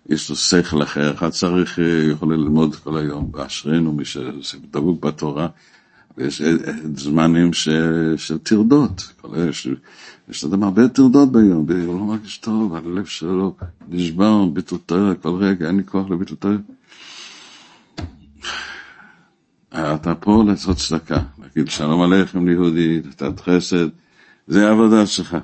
יש 0.09 0.29
לו 0.29 0.36
שכל 0.36 0.84
אחר, 0.84 1.13
אחד 1.13 1.29
צריך, 1.29 1.79
אה, 1.79 2.11
יכול 2.11 2.34
ללמוד 2.34 2.75
כל 2.75 2.97
היום, 2.97 3.31
באשרינו, 3.31 3.91
מי 3.91 4.05
שדבוק 4.05 5.05
בתורה, 5.05 5.47
ויש 6.18 6.41
אה, 6.41 6.47
אה, 6.47 6.74
זמנים 6.95 7.53
ש, 7.53 7.70
של 8.18 8.38
טרדות, 8.38 9.14
יש, 9.49 9.68
יש 10.30 10.45
אדם 10.45 10.64
הרבה 10.64 10.88
טרדות 10.88 11.32
ביום, 11.32 11.66
הוא 11.86 11.99
לא 11.99 12.05
מרגיש 12.05 12.38
טוב, 12.38 12.76
הלב 12.76 13.05
שלו 13.05 13.55
נשבר, 13.89 14.45
ביטול 14.45 14.80
תורה, 14.86 15.16
כל 15.16 15.36
רגע, 15.36 15.68
אין 15.68 15.78
לי 15.78 15.84
כוח 15.84 16.09
לביטול 16.09 16.38
תורה. 16.38 16.55
אתה 19.74 20.16
פה 20.16 20.43
לעשות 20.47 20.78
צדקה, 20.78 21.20
להגיד 21.41 21.72
שלום 21.72 22.01
עליכם 22.01 22.47
ליהודי, 22.47 23.01
לתת 23.01 23.39
חסד, 23.39 23.88
זה 24.47 24.68
העבודה 24.68 25.05
שלך. 25.05 25.38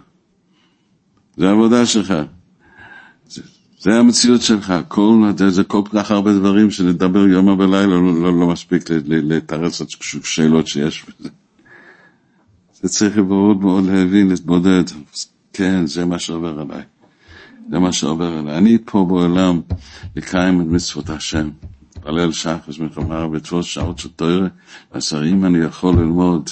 זה 1.38 1.50
העבודה 1.50 1.86
שלך. 1.86 2.14
זה, 3.80 3.96
המציאות 3.96 4.42
שלך. 4.42 4.74
כל, 4.88 5.32
זה, 5.50 5.64
כל 5.64 5.82
כך 5.94 6.12
הרבה 6.12 6.34
דברים 6.34 6.72
שנדבר 6.72 7.28
יום 7.28 7.48
ולילה, 7.48 7.88
לא, 7.88 8.22
לא, 8.22 8.40
לא 8.40 8.48
מספיק 8.48 8.84
לתרץ 9.06 9.82
את 9.82 9.88
שאלות 10.24 10.68
שיש 10.68 11.06
בזה. 11.06 11.30
זה 12.82 12.90
צריך 12.90 13.18
מאוד 13.18 13.60
מאוד 13.62 13.86
להבין, 13.86 14.30
להתמודד. 14.30 14.84
כן, 15.54 15.86
זה 15.86 16.06
מה 16.06 16.20
שעובר 16.20 16.60
עליי. 16.60 16.84
זה 17.72 17.80
מה 17.80 17.94
שעובר 17.94 18.38
עליי. 18.38 18.58
אני 18.58 18.78
פה 18.86 19.06
בעולם 19.10 19.62
לקיים 20.16 20.62
את 20.62 20.66
מצוות 20.66 21.10
השם. 21.10 21.50
להתפלל 21.96 22.32
שחש 22.32 22.80
מלחמה 22.80 23.28
ותפוס 23.32 23.66
שעות 23.66 24.00
של 24.00 24.10
תוירה, 24.10 24.48
אז 24.92 25.14
אם 25.14 25.46
אני 25.46 25.58
יכול 25.58 25.96
ללמוד 25.96 26.50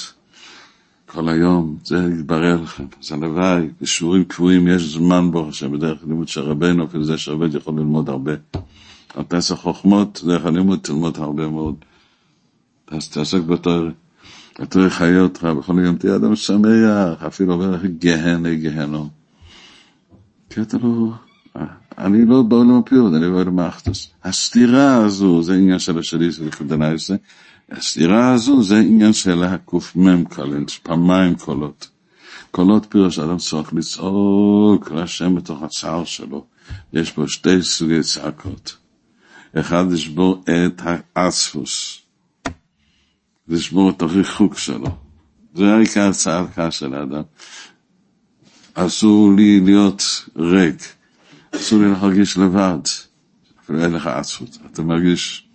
כל 1.11 1.29
היום, 1.29 1.77
זה 1.83 2.09
יתברר 2.19 2.61
לכם. 2.61 2.85
אז 3.03 3.11
הלוואי, 3.11 3.69
בשיעורים 3.81 4.23
קבועים 4.23 4.67
יש 4.67 4.93
זמן 4.93 5.31
ברוך 5.31 5.49
השם, 5.49 5.71
בדרך 5.71 5.99
לימוד 6.07 6.27
של 6.27 6.41
רבנו, 6.41 6.85
אפילו 6.85 7.03
זה 7.03 7.17
שעובד 7.17 7.55
יכול 7.55 7.73
ללמוד 7.77 8.09
הרבה. 8.09 8.31
על 9.15 9.23
תעשה 9.23 9.55
חוכמות, 9.55 10.21
דרך 10.25 10.45
הלימוד 10.45 10.79
תלמוד 10.79 11.17
הרבה 11.17 11.47
מאוד. 11.47 11.75
אז 12.87 13.09
תעסק 13.09 13.41
בתוירה. 13.41 13.91
התוירה 14.59 14.89
חיה 14.89 15.21
אותך, 15.21 15.43
בכל 15.43 15.79
יום 15.85 15.95
תהיה 15.95 16.15
אדם 16.15 16.35
שמח, 16.35 17.23
אפילו 17.27 17.53
עובר 17.53 17.71
לך 17.71 17.81
גהנה 17.99 18.53
גהנום. 18.53 19.09
כי 20.49 20.61
אתה 20.61 20.77
לא... 20.77 21.11
אני 21.97 22.25
לא 22.25 22.41
בעולם 22.41 22.75
הפיוט, 22.75 23.13
אני 23.13 23.29
בעולם 23.29 23.59
האחדוס. 23.59 24.09
הסתירה 24.23 24.95
הזו, 24.95 25.43
זה 25.43 25.53
עניין 25.53 25.79
של 25.79 25.99
השלי 25.99 26.31
של 26.31 26.51
קודנייסה, 26.51 27.15
הסתירה 27.71 28.33
הזו 28.33 28.63
זה 28.63 28.77
עניין 28.77 29.13
של 29.13 29.43
הקמ"ם 29.43 30.23
קולנט, 30.25 30.71
פעמיים 30.71 31.35
קולות. 31.35 31.89
קולות 32.51 32.85
פירוש 32.89 33.19
אדם 33.19 33.37
צריך 33.37 33.73
לצעוק 33.73 34.91
להשם 34.91 35.35
בתוך 35.35 35.63
הצער 35.63 36.05
שלו. 36.05 36.45
יש 36.93 37.11
פה 37.11 37.27
שתי 37.27 37.63
סוגי 37.63 38.03
צעקות. 38.03 38.77
אחד 39.53 39.91
לשבור 39.91 40.43
את 40.43 40.81
האספוס, 41.15 41.99
לשבור 43.47 43.89
את 43.89 44.01
הריחוק 44.01 44.57
שלו. 44.57 44.89
זה 45.53 45.73
העיקר 45.75 46.09
הצעקה 46.09 46.71
של 46.71 46.93
האדם. 46.93 47.23
אסור 48.73 49.33
לי 49.37 49.59
להיות 49.59 50.25
ריק. 50.35 50.97
אסור 51.55 51.79
לי 51.79 51.91
להרגיש 51.91 52.37
לבד, 52.37 52.79
אפילו 53.63 53.83
אין 53.83 53.91
לך 53.91 54.07
עצות, 54.07 54.57
אתה 54.71 54.81
מרגיש 54.81 55.47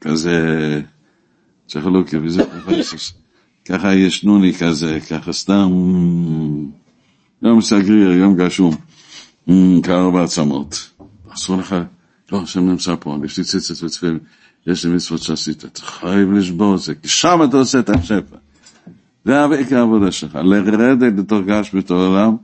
כזה 0.00 0.80
פסיכולוגיה, 1.72 2.20
וזה 2.22 2.42
ככה 3.68 3.94
ישנוני 3.94 4.54
כזה, 4.54 4.98
ככה 5.10 5.32
סתם 5.32 5.70
יום 7.42 7.60
סגריר, 7.60 8.12
יום 8.12 8.36
גשום, 8.36 8.76
קר 9.82 10.10
בעצמות, 10.10 10.90
אסור 11.28 11.56
לך, 11.56 11.76
לא, 12.32 12.42
השם 12.42 12.60
נמצא 12.60 12.94
פה, 13.00 13.16
יש 13.24 13.38
לי 13.38 13.44
ציצת 13.44 13.84
וצפיל, 13.84 14.18
יש 14.66 14.84
לי 14.84 14.94
מצוות 14.94 15.22
שעשית, 15.22 15.64
אתה 15.64 15.82
חייב 15.82 16.32
לשבור 16.32 16.74
את 16.74 16.80
זה, 16.80 16.94
כי 16.94 17.08
שם 17.08 17.40
אתה 17.44 17.56
עושה 17.56 17.78
את 17.78 17.90
השפע. 17.90 18.36
זה 19.24 19.44
עיקר 19.44 19.78
העבודה 19.78 20.12
שלך, 20.12 20.34
לרדת 20.34 21.12
לתוך 21.18 21.40
גשמית 21.46 21.90
העולם, 21.90 22.36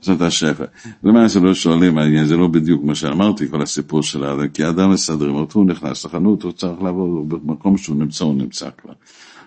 זאת 0.00 0.20
השפע. 0.20 0.64
למעשה 1.04 1.40
לא 1.40 1.54
שואלים 1.54 2.24
זה 2.24 2.36
לא 2.36 2.46
בדיוק 2.48 2.84
מה 2.84 2.94
שאמרתי, 2.94 3.48
כל 3.48 3.62
הסיפור 3.62 4.02
של 4.02 4.24
האדם, 4.24 4.48
כי 4.48 4.64
האדם 4.64 4.90
מסדרים 4.90 5.34
אותו, 5.34 5.58
הוא 5.58 5.66
נכנס 5.66 6.04
לחנות, 6.04 6.42
הוא 6.42 6.52
צריך 6.52 6.82
לעבור 6.82 7.24
במקום 7.24 7.78
שהוא 7.78 7.96
נמצא, 7.96 8.24
הוא 8.24 8.34
נמצא 8.34 8.68
כבר. 8.82 8.92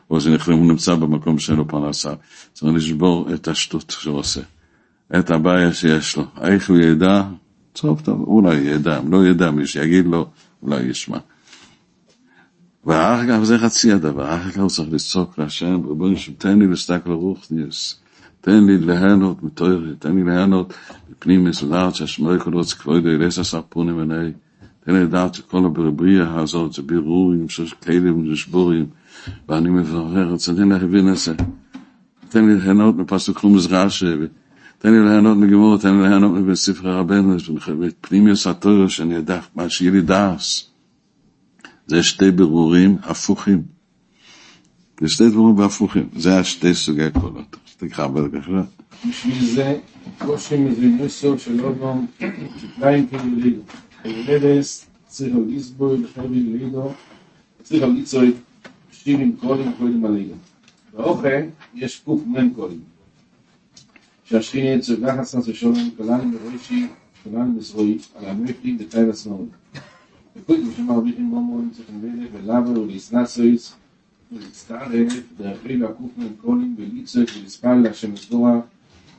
או 0.09 0.21
שנכנסים, 0.21 0.57
הוא 0.57 0.67
נמצא 0.67 0.95
במקום 0.95 1.39
שאין 1.39 1.57
לו 1.57 1.67
פרנסה. 1.67 2.13
צריך 2.53 2.75
לשבור 2.75 3.33
את 3.33 3.47
השטות 3.47 3.95
שהוא 3.99 4.17
עושה, 4.17 4.41
את 5.19 5.31
הבעיה 5.31 5.73
שיש 5.73 6.17
לו. 6.17 6.23
איך 6.41 6.69
הוא 6.69 6.77
ידע? 6.77 7.23
טוב, 7.73 8.01
טוב, 8.01 8.21
אולי 8.21 8.55
ידע, 8.55 8.99
אם 8.99 9.11
לא 9.11 9.27
ידע, 9.27 9.51
מי 9.51 9.67
שיגיד 9.67 10.05
לו, 10.05 10.27
אולי 10.63 10.83
ישמע. 10.83 11.17
ואחר 12.85 13.27
כך 13.27 13.43
זה 13.43 13.57
חצי 13.59 13.91
הדבר, 13.91 14.35
אחר 14.35 14.51
כך 14.51 14.59
הוא 14.59 14.69
צריך 14.69 14.89
לצעוק 14.91 15.37
להשם, 15.37 15.81
רבונו 15.87 16.15
תן 16.37 16.59
לי 16.59 16.67
וסתק 16.67 17.01
לרוחניוס. 17.05 18.02
תן 18.43 18.65
לי 18.65 18.77
ליהנות 18.77 19.43
מתוירי, 19.43 19.95
תן 19.99 20.15
לי 20.15 20.23
ליהנות 20.23 20.73
מפנים 21.11 21.43
מסודרת 21.43 21.95
שהשמואל 21.95 22.39
קודוץ 22.39 22.73
כבודו 22.73 23.09
ילס 23.09 23.39
עשר 23.39 23.61
פונים 23.69 23.99
עיני. 23.99 24.31
תן 24.85 24.93
לי 24.93 25.03
לדעת 25.03 25.33
שכל 25.33 25.65
הברבריה 25.65 26.39
הזאת 26.39 26.73
זה 26.73 26.81
בירורים 26.81 27.49
של 27.49 27.65
כלים 27.83 28.31
ושבורים, 28.31 28.85
ואני 29.49 29.69
מברר 29.69 30.33
את 30.33 30.39
זה, 30.39 30.55
תן 30.55 30.69
לי 30.69 30.79
להבין 30.79 31.09
את 31.09 31.17
זה. 31.17 31.33
תן 32.29 32.45
לי 32.45 32.55
ליהנות 32.55 32.95
מפסוק 32.95 33.37
חומס 33.37 33.67
רש"י, 33.69 34.05
תן 34.77 34.93
לי 34.93 34.99
ליהנות 34.99 35.37
מגמור, 35.37 35.77
תן 35.77 35.95
לי 35.95 36.09
ליהנות 36.09 36.31
מספרי 36.31 36.91
רבנו, 36.91 37.35
פנימיוס 38.01 38.47
התוירה 38.47 38.89
שאני 38.89 39.15
יודע, 39.15 39.39
מה 39.55 39.69
שיהיה 39.69 39.91
לי 39.91 40.01
דעס. 40.01 40.69
זה 41.87 42.03
שתי 42.03 42.31
ברורים 42.31 42.97
הפוכים. 43.03 43.63
זה 45.01 45.09
שתי 45.09 45.29
דברים 45.29 45.59
הפוכים, 45.59 46.09
זה 46.15 46.39
השתי 46.39 46.73
סוגי 46.73 47.11
קולות. 47.21 47.62
תקחבל 47.87 48.29
ככה. 48.29 48.61
בשביל 49.09 49.45
זה, 49.45 49.79
כמו 50.19 50.37
שהם 50.37 50.65
מדברים 50.65 51.07
סוף 51.07 51.41
של 51.41 51.59
עוד 51.59 51.75
פעם, 51.79 52.05
תקראים 52.75 53.07
כאילו 53.07 53.23
לידו. 53.35 53.61
חיילדס, 54.01 54.85
צריך 55.07 55.35
על 55.35 55.45
איסבוי, 55.49 55.97
חייבי 56.13 56.39
לידו, 56.39 56.91
צריך 57.63 57.83
על 57.83 57.95
איצוי, 57.95 58.33
שיר 58.91 59.19
עם 59.19 59.31
קודם, 59.39 59.71
קודם 59.77 60.05
על 60.05 60.11
לידו. 60.11 60.33
באוכל, 60.93 61.43
יש 61.75 61.99
קוף 61.99 62.21
מן 62.25 62.49
קודם. 62.49 62.79
שהשכין 64.23 64.65
יהיה 64.65 64.79
צורגה 64.79 65.21
חסן 65.21 65.43
של 65.43 65.53
שולם, 65.53 65.89
כולנו 65.97 66.23
מרוישי, 66.29 66.87
כולנו 67.23 67.53
מזרוי, 67.53 67.97
על 68.15 68.25
המפי, 68.25 68.73
בטייב 68.73 69.09
עצמאות. 69.09 69.49
וכל 70.35 70.55
כמו 70.55 70.71
שמרוויחים 70.77 71.31
בו 71.31 71.61
צריכים 71.75 72.01
לידו, 72.03 72.27
ולאבו, 72.33 72.69
ולאסנאסויס, 72.69 73.75
ולהצטרף 74.35 75.13
דרכי 75.37 75.77
לקופמן 75.77 76.27
קולים 76.41 76.75
וליצק 76.77 77.25
ולספל 77.39 77.73
להשם 77.73 78.13
הסדורה 78.13 78.59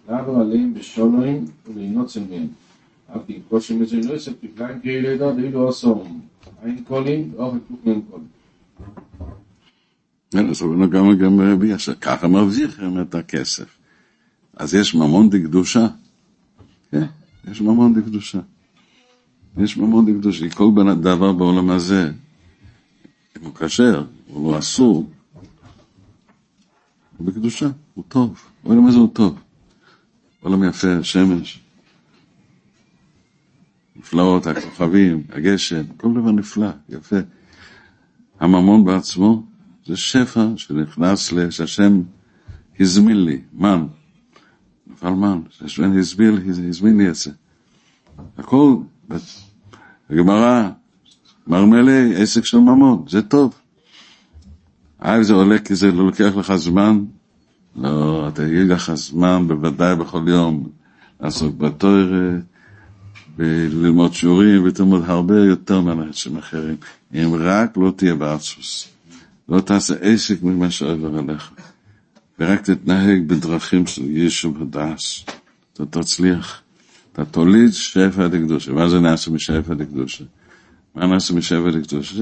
לעבור 0.09 0.41
עליהם 0.41 0.75
בשולוים 0.75 1.45
ולהינוצם 1.67 2.23
מהם. 2.31 2.47
אף 3.17 3.21
כי 3.27 3.41
קושי 3.49 3.75
מזוין 3.77 4.09
לא 4.09 4.15
יסף 4.15 4.33
כפליים 4.43 4.81
כאלה 4.81 5.17
דוד 5.17 5.39
אילו 5.39 5.69
עשום. 5.69 6.21
אין 6.65 6.85
קולים 6.89 7.33
ואוכל 7.37 7.59
קופמן 7.69 8.01
קולים. 8.11 8.27
כן, 10.31 10.49
אז 10.49 10.61
הוא 10.61 10.87
גם 10.87 11.19
גם 11.19 11.41
רבי 11.41 11.67
ישר, 11.67 11.95
ככה 11.95 12.29
מרוויחים 12.29 13.01
את 13.01 13.15
הכסף. 13.15 13.77
אז 14.57 14.75
יש 14.75 14.95
ממון 14.95 15.31
דקדושה? 15.31 15.87
כן, 16.91 17.07
יש 17.51 17.61
ממון 17.61 17.95
דקדושה. 17.95 18.41
יש 19.59 19.77
ממון 19.77 20.07
לקדושי, 20.09 20.51
כל 20.51 20.71
דבר 21.01 21.33
בעולם 21.33 21.71
הזה, 21.71 22.11
אם 23.39 23.45
הוא 23.45 23.55
כשר, 23.55 24.05
הוא 24.29 24.53
לא 24.53 24.59
אסור, 24.59 25.11
הוא 27.17 27.27
בקדושה, 27.27 27.69
הוא 27.95 28.05
טוב, 28.09 28.43
העולם 28.65 28.87
הזה 28.87 28.99
הוא 28.99 29.09
טוב. 29.13 29.41
עולם 30.41 30.65
יפה, 30.65 31.03
שמש, 31.03 31.61
נפלאות, 33.97 34.47
הכוכבים, 34.47 35.23
הגשם, 35.33 35.83
כל 35.97 36.13
דבר 36.13 36.31
נפלא, 36.31 36.69
יפה. 36.89 37.17
הממון 38.41 38.85
בעצמו 38.85 39.43
זה 39.87 39.97
שפע 39.97 40.47
שנכנס 40.57 41.33
שהשם 41.51 42.03
הזמין 42.81 43.25
לי, 43.25 43.41
מן, 43.53 43.87
נפל 44.87 45.11
מן, 45.11 45.41
שהשם 45.51 45.99
הזמין, 45.99 46.35
הזמין 46.69 46.99
לי 46.99 47.09
את 47.09 47.15
זה. 47.15 47.31
הכל, 48.39 48.77
הגמרא, 50.11 50.71
מרמלי, 51.47 52.23
עסק 52.23 52.45
של 52.45 52.59
ממון, 52.59 53.05
זה 53.09 53.23
טוב. 53.23 53.55
האם 55.05 55.23
זה 55.23 55.35
עולה 55.35 55.59
כי 55.59 55.75
זה 55.75 55.91
לוקח 55.93 56.37
לך 56.37 56.55
זמן? 56.55 57.05
לא, 57.77 58.29
אתה 58.29 58.43
יהיה 58.43 58.65
לך 58.65 58.95
זמן 58.95 59.49
בוודאי 59.49 59.97
בכל 59.97 60.23
יום 60.29 60.69
לעסוק 61.21 61.57
בתואר, 61.57 62.13
וללמוד 63.37 64.15
שיעורים 64.15 64.65
ותלמוד 64.65 65.03
הרבה 65.07 65.39
יותר 65.39 65.81
מאנשים 65.81 66.37
אחרים. 66.37 66.77
אם 67.15 67.35
רק 67.39 67.77
לא 67.77 67.93
תהיה 67.97 68.15
בארצוס, 68.15 68.89
לא 69.49 69.61
תעשה 69.61 69.95
עסק 70.01 70.43
ממה 70.43 70.71
שעובר 70.71 71.19
עליך, 71.19 71.51
ורק 72.39 72.61
תתנהג 72.61 73.29
בדרכים 73.29 73.87
של 73.87 74.11
ישו 74.11 74.55
ודעס, 74.61 75.25
אתה 75.73 75.87
תצליח. 75.87 76.61
אתה 77.13 77.25
תוליד 77.25 77.73
שפע 77.73 78.27
לקדושה. 78.27 78.73
מה 78.73 78.89
זה 78.89 79.01
נעשה 79.01 79.31
משפע 79.31 79.75
לקדושה? 79.75 80.25
מה 80.95 81.07
נעשה 81.07 81.35
משפע 81.35 81.69
לקדושה? 81.71 82.15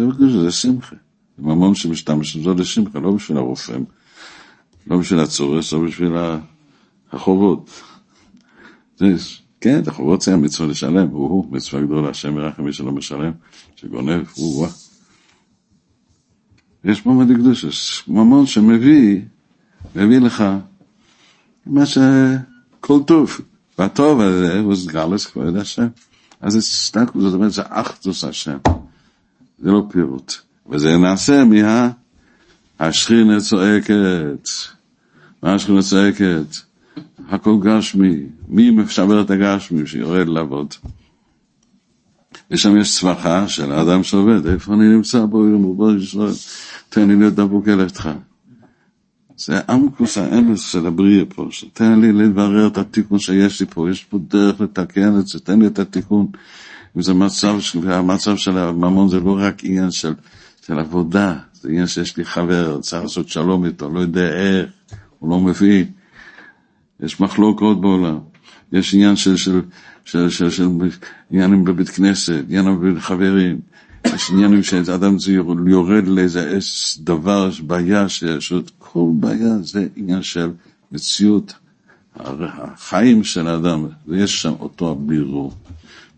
זה 0.43 0.51
שמחה. 0.51 0.97
זה 1.39 1.45
ממון 1.45 1.75
שמשתמש 1.75 2.37
בזה 2.37 2.63
לשמחה, 2.63 2.99
לא 2.99 3.13
בשביל 3.13 3.39
הרופאים, 3.39 3.85
לא 4.87 4.99
בשביל 4.99 5.21
הצורס, 5.21 5.73
לא 5.73 5.81
בשביל 5.87 6.13
החובות. 7.13 7.71
זה, 8.97 9.07
כן, 9.61 9.79
את 9.79 9.89
החובות 9.89 10.23
זה 10.23 10.35
המצווה 10.35 10.69
לשלם, 10.69 11.09
הוא 11.09 11.53
מצווה 11.53 11.83
גדולה, 11.83 12.11
השם 12.11 12.37
ירחם 12.37 12.65
מי 12.65 12.73
שלא 12.73 12.93
משלם, 12.93 13.33
שגונב, 13.77 14.25
הוא 14.35 14.59
וואה. 14.59 14.71
יש 16.85 17.07
ממון 17.07 17.29
לקדושה, 17.29 17.69
ממון 18.09 18.47
שמביא, 18.47 19.21
מביא 19.97 20.19
לך 20.19 20.45
מה 21.67 21.87
שכל 21.87 23.01
טוב. 23.07 23.41
והטוב 23.79 24.21
הזה 24.21 24.61
הוא 24.61 24.75
סגלס 24.75 25.27
כבוד 25.27 25.57
השם. 25.57 25.87
אז 26.41 26.53
זה 26.53 26.61
סטק, 26.61 27.07
זאת 27.15 27.35
אומרת, 27.35 27.53
זה 27.53 27.63
אחדוס 27.69 28.25
השם. 28.25 28.59
זה 29.59 29.71
לא 29.71 29.83
פירוט. 29.91 30.33
וזה 30.73 30.99
נעשה 30.99 31.45
מה... 31.45 31.91
השכינה 32.81 33.41
צועקת. 33.41 34.49
מה 35.43 35.55
השכינה 35.55 35.83
צועקת? 35.83 36.57
הכל 37.29 37.57
גשמי. 37.63 38.17
מי 38.49 38.71
משבר 38.71 39.21
את 39.21 39.31
הגשמי 39.31 39.87
שיורד 39.87 40.29
לעבוד? 40.29 40.75
ושם 42.51 42.77
יש 42.79 42.99
צווחה 42.99 43.49
של 43.49 43.73
האדם 43.73 44.03
שעובד. 44.03 44.47
איפה 44.47 44.75
אני 44.75 44.89
נמצא 44.89 45.25
בו, 45.25 45.75
בו 45.75 45.91
ישראל? 45.91 46.33
תן 46.89 47.09
לי 47.09 47.17
להיות 47.17 47.35
דבוק 47.35 47.69
אל 47.69 47.81
אליך. 47.81 48.09
זה 49.37 49.61
עמקוס 49.69 50.19
האמס 50.19 50.61
של 50.73 50.87
הבריאה 50.87 51.25
פה, 51.25 51.47
שתן 51.51 52.01
לי 52.01 52.13
לברר 52.13 52.67
את 52.67 52.79
התיקון 52.79 53.19
שיש 53.19 53.61
לי 53.61 53.67
פה, 53.67 53.91
יש 53.91 54.05
פה 54.05 54.19
דרך 54.29 54.61
לתקן 54.61 55.19
את 55.19 55.27
זה, 55.27 55.41
תן 55.41 55.61
לי 55.61 55.67
את 55.67 55.79
התיקון. 55.79 56.27
אם 56.97 57.03
זה 57.03 57.15
מצב, 57.15 57.57
המצב 57.87 58.37
של 58.37 58.59
הממון 58.59 59.09
זה 59.09 59.21
לא 59.21 59.39
רק 59.41 59.65
עניין 59.65 59.91
של, 59.91 60.13
של 60.67 60.79
עבודה, 60.79 61.37
זה 61.53 61.69
עניין 61.69 61.87
שיש 61.87 62.17
לי 62.17 62.25
חבר, 62.25 62.81
צריך 62.81 63.03
לעשות 63.03 63.29
שלום 63.29 63.65
איתו, 63.65 63.89
לא 63.89 64.01
יודע 64.01 64.29
איך, 64.29 64.71
הוא 65.19 65.31
לא 65.31 65.41
מבין. 65.41 65.87
יש 67.01 67.21
מחלוקות 67.21 67.81
בעולם, 67.81 68.19
יש 68.73 68.95
עניין 68.95 69.17
של, 69.17 69.37
של, 69.37 69.61
של, 70.05 70.31
של, 70.31 70.51
של, 70.51 70.51
של 70.51 70.69
עניינים 71.31 71.65
בבית 71.65 71.89
כנסת, 71.89 72.45
עניינים 72.49 72.81
בין 72.81 73.01
חברים. 73.01 73.61
יש 74.07 74.31
עניינים 74.31 74.63
שאדם 74.63 75.17
יורד 75.67 76.07
לאיזה 76.07 76.59
דבר, 76.99 77.51
בעיה, 77.67 78.09
שיש 78.09 78.53
כל 78.79 79.09
בעיה 79.15 79.59
זה 79.63 79.87
עניין 79.97 80.23
של 80.23 80.51
מציאות 80.93 81.55
החיים 82.17 83.25
של 83.25 83.47
האדם, 83.47 83.87
ויש 84.07 84.43
שם 84.43 84.53
אותו 84.61 84.91
הבירור 84.91 85.55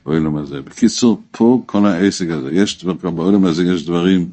בעולם 0.07 0.37
הזה. 0.37 0.63
בקיצור, 0.63 1.23
פה 1.31 1.63
כל 1.67 1.87
העסק 1.87 2.29
הזה, 2.31 2.53
יש 2.53 2.85
דבר, 2.85 3.11
בעולם 3.11 3.45
הזה 3.45 3.65
יש 3.65 3.85
דברים 3.87 4.29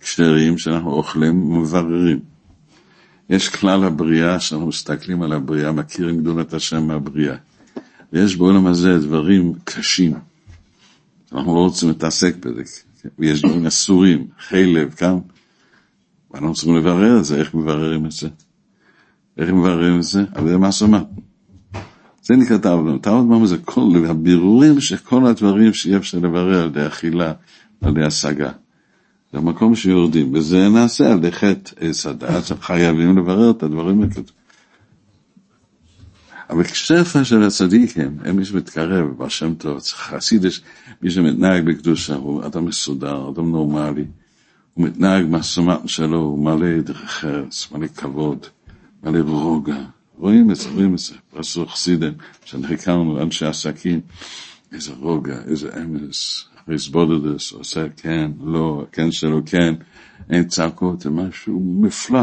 כשרים 0.00 0.58
שאנחנו 0.58 0.92
אוכלים 0.92 1.50
ומבררים. 1.50 2.20
יש 3.30 3.48
כלל 3.48 3.84
הבריאה, 3.84 4.40
שאנחנו 4.40 4.66
מסתכלים 4.66 5.22
על 5.22 5.32
הבריאה, 5.32 5.72
מכירים 5.72 6.18
גדולת 6.20 6.54
השם 6.54 6.86
מהבריאה. 6.86 7.36
ויש 8.12 8.36
בעולם 8.36 8.66
הזה 8.66 8.98
דברים 8.98 9.52
קשים, 9.64 10.14
אנחנו 11.32 11.54
לא 11.54 11.60
רוצים 11.60 11.88
להתעסק 11.88 12.36
בזה. 12.36 12.62
ויש 13.18 13.42
דברים 13.42 13.66
אסורים, 13.66 14.26
חלב, 14.38 14.90
כאן. 14.90 15.18
ואנחנו 16.30 16.54
צריכים 16.54 16.76
לברר 16.76 17.18
את 17.18 17.24
זה, 17.24 17.40
איך 17.40 17.54
מבררים 17.54 18.06
את 18.06 18.12
זה? 18.12 18.28
איך 19.38 19.50
מבררים 19.50 19.98
את 19.98 20.02
זה? 20.02 20.24
על 20.34 20.46
ידי 20.46 20.56
מה 20.56 20.72
שאמרנו. 20.72 21.25
זה 22.26 22.36
נקרא 22.36 22.56
תאוות 22.56 23.02
תאוות 23.02 23.48
זה 23.48 23.56
כל 23.64 24.04
הבירורים 24.08 24.80
של 24.80 24.96
כל 24.96 25.26
הדברים 25.26 25.72
שאי 25.72 25.96
אפשר 25.96 26.18
לברר 26.18 26.62
על 26.62 26.66
ידי 26.66 26.86
אכילה, 26.86 27.32
על 27.82 27.90
ידי 27.90 28.06
השגה. 28.06 28.50
זה 29.32 29.38
המקום 29.38 29.74
שיורדים, 29.74 30.34
וזה 30.34 30.68
נעשה 30.68 31.12
על 31.12 31.18
ידי 31.18 31.32
חטא 31.32 31.70
עץ 31.80 32.06
הדעת, 32.06 32.44
חייבים 32.60 33.18
לברר 33.18 33.50
את 33.50 33.62
הדברים 33.62 34.02
האלה. 34.02 34.12
אבל 36.50 36.64
כשפע 36.64 37.24
של 37.24 37.42
הצדיקים, 37.42 38.18
הם 38.24 38.36
מי 38.36 38.44
שמתקרב, 38.44 39.06
בשם 39.18 39.54
טוב, 39.54 39.80
חסידש, 39.80 40.62
מי 41.02 41.10
שמתנהג 41.10 41.64
בקדושה, 41.64 42.14
הוא 42.14 42.46
אדם 42.46 42.64
מסודר, 42.64 43.28
אדם 43.28 43.50
נורמלי, 43.50 44.04
הוא 44.74 44.84
מתנהג 44.84 45.26
מהסומת 45.26 45.88
שלו, 45.88 46.18
הוא 46.18 46.44
מלא 46.44 46.80
דרך 46.80 47.24
ארץ, 47.24 47.68
מלא 47.72 47.86
כבוד, 47.86 48.46
מלא 49.02 49.18
רוגע. 49.18 49.95
רואים 50.18 50.50
את 50.50 50.56
זה, 50.56 50.70
רואים 50.70 50.94
את 50.94 50.98
זה, 50.98 51.14
פרסו 51.30 51.66
חסידים, 51.66 52.12
שהכרנו 52.44 53.22
אנשי 53.22 53.46
עסקים, 53.46 54.00
איזה 54.72 54.92
רוגע, 55.00 55.38
איזה 55.46 55.70
אמס, 55.82 56.48
ריסבודדס, 56.68 57.52
עושה 57.52 57.86
כן, 57.96 58.30
לא, 58.44 58.86
כן 58.92 59.10
שלו, 59.10 59.42
כן, 59.46 59.74
אין 60.30 60.44
צעקות, 60.44 61.00
זה 61.00 61.10
משהו 61.10 61.78
מפלא. 61.80 62.22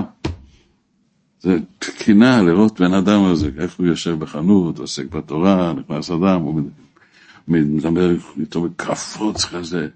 זה 1.39 1.57
תקינה 1.79 2.41
לראות 2.41 2.81
בן 2.81 2.93
אדם 2.93 3.23
הזה, 3.23 3.49
איך 3.57 3.79
הוא 3.79 3.87
יושב 3.87 4.19
בחנות, 4.19 4.79
עוסק 4.79 5.05
בתורה, 5.15 5.73
נכנס 5.73 6.11
אדם, 6.11 6.41
הוא 6.41 6.61
מדבר 7.47 8.15
איתו 8.39 8.61
בקפוץ 8.61 9.45
כזה. 9.45 9.87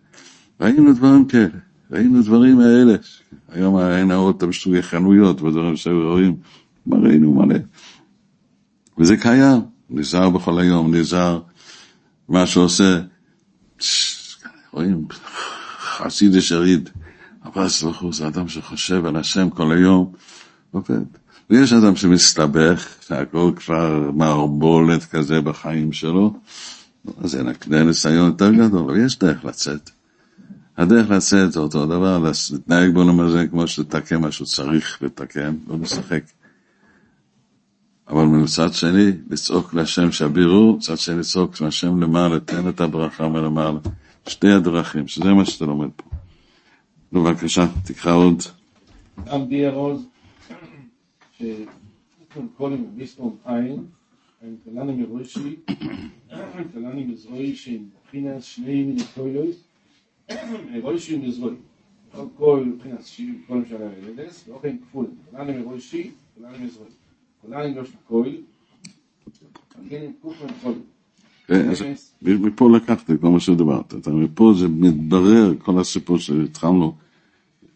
ראינו 0.61 0.93
דברים 0.93 1.25
כאלה, 1.25 1.47
ראינו 1.91 2.21
דברים 2.21 2.59
האלה. 2.59 2.95
היום 3.49 3.79
אין 3.79 4.11
האות 4.11 4.43
בסוגי 4.43 4.81
חנויות 4.81 5.41
ודברים 5.41 5.75
שהיו 5.75 6.09
רואים, 6.09 6.35
מה 6.87 6.97
ראינו 6.97 7.33
מלא. 7.33 7.59
וזה 8.97 9.17
קיים, 9.17 9.61
נזהר 9.89 10.29
בכל 10.29 10.59
היום, 10.59 10.95
נזהר 10.95 11.41
מה 12.29 12.45
שעושה. 12.45 13.01
רואים, 14.71 15.07
חסיד 15.79 16.35
ישריד, 16.35 16.89
אבל 17.45 17.69
סלחו, 17.69 18.13
זה 18.13 18.27
אדם 18.27 18.47
שחושב 18.47 19.05
על 19.05 19.15
השם 19.15 19.49
כל 19.49 19.71
היום, 19.71 20.11
עובד. 20.71 21.03
ויש 21.49 21.73
אדם 21.73 21.95
שמסתבך, 21.95 22.87
שהכל 23.07 23.51
כבר 23.55 24.11
מערבולת 24.13 25.05
כזה 25.05 25.41
בחיים 25.41 25.93
שלו, 25.93 26.33
אז 27.21 27.35
אין 27.35 27.87
ניסיון 27.87 28.25
יותר 28.25 28.51
גדול, 28.51 28.79
אבל 28.79 29.05
יש 29.05 29.19
דרך 29.19 29.45
לצאת. 29.45 29.89
הדרך 30.77 31.09
לצאת 31.09 31.51
זה 31.51 31.59
אותו 31.59 31.85
דבר, 31.85 32.31
להתנהג 32.51 32.93
בעולם 32.93 33.19
הזה 33.19 33.47
כמו 33.47 33.67
שתתקן 33.67 34.21
מה 34.21 34.31
שצריך 34.31 35.01
לתקן, 35.01 35.55
לא 35.67 35.75
לשחק. 35.81 36.23
אבל 38.09 38.23
מצד 38.23 38.73
שני, 38.73 39.11
לצעוק 39.29 39.73
להשם 39.73 40.11
שהבירור, 40.11 40.77
מצד 40.77 40.97
שני 40.97 41.19
לצעוק 41.19 41.61
להשם 41.61 42.01
למעלה, 42.01 42.39
תן 42.39 42.69
את 42.69 42.81
הברכה 42.81 43.29
מלמעלה. 43.29 43.79
שתי 44.27 44.51
הדרכים, 44.51 45.07
שזה 45.07 45.33
מה 45.33 45.45
שאתה 45.45 45.65
לומד 45.65 45.89
פה. 45.95 46.09
בבקשה, 47.13 47.65
תקרא 47.85 48.13
עוד. 48.13 48.41
גם 49.25 49.45
דיה 49.45 49.71
רוז. 49.71 50.05
קודם 52.57 52.85
ביסטום 52.95 53.35
עין, 53.45 53.85
ein 54.41 54.57
kleiner 54.63 54.93
Miroshi, 54.93 55.57
ein 55.67 56.71
kleiner 56.71 56.93
Miroshi 56.93 57.75
in 57.75 57.91
Chinas, 58.11 58.43
שני 58.43 58.83
מיני 58.83 59.03
מירוshi 60.71 61.13
in 61.13 61.21
Miroshi. 61.21 62.17
כל 62.37 62.63
מבחינת 62.65 62.99
כל 63.47 63.57
משל 63.57 63.77
הילדס, 63.81 64.47
באופן 64.47 64.77
כפול, 64.77 65.05
כולנו 65.31 65.51
מירוshi, 65.53 66.07
כולנו 66.35 66.57
מירוshi. 66.57 67.06
כולנו 67.47 67.75
לא 67.75 67.83
של 67.85 67.97
אז 71.49 71.81
אמס, 71.81 72.13
מפה 72.21 72.69
לקחתי 72.75 73.13
כל 73.21 73.29
מה 73.29 73.39
שדיברת. 73.39 73.93
אתה- 73.95 74.11
מפה 74.11 74.53
זה 74.57 74.67
מתברר 74.67 75.53
כל 75.59 75.79
הסיפור 75.79 76.17
שהתחלנו, 76.17 76.93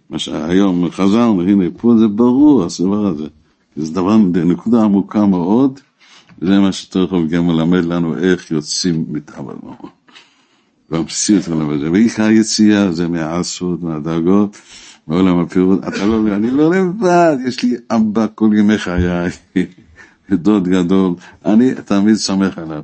מה 0.09 0.19
שהיום 0.19 0.89
חזרנו, 0.91 1.41
הנה, 1.41 1.65
פה 1.78 1.93
זה 1.99 2.07
ברור, 2.07 2.63
הסיפור 2.65 3.07
הזה. 3.07 3.28
זה 3.76 3.93
דבר, 3.93 4.17
נקודה 4.17 4.84
עמוקה 4.84 5.26
מאוד, 5.26 5.80
זה 6.41 6.59
מה 6.59 6.72
שצריך 6.72 7.11
גם 7.30 7.49
ללמד 7.49 7.86
לנו 7.86 8.17
איך 8.17 8.51
יוצאים 8.51 9.05
מתאבל 9.09 9.53
ממון. 9.63 9.76
והמציאות 10.89 11.47
מלמד 11.47 11.80
זה. 11.80 11.91
ועיקר 11.91 12.24
היציאה 12.24 12.91
זה 12.91 13.07
מהעשות, 13.07 13.84
מהדרגות, 13.84 14.57
מעולם 15.08 15.39
הפירוט. 15.39 15.88
אתה 15.88 16.06
לא, 16.06 16.36
אני 16.36 16.52
לא 16.52 16.72
לבד, 16.72 17.38
יש 17.47 17.64
לי 17.64 17.76
אבא 17.91 18.26
כל 18.36 18.49
ימי 18.58 18.78
חיי, 18.78 19.30
דוד 20.32 20.68
גדול, 20.68 21.14
אני 21.45 21.72
תמיד 21.86 22.16
סומך 22.16 22.58
עליו. 22.58 22.82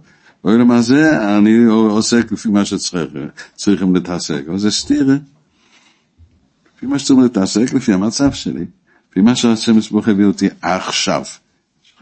הזה 0.71 1.37
אני 1.37 1.65
עוסק 1.65 2.31
לפי 2.31 2.49
מה 2.49 2.65
שצריכים 2.65 3.95
להתעסק, 3.95 4.43
אבל 4.47 4.57
זה 4.57 4.71
סתירה. 4.71 5.15
לפי 6.77 6.85
מה 6.85 6.99
שצריכים 6.99 7.23
להתעסק, 7.23 7.73
לפי 7.73 7.93
המצב 7.93 8.31
שלי, 8.31 8.65
לפי 9.11 9.21
מה 9.21 9.35
שהשם 9.35 9.77
יסבוך 9.77 10.07
הביא 10.07 10.25
אותי 10.25 10.47
עכשיו. 10.61 11.23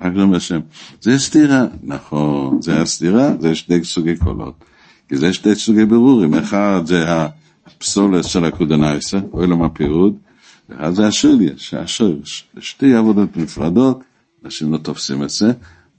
רק 0.01 0.11
לא 0.15 0.27
מהשם. 0.27 0.59
זה 1.01 1.19
סתירה, 1.19 1.65
נכון, 1.83 2.61
זה 2.61 2.81
הסתירה, 2.81 3.31
זה 3.39 3.55
שני 3.55 3.83
סוגי 3.83 4.17
קולות. 4.17 4.63
כי 5.09 5.17
זה 5.17 5.33
שני 5.33 5.55
סוגי 5.55 5.85
ברורים, 5.85 6.33
אחד 6.33 6.81
זה 6.85 7.05
הפסולת 7.77 8.23
של 8.23 8.45
הקודנייסה, 8.45 9.19
עולם 9.31 9.61
הפירוד, 9.61 10.15
ואחד 10.69 10.91
זה 10.93 11.07
השוליה, 11.07 11.53
שהשורש, 11.57 12.47
שתי 12.59 12.93
עבודות 12.93 13.37
נפרדות, 13.37 14.03
אנשים 14.45 14.73
לא 14.73 14.77
תופסים 14.77 15.23
את 15.23 15.29
זה, 15.29 15.51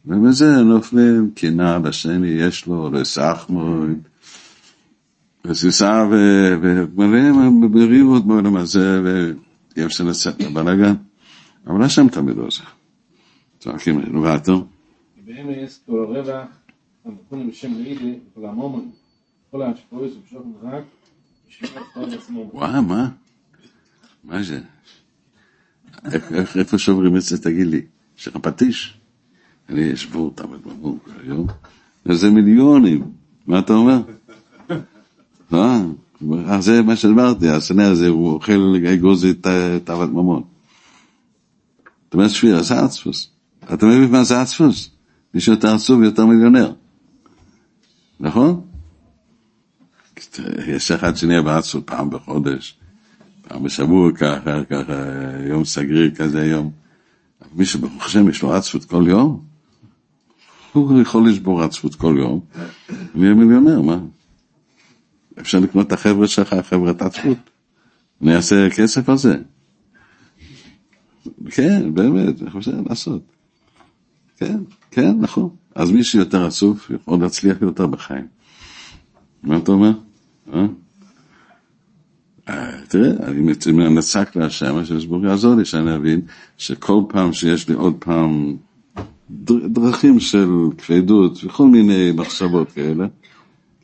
ובזה 0.06 0.56
נופלים 0.56 1.30
קנאה 1.34 1.78
לשני, 1.78 2.28
יש 2.28 2.66
לו, 2.66 2.90
לסחמון, 2.90 4.00
וסיסה 5.44 6.08
ומלאים 6.10 7.72
בריבות 7.72 8.26
בעולם 8.26 8.56
הזה, 8.56 9.00
ואי 9.04 9.84
אפשר 9.84 10.04
לצאת 10.04 10.42
לבלאגן, 10.42 10.94
אבל 11.66 11.82
השם 11.82 12.08
תמיד 12.08 12.38
עוזר. 12.38 12.64
צועקים, 13.58 14.22
ואתו, 14.22 14.66
באמס, 15.24 15.80
כל 15.86 16.04
הרווח, 16.04 16.46
המקום 17.04 17.50
בשם 17.50 17.74
לילה, 17.74 18.14
כל 18.34 18.46
המומון, 18.46 18.90
כל 19.50 19.62
ההשפעות 19.62 20.10
ובשוכן 20.16 20.48
רק. 20.62 20.82
וואו, 22.52 22.82
מה? 22.82 23.08
מה 24.24 24.42
זה? 24.42 24.60
איפה 26.58 26.78
שוברים 26.78 27.16
את 27.16 27.22
זה, 27.22 27.42
תגיד 27.42 27.66
לי? 27.66 27.82
יש 28.18 28.28
לך 28.28 28.36
פטיש? 28.36 28.98
אני 29.68 29.92
אשבור 29.92 30.24
אותם 30.24 30.44
בבום 30.50 30.98
היום. 31.22 31.46
זה 32.04 32.30
מיליונים. 32.30 33.12
מה 33.46 33.58
אתה 33.58 33.72
אומר? 33.72 34.00
אה, 35.54 35.82
אז 36.46 36.64
זה 36.64 36.82
מה 36.82 36.96
שדיברתי, 36.96 37.48
הסנה 37.48 37.88
הזה, 37.88 38.08
הוא 38.08 38.32
אוכל 38.32 38.74
אגוזי 38.94 39.34
תאוות 39.84 40.10
ממון. 40.10 40.42
אתה 42.08 42.16
אומר 42.16 42.28
שפיר, 42.28 42.62
זה 42.62 42.80
עצפוס. 42.80 43.30
אתה 43.74 43.86
מבין 43.86 44.10
מה 44.10 44.24
זה 44.24 44.40
עצפוס? 44.40 44.90
מי 45.34 45.40
שיותר 45.40 45.74
עצוב 45.74 46.02
יותר 46.02 46.26
מיליונר. 46.26 46.72
נכון? 48.20 48.65
יש 50.66 50.90
אחד 50.90 51.16
שנהיה 51.16 51.42
בעצמות 51.42 51.86
פעם 51.86 52.10
בחודש, 52.10 52.78
פעם 53.48 53.62
בשבוע 53.62 54.12
ככה, 54.12 54.64
ככה, 54.70 54.94
יום 55.48 55.64
סגריר 55.64 56.14
כזה 56.14 56.46
יום. 56.46 56.70
מי 57.54 57.64
שברוך 57.64 58.06
השם 58.06 58.28
יש 58.28 58.42
לו 58.42 58.54
עצמות 58.54 58.84
כל 58.84 59.04
יום, 59.08 59.44
הוא 60.72 61.02
יכול 61.02 61.28
לשבור 61.28 61.62
עצמות 61.62 61.94
כל 61.94 62.16
יום, 62.18 62.40
ויהיה 63.14 63.34
מיליונר, 63.34 63.80
מה? 63.80 63.98
אפשר 65.40 65.58
לקנות 65.60 65.86
את 65.86 65.92
החבר'ה 65.92 66.26
שלך, 66.26 66.54
חבר'ת 66.68 67.02
עצמות. 67.02 67.38
אני 68.22 68.36
אעשה 68.36 68.70
כסף 68.70 69.08
על 69.08 69.16
זה. 69.18 69.36
כן, 71.50 71.94
באמת, 71.94 72.42
אני 72.42 72.50
חושב 72.50 72.88
לעשות. 72.88 73.22
כן, 74.36 74.58
כן, 74.90 75.16
נכון. 75.20 75.48
אז 75.74 75.90
מי 75.90 76.04
שיותר 76.04 76.46
עצוב 76.46 76.86
יכול 76.94 77.20
להצליח 77.20 77.56
יותר 77.62 77.86
בחיים. 77.86 78.26
מה 79.42 79.56
אתה 79.56 79.72
אומר? 79.72 79.92
אה? 80.54 80.66
אה, 82.48 82.72
תראה, 82.88 83.10
אני 83.26 83.40
מת- 83.40 83.66
נצק 83.66 84.36
להשם, 84.36 84.84
שהשבור 84.84 85.24
יעזור 85.26 85.54
לי 85.54 85.64
שאני 85.64 85.94
אבין 85.96 86.20
שכל 86.58 87.02
פעם 87.08 87.32
שיש 87.32 87.68
לי 87.68 87.74
עוד 87.74 87.94
פעם 87.98 88.56
דר- 89.30 89.66
דרכים 89.66 90.20
של 90.20 90.48
כבדות 90.78 91.44
וכל 91.44 91.66
מיני 91.66 92.12
מחשבות 92.14 92.72
כאלה, 92.72 93.06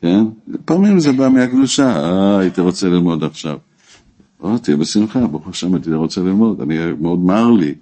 כן? 0.01 0.25
פעמים 0.65 0.99
זה 0.99 1.11
בא 1.11 1.29
מהקדושה, 1.29 2.03
אה, 2.03 2.39
הייתי 2.39 2.61
רוצה 2.61 2.89
ללמוד 2.89 3.23
עכשיו. 3.23 3.57
או, 4.39 4.57
תהיה 4.57 4.77
בשמחה, 4.77 5.27
ברוך 5.27 5.47
השם, 5.47 5.73
הייתי 5.73 5.93
רוצה 5.93 6.21
ללמוד. 6.21 6.61
אני, 6.61 6.75
מאוד 7.01 7.19
מר 7.19 7.51
לי 7.51 7.73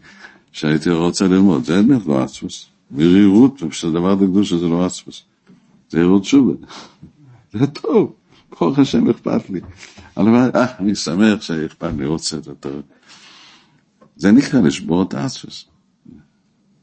שהייתי 0.51 0.89
רוצה 0.89 1.27
ללמוד. 1.27 1.63
זה 1.65 1.81
באמת 1.83 2.05
לא 2.05 2.23
עצמוס. 2.23 2.65
מרירות, 2.91 3.63
כשדבר 3.69 4.13
לקדושה 4.15 4.57
זה 4.57 4.67
לא 4.67 4.85
עצמוס. 4.85 5.23
זה 5.89 5.97
עירות 5.99 6.25
שובה. 6.25 6.53
זה 7.53 7.67
טוב, 7.67 8.13
ברוך 8.59 8.79
השם 8.79 9.09
אכפת 9.09 9.49
לי. 9.49 9.61
הלוואי, 10.15 10.49
אה, 10.55 10.65
אני 10.79 10.95
שמח 10.95 11.41
שאכפת 11.41 11.91
לי, 11.97 12.05
רוצה 12.05 12.37
את 12.37 12.43
זה. 12.43 12.51
זה 14.15 14.31
נקרא 14.31 14.61
לשבור 14.61 15.03
את 15.03 15.13
האסוס. 15.13 15.65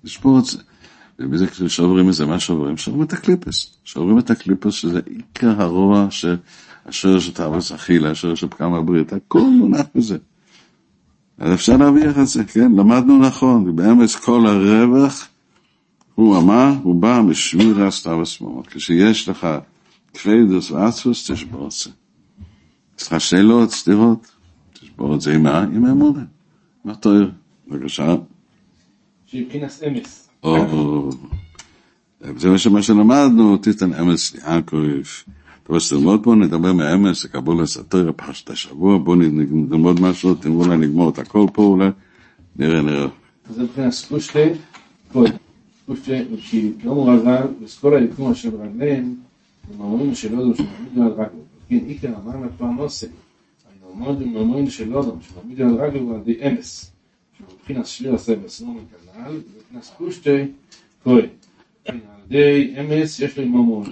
לשבור 0.05 0.39
את 0.39 0.45
זה. 0.45 0.59
ובזה 1.19 1.47
כששוברים 1.47 2.09
את 2.09 2.15
זה, 2.15 2.27
מה 2.27 2.41
שוברים? 2.41 2.77
שוברים 2.77 3.03
את 3.03 3.13
הקליפס. 3.13 3.77
שוברים 3.85 4.19
את 4.19 4.31
הקליפס 4.31 4.75
שזה 4.75 5.01
עיקר 5.07 5.63
הרוע 5.63 6.07
של 6.11 7.33
תאווס 7.35 7.73
אכילה, 7.73 8.11
השורש 8.11 8.41
של 8.41 8.49
פגם 8.49 8.75
הברית, 8.75 9.13
הכל 9.13 9.41
מונח 9.41 9.87
בזה. 9.95 10.19
אז 11.39 11.55
אפשר 11.55 11.77
להרוויח 11.77 12.19
את 12.19 12.27
זה, 12.27 12.45
כן? 12.45 12.73
למדנו 12.73 13.19
נכון, 13.19 13.77
באמץ 13.77 14.15
כל 14.15 14.47
הרווח, 14.47 15.29
הוא 16.15 16.39
אמר, 16.39 16.73
הוא 16.83 16.95
בא 16.95 17.21
משמירה 17.25 17.91
סתיווס 17.91 18.41
ממון. 18.41 18.63
כשיש 18.63 19.29
לך 19.29 19.47
כבדוס 20.23 20.71
ואצפוס, 20.71 21.31
תשבור 21.31 21.67
את 21.67 21.73
זה. 21.73 21.91
יש 22.99 23.07
לך 23.07 23.21
שאלות, 23.21 23.71
סתירות, 23.71 24.31
תשבור 24.73 25.15
את 25.15 25.21
זה 25.21 25.35
עם 25.35 25.43
מה? 25.43 25.63
עם 25.63 25.85
האמונה. 25.85 26.25
מה 26.85 26.95
תואר? 26.95 27.31
בבקשה. 27.69 28.17
שבחינס 29.27 29.83
אמס. 29.83 30.29
זה 32.37 32.51
מה 32.51 32.59
שמה 32.59 32.83
שלמדנו, 32.83 33.57
תיתן 33.57 33.95
אמס 33.95 34.35
יעקב. 34.35 34.77
רוצה 35.69 35.95
ללמוד 35.95 36.25
פה, 36.25 36.35
נדבר 36.35 36.73
מאמס, 36.73 37.25
לקבול 37.25 37.63
הסתר, 37.63 38.13
פרשת 38.17 38.51
השבוע, 38.51 38.99
בואו 38.99 39.17
נלמוד 39.17 40.01
משהו, 40.01 40.35
תראו 40.35 40.65
אולי 40.65 40.77
נגמור 40.77 41.11
את 41.11 41.19
הכל 41.19 41.47
פה 41.53 41.63
אולי, 41.63 41.89
נראה, 42.57 42.83
נראה. 42.83 43.07
זה 43.51 43.63
מבחינס 43.63 44.05
קושטה, 44.09 44.39
כל. 45.13 45.25
קושטה, 45.87 46.13
כי 46.43 46.73
לא 46.85 47.09
רזל, 47.09 47.47
וסקול 47.63 47.97
היקום 47.97 48.31
אשר 48.31 48.51
ברגליהם, 48.51 49.15
הם 49.75 49.81
אומרים 49.81 50.15
שלא 50.15 50.41
יודעים 50.41 50.55
שמעמידו 50.57 51.03
על 51.03 51.13
רגלו. 51.13 51.41
כן, 51.69 51.79
עיקר 51.87 52.13
אמר 52.25 52.47
לפרנוסה. 52.47 53.07
הם 54.11 54.37
אומרים 54.37 54.71
שלא 54.71 54.99
יודעים 54.99 55.19
שמעמידו 55.21 55.65
על 55.65 55.75
רגלו 55.75 56.01
הוא 56.01 56.15
על 56.15 56.21
ידי 56.21 56.49
אמס. 56.49 56.91
שמבחינס 57.39 57.87
שיר 57.87 58.15
עשה 58.15 58.37
בסנומן 58.37 58.81
כנ"ל, 58.91 59.41
יש 63.21 63.39
לו 63.39 63.47
ממון. 63.47 63.87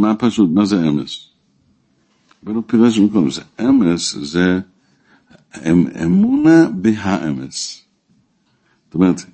מה, 0.00 0.14
פשוט, 0.14 0.50
מה 0.50 0.64
זה 0.64 0.88
אמס? 0.88 1.28
ולא 2.44 2.62
פירש 2.66 2.98
מקודם, 2.98 3.30
זה 3.30 3.42
אמס, 3.60 4.16
זה 4.22 4.60
אמ, 5.66 5.86
אמונה 6.04 6.68
בהאמס. 6.74 7.82
זאת 8.86 8.94
אומרת, 8.94 9.24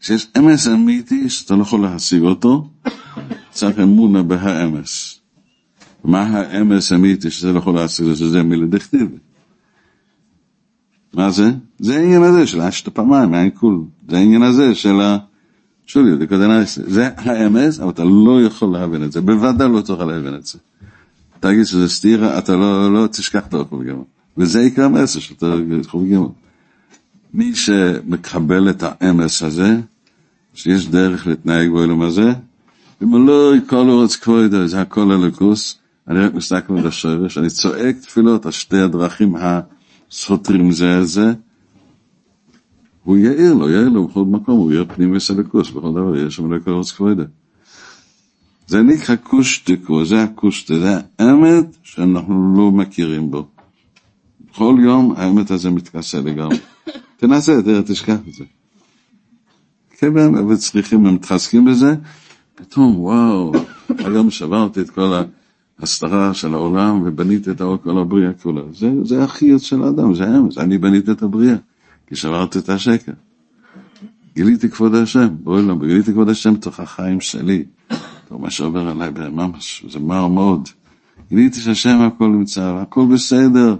כשיש 0.00 0.26
אמס 0.38 0.68
אמיתי 0.68 1.30
שאתה 1.30 1.54
לא 1.54 1.62
יכול 1.62 1.82
להשיג 1.82 2.22
אותו, 2.22 2.68
צריך 3.50 3.78
אמונה 3.78 4.22
בהאמס. 4.22 5.20
מה 6.06 6.22
האמס 6.22 6.92
אמיתי 6.92 7.30
שזה 7.30 7.52
לא 7.52 7.58
יכול 7.58 7.74
להשיג, 7.74 8.14
שזה 8.14 8.42
מילה 8.42 8.66
דכתיב. 8.66 9.08
מה 11.14 11.30
זה? 11.30 11.50
זה 11.78 11.96
העניין 11.96 12.22
הזה 12.22 12.46
של 12.46 12.60
אשת 12.60 12.88
פעמיים, 12.88 13.34
אין 13.34 13.50
כול. 13.54 13.80
זה 14.08 14.16
העניין 14.16 14.42
הזה 14.42 14.74
של 14.74 15.00
ה... 15.00 15.18
שולי, 15.86 16.16
דקודנאיס. 16.16 16.78
זה 16.86 17.08
האמס, 17.16 17.80
אבל 17.80 17.90
אתה 17.90 18.04
לא 18.04 18.42
יכול 18.42 18.72
להבין 18.72 19.04
את 19.04 19.12
זה. 19.12 19.20
בוודאי 19.20 19.68
לא 19.68 19.80
תוכל 19.80 20.04
להבין 20.04 20.34
את 20.34 20.46
זה. 20.46 20.58
תגיד 21.40 21.64
שזה 21.64 21.88
סתירה, 21.88 22.38
אתה 22.38 22.56
לא, 22.56 22.94
לא 22.94 23.06
תשכח 23.06 23.46
את 23.46 23.54
האוכל 23.54 23.84
גמל. 23.84 24.02
וזה 24.38 24.60
עיקר 24.60 24.84
המסר 24.84 25.20
שאתה 25.20 25.54
יכול 25.80 26.08
גמל. 26.08 26.26
מי 27.34 27.54
שמקבל 27.54 28.70
את 28.70 28.82
האמס 28.86 29.42
הזה, 29.42 29.76
שיש 30.54 30.88
דרך 30.88 31.26
להתנהג 31.26 31.70
בעולם 31.70 32.02
הזה, 32.02 32.32
ומלוא 33.00 33.54
כל 33.66 33.88
אורץ 33.88 34.16
כבודו, 34.16 34.66
זה 34.66 34.80
הכל 34.80 35.12
הלקוס, 35.12 35.78
אני 36.08 36.18
רק 36.18 36.34
מסתכל 36.34 36.78
על 36.78 36.86
השורש, 36.86 37.38
אני 37.38 37.50
צועק 37.50 37.96
תפילות 37.96 38.46
על 38.46 38.52
שתי 38.52 38.78
הדרכים 38.78 39.36
הסותרים 39.36 40.72
זה 40.72 40.98
את 41.00 41.08
זה, 41.08 41.32
הוא 43.04 43.16
יאיר 43.16 43.54
לו, 43.54 43.70
יאיר 43.70 43.88
לו 43.88 44.08
בכל 44.08 44.24
מקום, 44.24 44.58
הוא 44.58 44.72
יאיר 44.72 44.84
פנים 44.94 45.16
וסלקוס, 45.16 45.70
בכל 45.70 45.90
דבר, 45.90 46.16
יש 46.16 46.36
שם 46.36 46.52
לכל 46.52 46.70
אורץ 46.70 46.92
כבודו. 46.92 47.22
זה 48.66 48.82
נקרא 48.82 49.16
קושטיקו, 49.16 50.04
זה 50.04 50.22
הקושטה, 50.22 50.78
זה 50.78 50.94
האמת 51.18 51.76
שאנחנו 51.82 52.54
לא 52.56 52.70
מכירים 52.70 53.30
בו. 53.30 53.46
כל 54.54 54.76
יום 54.84 55.14
האמת 55.16 55.50
הזה 55.50 55.70
מתכסה 55.70 56.20
לגמרי. 56.20 56.58
תנסה, 57.16 57.62
תראה, 57.62 57.82
תשכח 57.82 58.16
את 58.28 58.34
זה. 58.34 58.44
כן, 59.98 60.12
וצריכים, 60.48 61.06
הם 61.06 61.14
מתחזקים 61.14 61.64
בזה, 61.64 61.94
פתאום, 62.54 63.00
וואו, 63.00 63.52
היום 63.98 64.30
שברתי 64.30 64.80
את 64.80 64.90
כל 64.90 65.12
ההסתרה 65.80 66.34
של 66.34 66.54
העולם 66.54 67.02
ובניתי 67.04 67.50
את 67.50 67.62
כל 67.82 67.98
הבריאה 67.98 68.32
כולה. 68.32 68.62
זה, 68.72 68.90
זה 69.04 69.24
החיות 69.24 69.62
של 69.62 69.82
האדם, 69.82 70.14
זה 70.14 70.24
האמת, 70.24 70.58
אני 70.58 70.78
בניתי 70.78 71.10
את 71.10 71.22
הבריאה, 71.22 71.56
כי 72.06 72.16
שברתי 72.16 72.58
את 72.58 72.68
השקר. 72.68 73.12
גיליתי 74.34 74.68
כבוד 74.68 74.94
השם, 74.94 75.28
בואי 75.42 75.62
לא, 75.62 75.74
גיליתי 75.78 76.12
כבוד 76.12 76.28
השם 76.28 76.56
תוך 76.56 76.80
החיים 76.80 77.20
שלי. 77.20 77.64
טוב, 78.28 78.42
מה 78.42 78.50
שעובר 78.50 78.88
עליי 78.88 79.10
ממש, 79.32 79.84
זה 79.88 79.98
מר 79.98 80.28
מאוד. 80.28 80.68
גיליתי 81.28 81.60
שהשם 81.60 82.00
הכל 82.00 82.28
נמצא, 82.28 82.78
הכל 82.82 83.06
בסדר. 83.14 83.76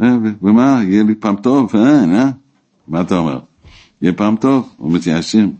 אה, 0.00 0.16
ומה, 0.42 0.80
יהיה 0.84 1.02
לי 1.02 1.14
פעם 1.14 1.36
טוב, 1.36 1.76
אה, 1.76 2.04
אה? 2.04 2.30
מה 2.88 3.00
אתה 3.00 3.18
אומר? 3.18 3.40
יהיה 4.02 4.12
פעם 4.12 4.36
טוב, 4.36 4.74
או 4.78 4.90
מתייאשים? 4.90 5.54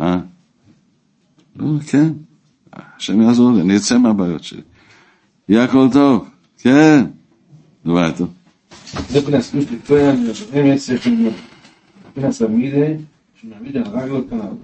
אה? 0.00 0.18
לא, 1.56 1.78
כן, 1.80 2.12
השם 3.00 3.22
יעזור 3.22 3.52
לי, 3.52 3.60
אני 3.60 3.76
אצא 3.76 3.98
מהבעיות 3.98 4.44
שלי. 4.44 4.60
יהיה 5.48 5.64
הכל 5.64 5.88
טוב, 5.92 6.28
כן. 6.58 7.04
נו, 7.84 7.94
מה 7.94 8.08
אתה? 8.08 8.24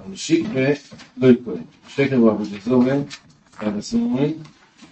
על 0.06 0.16
על 1.22 1.30
יקודם. 1.30 1.62
שקר 1.88 2.16
הוא 2.16 2.30
עבוד 2.30 2.48
אזורי, 2.62 2.98
ועד 3.62 3.76
הסומרים, 3.76 4.32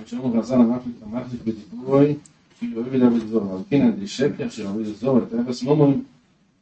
ושאומר 0.04 0.42
חזן 0.42 0.60
המחליק 0.60 1.40
בדיבורוי, 1.44 2.14
כאילו 2.58 2.82
אוהב 2.82 2.94
עבוד 3.02 3.22
אזורי, 3.22 3.52
אבל 3.52 3.62
כן, 3.70 3.82
על 4.00 4.06
שקר 4.06 4.48
של 4.48 4.66
עבוד 4.66 4.86
אזורי, 4.86 5.22
את 5.22 5.34
האפס 5.34 5.62
מומרים, 5.62 6.02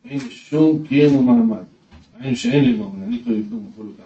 אין 0.04 0.20
שום 0.30 0.86
קיים 0.88 1.16
ומעמד. 1.16 1.64
אין 2.20 2.36
שאין 2.36 2.64
לי 2.64 2.72
מומרים, 2.72 3.02
אני 3.02 3.22
כבר 3.24 3.32
יבדו 3.32 3.56
מכל 3.56 3.82
אותה. 3.82 4.01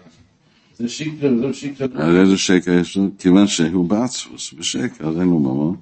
זה 0.78 0.88
שקר, 0.88 1.32
זה 1.40 1.52
שקר. 1.52 1.86
על 1.94 2.16
איזה 2.16 2.38
שקר 2.38 2.72
יש 2.72 2.96
לו? 2.96 3.08
כיוון 3.18 3.46
שהוא 3.46 3.84
בעצמוס, 3.84 4.54
בשקר, 4.58 5.08
אז 5.08 5.16
אין 5.20 5.28
לו 5.28 5.38
ממון, 5.38 5.76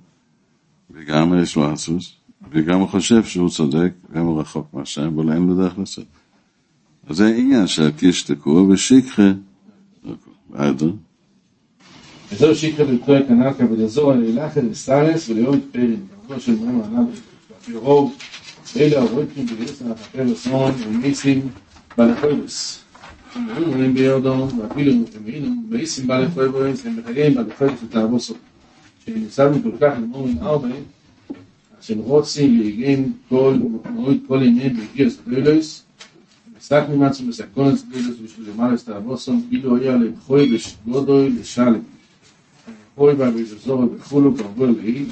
וגם 0.91 1.39
יש 1.43 1.57
לו 1.57 1.73
עצמוס, 1.73 2.13
וגם 2.51 2.81
הוא 2.81 2.89
חושב 2.89 3.25
שהוא 3.25 3.51
צודק, 3.51 3.91
וגם 4.11 4.27
הוא 4.27 4.41
רחוק 4.41 4.67
מהשם, 4.73 5.03
אבל 5.03 5.33
אין 5.33 5.47
לו 5.47 5.55
דרך 5.55 5.79
לעשות. 5.79 6.05
אז 7.07 7.17
זה 7.17 7.27
עניין 7.27 7.67
של 7.67 7.91
תשתקו 7.97 8.69
ושקחה. 8.71 9.33
בסדר? 10.51 10.93
וזהו 12.33 12.55
שיקרא 12.55 12.85
בלתו 12.85 13.13
קנקה 13.29 13.65
ולעזור 13.71 14.13
על 14.13 14.25
אילחת 14.25 14.63
וסטרס 14.71 15.29
ולאור 15.29 15.55
את 15.55 15.61
פרין, 15.73 16.01
כמובן 16.21 16.41
של 16.41 16.53
מים 16.53 16.83
עליו 16.83 17.05
ברוב, 17.73 18.15
אלה 18.77 19.01
הרויקים 19.01 19.47
בגרס 19.47 19.83
על 19.83 19.93
החפר 19.93 20.25
ושמאל 20.33 20.73
ומיסים 20.89 21.49
אנחנו 23.37 23.73
רואים 23.73 23.95
ביורדון, 23.95 24.49
ואפילו 24.61 24.95
מוכמינו, 24.95 25.55
ואיסים 25.71 26.07
בעלי 26.07 26.27
פרויבורים, 26.35 26.75
זה 26.75 26.91
מתגעים 26.91 27.35
בעלי 27.35 27.51
פרויבורים 27.51 27.81
של 27.81 27.89
תאבוסו. 27.89 28.35
כשנצלנו 29.05 29.63
כל 29.63 29.71
כך 29.81 29.95
למור 30.03 30.29
עם 30.29 30.39
ארבעים, 30.39 30.83
אשר 31.81 31.95
רוצים 31.95 32.61
להגעים 32.61 33.13
כל, 33.29 33.59
ומוריד 33.85 34.21
כל 34.29 34.43
ימיהם 34.43 34.77
בגירס 34.77 35.17
בלילויס, 35.27 35.83
נסתק 36.57 36.83
ממצו 36.89 37.25
מסקונס 37.25 37.83
בלילויס 37.83 38.17
בשביל 38.25 38.51
למר 38.51 38.75
את 38.75 38.81
תאבוסו, 38.81 39.33
אילו 39.53 39.77
היה 39.77 39.97
להם 39.97 40.13
חוי 40.21 40.55
בשגודוי 40.55 41.31
לשלם. 41.31 41.81
חוי 42.95 43.15
בה 43.15 43.31
בזוזור 43.31 43.81
ובחולו 43.81 44.37
כרבו 44.37 44.67
לגעים, 44.67 45.07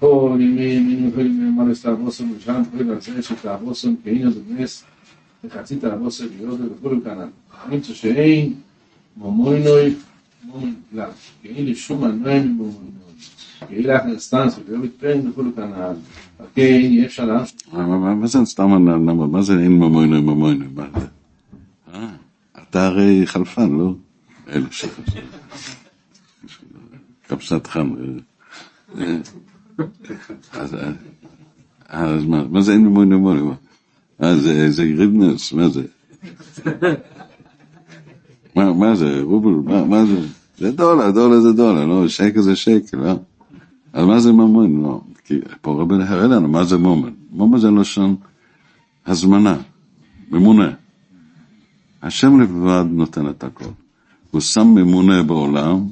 כל 0.00 0.38
ימיהם 0.40 0.88
אינו 0.90 1.10
חוי 1.14 1.24
למר 1.24 1.72
את 1.72 1.76
תאבוסו, 1.82 2.24
ושלם 2.36 2.62
חוי 2.70 2.84
בעצרת 2.84 3.24
של 3.24 3.34
תאבוסו, 3.34 3.90
זה 4.04 4.40
נס, 4.48 4.84
וחצי 5.44 5.76
תאבוסון 5.76 6.26
ויודו 6.38 6.64
וכולו 6.74 7.04
כנן. 7.04 7.28
נמצא 7.70 7.94
שאין 7.94 8.52
מומוינוי 9.16 9.94
מומוין 10.44 10.74
כלל. 10.90 11.10
כאין 11.42 11.66
לשום 11.66 12.00
מנוי 12.00 12.40
ממומוינוי. 12.40 12.90
כאין 13.68 13.82
לך 13.82 14.02
נסטנס 14.04 14.58
ולא 14.66 14.78
מתפן 14.78 15.28
וכולו 15.28 15.54
כנן. 15.56 15.94
כן, 16.54 16.62
אי 16.62 17.06
אפשר 17.06 17.24
להמשיך. 17.24 17.74
מה 17.74 18.26
זה 18.26 18.38
סתם 18.44 18.72
הנאמר? 18.72 19.26
מה 19.26 19.42
זה 19.42 19.52
אין 19.52 19.72
ממוינו 19.72 20.22
ממוינו? 20.22 20.64
מה 20.74 20.86
זה? 21.00 21.06
אה, 21.94 22.08
אתה 22.62 22.86
הרי 22.86 23.26
חלפן, 23.26 23.70
לא? 23.70 23.94
אלה 24.48 24.66
שחלפן. 24.70 25.20
כבשת 27.28 27.66
חם. 27.66 27.94
אז 31.88 32.24
מה 32.24 32.62
זה 32.62 32.72
אין 32.72 32.86
ממוינו 32.86 33.18
ממוינו? 33.18 33.54
אה, 34.22 34.36
זה 34.70 34.82
ריבנס, 34.82 35.52
מה 35.52 35.68
זה? 35.68 35.82
מה 38.56 38.94
זה? 38.94 39.20
רובל, 39.22 39.84
מה 39.84 40.06
זה? 40.06 40.20
זה 40.58 40.72
דולר, 40.72 41.10
דולר 41.10 41.40
זה 41.40 41.52
דולר, 41.52 41.86
לא? 41.86 42.08
שקל 42.08 42.40
זה 42.40 42.56
שקל, 42.56 42.96
לא? 42.96 43.14
אז 43.92 44.06
מה 44.06 44.20
זה 44.20 44.32
ממון? 44.32 44.82
לא. 44.82 45.00
כי 45.24 45.38
פה 45.60 45.80
רבי 45.80 45.94
הראה 45.94 46.26
לנו 46.26 46.48
מה 46.48 46.64
זה 46.64 46.78
מומן. 46.78 47.12
מומן 47.30 47.58
זה 47.58 47.70
לשון 47.70 48.16
הזמנה, 49.06 49.56
ממונה. 50.30 50.70
השם 52.02 52.40
לבד 52.40 52.84
נותן 52.90 53.28
את 53.28 53.44
הכל. 53.44 53.70
הוא 54.30 54.40
שם 54.40 54.66
ממונה 54.66 55.22
בעולם, 55.22 55.86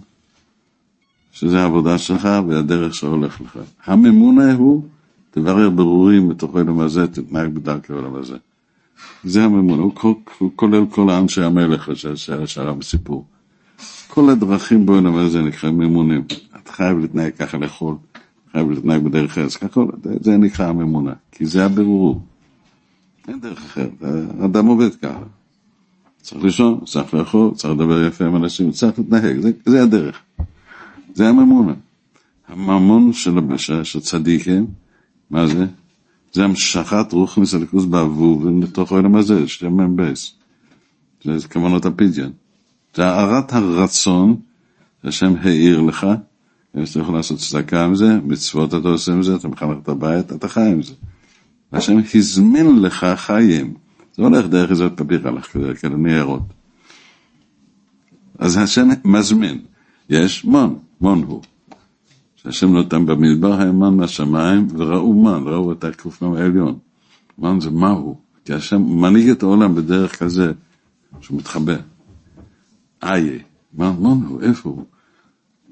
שזה 1.32 1.60
העבודה 1.60 1.98
שלך 1.98 2.28
והדרך 2.48 2.94
שהולך 2.94 3.40
לך. 3.40 3.58
הממונה 3.84 4.52
הוא, 4.54 4.84
תברר 5.34 5.70
ברורים 5.70 6.28
בתוך 6.28 6.56
העולם 6.56 6.80
הזה, 6.80 7.06
תתנהג 7.06 7.54
בדרכי 7.54 7.92
העולם 7.92 8.14
הזה. 8.14 8.36
זה 9.24 9.44
הממונה, 9.44 9.82
הוא, 9.82 10.50
כולל 10.56 10.86
כל 10.90 11.10
האנשי 11.10 11.42
המלך 11.42 11.90
שהרב 12.46 12.78
בסיפור. 12.78 13.24
כל 14.08 14.30
הדרכים 14.30 14.86
בעולם 14.86 15.16
הזה 15.16 15.42
נקראים 15.42 15.78
ממונים. 15.78 16.24
אתה 16.62 16.72
חייב 16.72 16.98
להתנהג 16.98 17.32
ככה 17.32 17.58
לאכול, 17.58 17.94
חייב 18.52 18.70
להתנהג 18.70 19.02
בדרך 19.02 19.38
ארץ, 19.38 19.56
ככה, 19.56 19.80
זה 20.20 20.36
נקרא 20.36 20.66
הממונה, 20.66 21.12
כי 21.32 21.46
זה 21.46 21.64
הבירור. 21.64 22.20
אין 23.28 23.40
דרך 23.40 23.58
אחרת, 23.58 24.02
האדם 24.40 24.66
עובד 24.66 24.94
ככה. 24.94 25.22
צריך 26.22 26.44
לישון, 26.44 26.80
צריך 26.84 27.14
לאכול, 27.14 27.50
צריך 27.54 27.74
לדבר 27.74 28.06
יפה 28.06 28.24
עם 28.24 28.36
אנשים, 28.36 28.70
צריך 28.70 28.98
להתנהג, 28.98 29.40
זה, 29.40 29.50
זה 29.66 29.82
הדרך. 29.82 30.20
זה 31.14 31.28
הממונה. 31.28 31.72
הממון 32.48 33.12
של, 33.12 33.34
של 33.82 34.00
צדיקים, 34.00 34.66
מה 35.32 35.46
זה? 35.46 35.66
זה 36.32 36.44
המשכת 36.44 37.12
רוח 37.12 37.38
מסלקוס 37.38 37.84
בעבור 37.84 38.42
לתוך 38.62 38.92
העולם 38.92 39.16
הזה, 39.16 39.48
שם 39.48 39.76
מבייס. 39.76 40.34
זה 41.24 41.48
כוונות 41.48 41.86
הפדיון. 41.86 42.32
זה 42.94 43.06
הארת 43.06 43.52
הרצון 43.52 44.36
שהשם 45.02 45.34
העיר 45.42 45.80
לך, 45.80 46.06
אם 46.76 46.82
אתה 46.82 47.00
יכול 47.00 47.14
לעשות 47.14 47.38
צדקה 47.38 47.84
עם 47.84 47.94
זה, 47.94 48.18
מצוות 48.24 48.74
אתה 48.74 48.88
עושה 48.88 49.12
עם 49.12 49.22
זה, 49.22 49.36
אתה 49.36 49.48
מחנך 49.48 49.78
את 49.82 49.88
הבית, 49.88 50.32
אתה 50.32 50.48
חי 50.48 50.70
עם 50.72 50.82
זה. 50.82 50.92
והשם 51.72 51.98
הזמין 52.14 52.82
לך 52.82 53.06
חיים. 53.16 53.74
זה 54.16 54.22
הולך 54.22 54.46
דרך 54.46 54.70
איזה 54.70 54.88
הלך 55.24 55.46
כזה, 55.46 55.74
כאלה 55.74 55.96
ניירות. 55.96 56.42
אז 58.38 58.56
השם 58.56 58.88
מזמין. 59.04 59.58
יש 60.10 60.44
מון, 60.44 60.78
מון 61.00 61.22
הוא. 61.22 61.42
שהשם 62.42 62.72
נותן 62.72 63.06
במדבר 63.06 63.52
האמן 63.52 63.96
מהשמיים, 63.96 64.66
וראו 64.70 65.12
מן, 65.14 65.42
ראו 65.46 65.72
את 65.72 65.84
הקופם 65.84 66.32
העליון. 66.32 66.78
מן 67.38 67.60
זה 67.60 67.70
מהו. 67.70 68.20
כי 68.44 68.52
השם 68.52 68.82
מנהיג 68.82 69.28
את 69.28 69.42
העולם 69.42 69.74
בדרך 69.74 70.22
כזה, 70.22 70.52
שהוא 71.20 71.38
מתחבא. 71.38 71.76
איה, 73.02 73.38
מן, 73.74 73.92
מן 74.00 74.26
הוא, 74.28 74.40
איפה 74.40 74.68
הוא? 74.68 74.84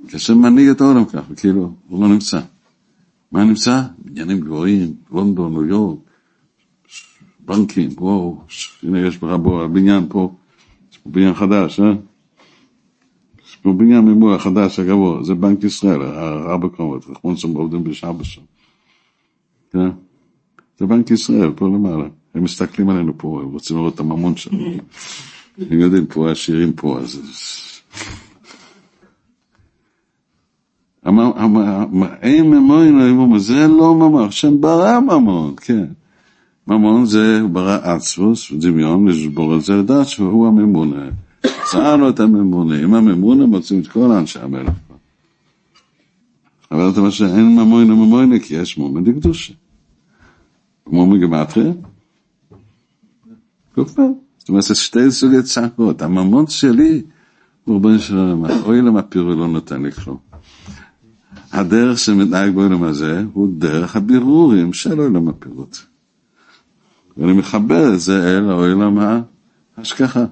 כשם 0.09 0.39
מנהיג 0.39 0.69
את 0.69 0.81
העולם 0.81 1.05
ככה, 1.05 1.35
כאילו, 1.35 1.75
הוא 1.89 2.03
לא 2.03 2.09
נמצא. 2.09 2.41
מה 3.33 3.45
נמצא? 3.45 3.83
בניינים 3.99 4.41
גבוהים, 4.41 4.95
לונדון, 5.13 5.53
ניו 5.53 5.65
יורק, 5.65 5.99
בנקים, 7.41 7.91
וואו, 7.97 8.41
הנה 8.83 9.07
יש 9.07 9.19
ברבו, 9.19 9.63
הבניין 9.63 10.07
פה, 10.09 10.35
יש 10.93 10.99
פה 10.99 11.11
בניין 11.11 11.35
חדש, 11.35 11.81
אה? 11.81 11.93
יש 13.61 13.65
פה 13.65 13.73
בניין 13.73 14.05
ממוע 14.05 14.39
חדש, 14.39 14.79
הגבוה, 14.79 15.25
זה 15.25 15.35
בנק 15.35 15.65
ישראל, 15.65 16.01
קומות, 16.77 17.05
רחמון 17.09 17.37
שם 17.37 17.55
עובדים 17.55 17.85
בשעה 17.85 18.13
שם. 18.23 18.43
כן? 19.73 19.89
זה 20.79 20.87
בנק 20.87 21.11
ישראל, 21.11 21.51
פה 21.57 21.67
למעלה. 21.67 22.05
הם 22.35 22.45
מסתכלים 22.45 22.89
עלינו 22.89 23.13
פה, 23.17 23.41
הם 23.43 23.53
רוצים 23.53 23.77
לראות 23.77 23.95
את 23.95 24.01
הממון 24.01 24.37
שלנו. 24.37 24.65
הם 25.71 25.81
יודעים, 25.81 26.07
פה 26.07 26.31
עשירים 26.31 26.73
פה, 26.73 26.99
אז... 26.99 27.21
אין 32.23 32.51
ממון, 32.51 33.39
זה 33.39 33.69
לא 33.69 33.95
ממון, 33.95 34.29
השם 34.29 34.61
ברא 34.61 35.01
ממון, 35.01 35.55
כן. 35.57 35.87
ממון 36.67 37.07
זה, 37.07 37.43
ברא 37.53 37.79
עצמוס, 37.83 38.53
דמיון, 38.53 39.09
לשבור 39.09 39.57
את 39.57 39.63
זה 39.63 39.77
לדעת 39.77 40.07
שהוא 40.07 40.47
הממונה. 40.47 41.09
מצאנו 41.47 42.09
את 42.09 42.21
הממונה, 42.21 42.79
עם 42.79 42.95
הממונה 42.95 43.47
מוצאים 43.47 43.81
את 43.81 43.87
כל 43.87 44.13
אנשי 44.13 44.39
המלך 44.39 44.73
פה. 44.89 44.95
אבל 46.71 46.91
אתה 46.91 47.01
אומר 47.01 47.11
שאין 47.11 47.57
ממוינה 47.57 47.95
ממוינה, 47.95 48.39
כי 48.39 48.55
יש 48.55 48.79
מומן 48.79 49.05
דקדושה. 49.05 49.55
כמו 50.85 51.07
מגמטריה, 51.07 51.73
קופר. 53.75 54.07
זאת 54.39 54.49
אומרת, 54.49 54.63
זה 54.63 54.75
שתי 54.75 55.11
סוגי 55.11 55.43
צעקות. 55.43 56.03
הממון 56.03 56.47
שלי, 56.47 57.03
ריבונו 57.69 57.99
של 57.99 58.19
עולם, 58.19 58.45
אוי 58.45 58.83
למה 58.83 59.03
פירו 59.03 59.35
לא 59.35 59.49
נותן 59.49 59.83
לי 59.83 59.93
כלום. 59.93 60.17
הדרך 61.53 61.99
שמתנהג 61.99 62.55
בעולם 62.55 62.83
הזה 62.83 63.25
הוא 63.33 63.49
דרך 63.59 63.97
הבירורים 63.97 64.73
של 64.73 64.99
עולם 64.99 65.29
הפירוט. 65.29 65.77
ואני 67.17 67.33
מחבר 67.33 67.95
את 67.95 68.01
זה 68.01 68.39
אל 68.39 68.51
העולם 68.51 68.99
ההשכחה. 69.77 70.25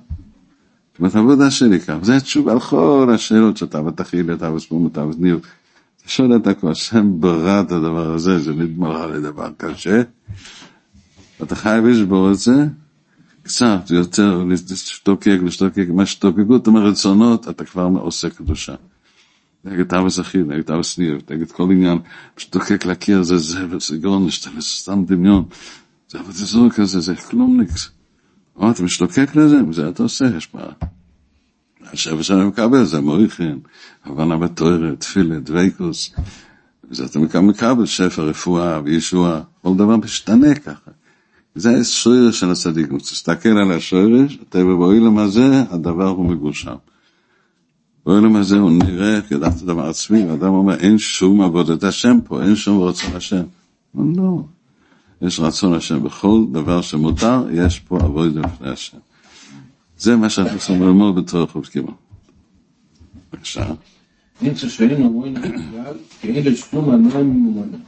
זאת 1.00 1.14
העבודה 1.14 1.50
שלי 1.50 1.80
כאן, 1.80 2.04
זה 2.04 2.20
תשובה 2.20 2.52
על 2.52 2.60
כל 2.60 3.10
השאלות 3.14 3.56
שאתה 3.56 3.82
ותכיל, 3.82 4.32
אתה 4.32 4.52
וסמום, 4.52 4.86
אתה 4.86 5.04
וניר. 5.04 5.38
אתה 6.00 6.08
שואל 6.08 6.36
את 6.36 6.46
הכל, 6.46 6.70
השם 6.70 7.20
ברא 7.20 7.60
את 7.60 7.72
הדבר 7.72 8.12
הזה, 8.14 8.38
זה 8.38 8.52
לך 8.90 9.10
לדבר 9.14 9.48
קשה. 9.56 10.02
אתה 11.42 11.56
חייב 11.56 11.84
לשבור 11.84 12.30
את 12.30 12.38
זה, 12.38 12.66
קצת 13.42 13.90
יותר, 13.90 14.44
להשתוקק, 14.44 15.38
להשתוקק, 15.44 15.86
מה 15.88 16.06
שתוקקות 16.06 16.68
רצונות, 16.68 17.48
אתה 17.48 17.64
כבר 17.64 17.82
עושה 17.82 18.30
קדושה. 18.30 18.74
נגד 19.64 19.94
אבא 19.94 20.08
אחיד, 20.20 20.46
נגד 20.46 20.70
אבא 20.70 20.80
ניר, 20.98 21.18
נגד 21.30 21.52
כל 21.52 21.62
עניין, 21.62 21.98
משתוקק 22.36 22.84
להכיר, 22.84 23.22
זה 23.22 23.38
זה, 23.38 23.66
זה 23.80 23.96
סתם 24.60 25.04
דמיון. 25.04 25.44
זה 26.08 26.20
אבל 26.20 26.32
זה 26.32 26.46
כזה, 26.70 27.00
זה 27.00 27.16
כלום 27.16 27.60
ניקס. 27.60 27.97
או 28.58 28.70
אתה 28.70 28.82
משתוקק 28.82 29.36
לזה, 29.36 29.56
וזה 29.68 29.88
אתה 29.88 30.02
עושה 30.02 30.36
השפעה. 30.36 30.72
השבע 31.92 32.22
שאני 32.22 32.44
מקבל 32.44 32.84
זה 32.84 33.00
מויכין, 33.00 33.58
הבנה 34.04 34.36
בתוארת, 34.36 35.00
תפילה, 35.00 35.38
דוויקוס. 35.38 36.14
וזה 36.90 37.04
אתה 37.04 37.18
מקבל 37.40 37.86
שפע 37.86 38.22
רפואה 38.22 38.80
וישוע, 38.84 39.40
כל 39.62 39.74
דבר 39.74 39.96
משתנה 39.96 40.54
ככה. 40.54 40.90
זה 41.54 41.78
השורש 41.78 42.40
של 42.40 42.50
הצדיק, 42.50 42.92
תסתכל 42.92 43.48
על 43.48 43.72
השורש, 43.72 44.38
אתה 44.48 44.64
באוילם 44.64 45.18
הזה, 45.18 45.62
הדבר 45.70 46.08
הוא 46.08 46.30
מגושם. 46.30 46.74
באוילם 48.06 48.36
הזה 48.36 48.58
הוא 48.58 48.70
נראה 48.70 49.20
כדעת 49.20 49.62
הדבר 49.62 49.88
עצמי, 49.88 50.24
ואדם 50.24 50.48
אומר, 50.48 50.74
אין 50.74 50.98
שום 50.98 51.40
עבודת 51.40 51.84
השם 51.84 52.18
פה, 52.24 52.42
אין 52.42 52.56
שום 52.56 52.82
רצון 52.82 53.16
השם. 53.16 53.42
לא. 53.94 54.42
יש 55.22 55.40
רצון 55.40 55.74
השם 55.74 56.02
בכל 56.02 56.44
דבר 56.52 56.80
שמותר, 56.80 57.46
יש 57.52 57.80
פה 57.80 57.98
עבודה 58.00 58.40
לפני 58.40 58.68
השם. 58.68 58.98
זה 59.98 60.16
מה 60.16 60.30
שאנחנו 60.30 60.58
צריכים 60.58 60.82
ללמוד 60.82 61.16
בתור 61.16 61.46
חובקימה. 61.46 61.92
בבקשה. 63.32 63.66
אין 64.42 64.56
ששאין 64.56 65.02
אומרים 65.02 65.34
בכלל, 65.34 65.94
כי 66.20 66.28
אין 66.28 66.54
מנוע 66.72 67.22
ממומנה. 67.22 67.78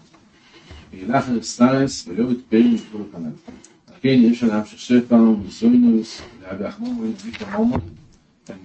ואילך 0.93 1.29
ארסטרס 1.29 2.09
ולא 2.09 2.31
יתפרים 2.31 2.75
מכל 2.75 3.03
כנ"ל. 3.13 3.53
כן, 4.01 4.09
יש 4.09 4.45
עליו 4.45 4.63
ששפע 4.67 5.15
ומסוינוס, 5.15 6.21
לאגח 6.43 6.79
מומון, 6.79 7.13
ויקה 7.25 7.59
מומון, 7.59 7.81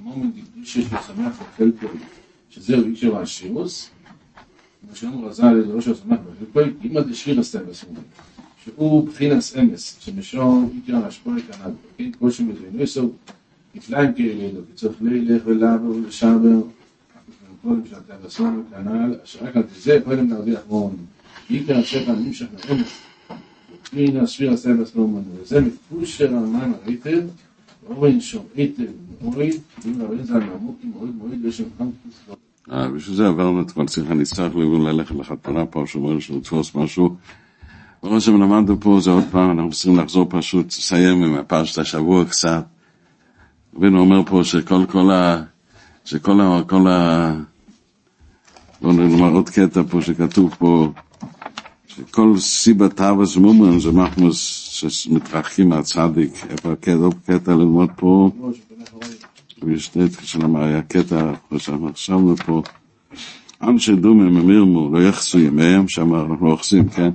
מומון 0.03 0.31
דקדושה 0.31 0.81
ששמח 0.81 1.41
וחלקו, 1.41 1.87
שזהו 2.49 2.83
איקשר 2.83 3.17
השירוס, 3.17 3.89
כמו 4.81 4.95
שאומר 4.95 5.27
רז"ל, 5.27 5.61
זה 5.67 5.73
לא 5.73 5.81
ששמח 5.81 6.19
וחלקו, 6.25 6.59
אם 6.85 6.97
עד 6.97 7.09
השיר 7.11 7.39
הסטרס 7.39 7.83
אומרים. 7.83 8.03
שהוא 8.65 9.07
בחינס 9.07 9.57
אמס, 9.57 9.97
שמשום 9.99 10.69
איתר 10.75 11.05
השפועה 11.05 11.37
כנ"ל, 11.41 11.71
כן, 11.97 12.11
כל 12.19 12.31
שמזוינוסו, 12.31 13.11
נפלאים 13.75 14.13
כאלה, 14.13 14.59
וצריך 14.73 14.95
לילך 15.01 15.41
ולעבור 15.45 15.95
ולשבר, 15.95 16.61
קודם 17.61 17.81
שאתה 17.89 18.13
בסום 18.25 18.63
כנ"ל, 18.71 19.15
שרק 19.23 19.55
על 19.55 19.63
זה 19.77 19.99
קודם 20.05 20.29
נרוויח 20.29 20.59
מאוד. 20.69 20.95
עיקר 21.49 21.77
השפע 21.77 22.11
נמשך 22.11 22.45
לאמס, 22.69 23.01
פנינה 23.89 24.27
ספיר 24.27 24.51
הסבס 24.51 24.95
לא 24.95 25.07
מנו, 25.07 25.23
וזה 25.41 25.61
מפושר 25.61 26.35
המים 26.35 26.73
הריטר, 26.83 27.21
אורן 27.89 28.21
שום 28.21 28.45
היטב 28.55 28.83
מועיד, 29.21 29.61
אם 29.85 30.01
רבי 30.01 30.23
זה 30.23 30.33
המעמוקים 30.33 30.91
מועיד 30.95 31.15
מועיד 31.15 31.45
ושם 31.45 31.63
חמקוס 31.77 32.37
אה, 32.71 32.89
בשביל 32.89 33.15
זה 33.15 33.27
עברנו 33.27 33.61
את 33.61 33.71
כל 33.71 33.85
צריכה, 33.85 34.13
נצטרך 34.13 34.55
ללכת 34.55 35.15
לחתונה 35.15 35.65
פה, 35.65 35.83
שאומרים 35.87 36.21
שהוא 36.21 36.37
לתפוס 36.37 36.75
משהו. 36.75 37.15
מה 38.09 38.19
שלמדנו 38.19 38.79
פה 38.79 38.99
זה 39.01 39.11
עוד 39.11 39.23
פעם, 39.31 39.51
אנחנו 39.51 39.71
צריכים 39.71 39.97
לחזור 39.99 40.25
פשוט, 40.29 40.67
לסיים 40.67 41.23
עם 41.23 41.35
הפרשת 41.35 41.77
השבוע 41.77 42.25
קצת. 42.25 42.65
רבינו 43.75 43.99
אומר 43.99 44.21
פה 44.25 44.43
שכל 44.43 44.85
כל 44.89 45.11
ה... 45.11 45.41
שכל 46.05 46.41
ה... 46.41 46.61
כל 46.67 46.87
ה... 46.87 47.33
בואו 48.81 48.93
נאמר 48.93 49.29
עוד 49.31 49.49
קטע 49.49 49.81
פה 49.89 50.01
שכתוב 50.01 50.55
פה, 50.59 50.91
שכל 51.87 52.37
סיבה 52.37 52.89
תאווה 52.89 53.25
מומן 53.37 53.79
זה 53.79 53.91
מחמוס 53.91 54.37
שמתרחקים 54.89 55.69
מהצדיק. 55.69 56.45
איפה 56.49 56.71
הקטע, 56.71 56.93
עוד 56.93 57.15
קטע 57.25 57.51
ללמוד 57.51 57.89
פה? 57.95 58.31
יש 59.67 59.91
שם 60.23 60.55
היה 60.55 60.81
קטע, 60.81 61.31
כמו 61.49 61.59
שאנחנו 61.59 61.93
חשבנו 61.93 62.37
פה, 62.37 62.61
אנשי 63.61 63.95
דומים 63.95 64.37
אמירמו, 64.37 64.89
לא 64.93 65.03
יחסו 65.03 65.39
ימיהם, 65.39 65.87
שם 65.87 66.15
אנחנו 66.15 66.51
אוחזים, 66.51 66.89
כן? 66.89 67.09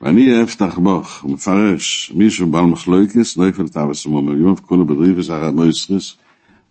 ואני 0.00 0.42
אפתח 0.42 0.78
בוך, 0.78 1.22
הוא 1.22 1.32
מפרש, 1.32 2.12
מישהו 2.14 2.46
בעל 2.46 2.64
מחלויקס, 2.64 3.36
לא 3.36 3.48
יפל 3.48 3.68
תאווה 3.68 3.92
מומן, 4.06 4.40
יום 4.40 4.56
כולו 4.56 4.86
בדריבס, 4.86 5.30
הרב 5.30 5.54
מויסריס, 5.54 6.14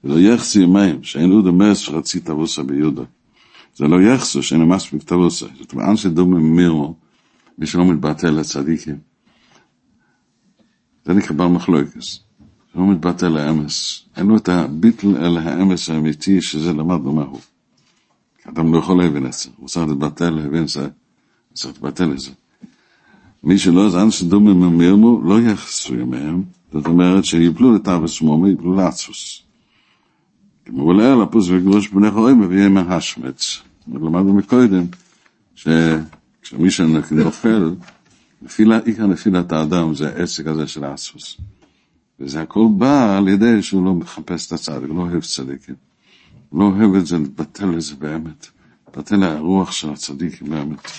ולא 0.03 0.19
יחסו 0.19 0.59
ימיהם, 0.59 1.03
שאין 1.03 1.31
עוד 1.31 1.47
המס 1.47 1.77
שרצי 1.77 2.19
תבוסה 2.19 2.63
ביהודה. 2.63 3.03
זה 3.75 3.87
לא 3.87 4.01
יחסו, 4.01 4.43
שאין 4.43 4.63
מספיק 4.63 5.03
תבוסה. 5.03 5.45
זאת 5.59 5.73
אומרת, 5.73 5.89
אנשי 5.89 6.09
דומים 6.09 6.45
אמירמו, 6.45 6.95
מי 7.57 7.67
שלא 7.67 7.85
מתבטא 7.85 8.27
לצדיקים. 8.27 8.97
זה 11.05 11.13
נקרא 11.13 11.35
בעל 11.35 11.47
מחלוקס. 11.47 12.19
לא 12.75 12.91
מתבטא 12.91 13.25
לאמס. 13.25 14.05
אין 14.17 14.27
לו 14.27 14.37
את 14.37 14.49
הביטל 14.49 15.17
אל 15.17 15.37
האמס 15.37 15.89
האמיתי, 15.89 16.41
שזה 16.41 16.73
למדנו 16.73 17.13
מהו. 17.13 17.39
אדם 18.49 18.73
לא 18.73 18.79
יכול 18.79 19.03
להבין 19.03 19.25
את 19.25 19.33
זה. 19.33 19.49
הוא 19.57 19.67
צריך 19.67 19.87
להתבטא 19.87 20.23
להבין 20.23 20.67
זה, 20.67 20.81
הוא 20.81 20.89
צריך 21.53 21.73
להתבטא 21.73 22.03
לזה. 22.03 22.31
מי 23.45 23.57
שלא 23.57 23.89
זן 23.89 24.11
שדומים 24.11 24.59
ממירמו, 24.59 25.21
לא 25.23 25.41
יחסו 25.41 25.95
ימיהם. 25.95 26.43
זאת 26.71 26.85
אומרת 26.85 27.25
שיפלו 27.25 27.75
לתאווה 27.75 28.07
שמומה, 28.07 28.49
יפלו 28.49 28.75
לעצוס. 28.75 29.41
כמו 30.65 30.83
עולה 30.83 31.15
לפוס 31.15 31.49
וגרוש 31.49 31.87
בני 31.87 32.11
חורים, 32.11 32.47
ויהיה 32.49 32.69
מהשמץ. 32.69 33.61
למדנו 33.87 34.33
מקודם, 34.33 34.83
שכשמי 35.55 36.71
שנופל, 36.71 37.75
נפילה, 38.41 38.79
עיקר 38.85 39.07
נפילת 39.07 39.51
האדם 39.51 39.95
זה 39.95 40.09
העסק 40.09 40.47
הזה 40.47 40.67
של 40.67 40.83
האסוס. 40.83 41.37
וזה 42.19 42.41
הכל 42.41 42.67
בא 42.77 43.17
על 43.17 43.27
ידי 43.27 43.61
שהוא 43.61 43.85
לא 43.85 43.93
מחפש 43.93 44.47
את 44.47 44.51
הצדיק, 44.51 44.89
לא 44.89 45.01
אוהב 45.01 45.21
צדיקים. 45.21 45.75
לא 46.53 46.63
אוהב 46.63 46.95
את 46.95 47.05
זה, 47.05 47.17
לבטל 47.17 47.73
את 47.73 47.81
זה 47.81 47.95
באמת. 47.95 48.47
לבטל 48.87 49.23
הרוח 49.23 49.71
של 49.71 49.89
הצדיקים 49.89 50.49
באמת. 50.49 50.91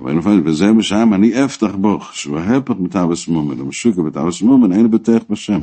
אבל 0.00 0.18
לפעמים, 0.18 0.42
וזה 0.44 0.72
בשם, 0.72 1.14
אני 1.14 1.44
אפתח 1.44 1.74
בוך, 1.74 2.14
שהוא 2.14 2.38
ההפך 2.38 2.74
מתאווה 2.78 3.14
מומן, 3.28 3.60
המשוקה 3.60 4.02
בתאווה 4.02 4.30
מומן, 4.42 4.72
אין 4.72 4.90
בטח 4.90 5.18
בשם. 5.30 5.58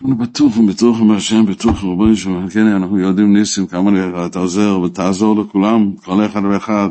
אנחנו 0.00 0.16
בטוח 0.16 0.58
ובטוח 0.58 1.00
עם 1.00 1.10
השם, 1.10 1.46
בטוח 1.46 1.84
רבוני 1.84 2.16
שלנו, 2.16 2.50
כן, 2.50 2.66
אנחנו 2.66 2.98
יודעים 2.98 3.32
ניסים, 3.36 3.66
כמה 3.66 4.26
אתה 4.26 4.38
עוזר 4.38 4.80
ותעזור 4.80 5.40
לכולם, 5.40 5.92
כל 6.04 6.26
אחד 6.26 6.44
ואחד. 6.44 6.88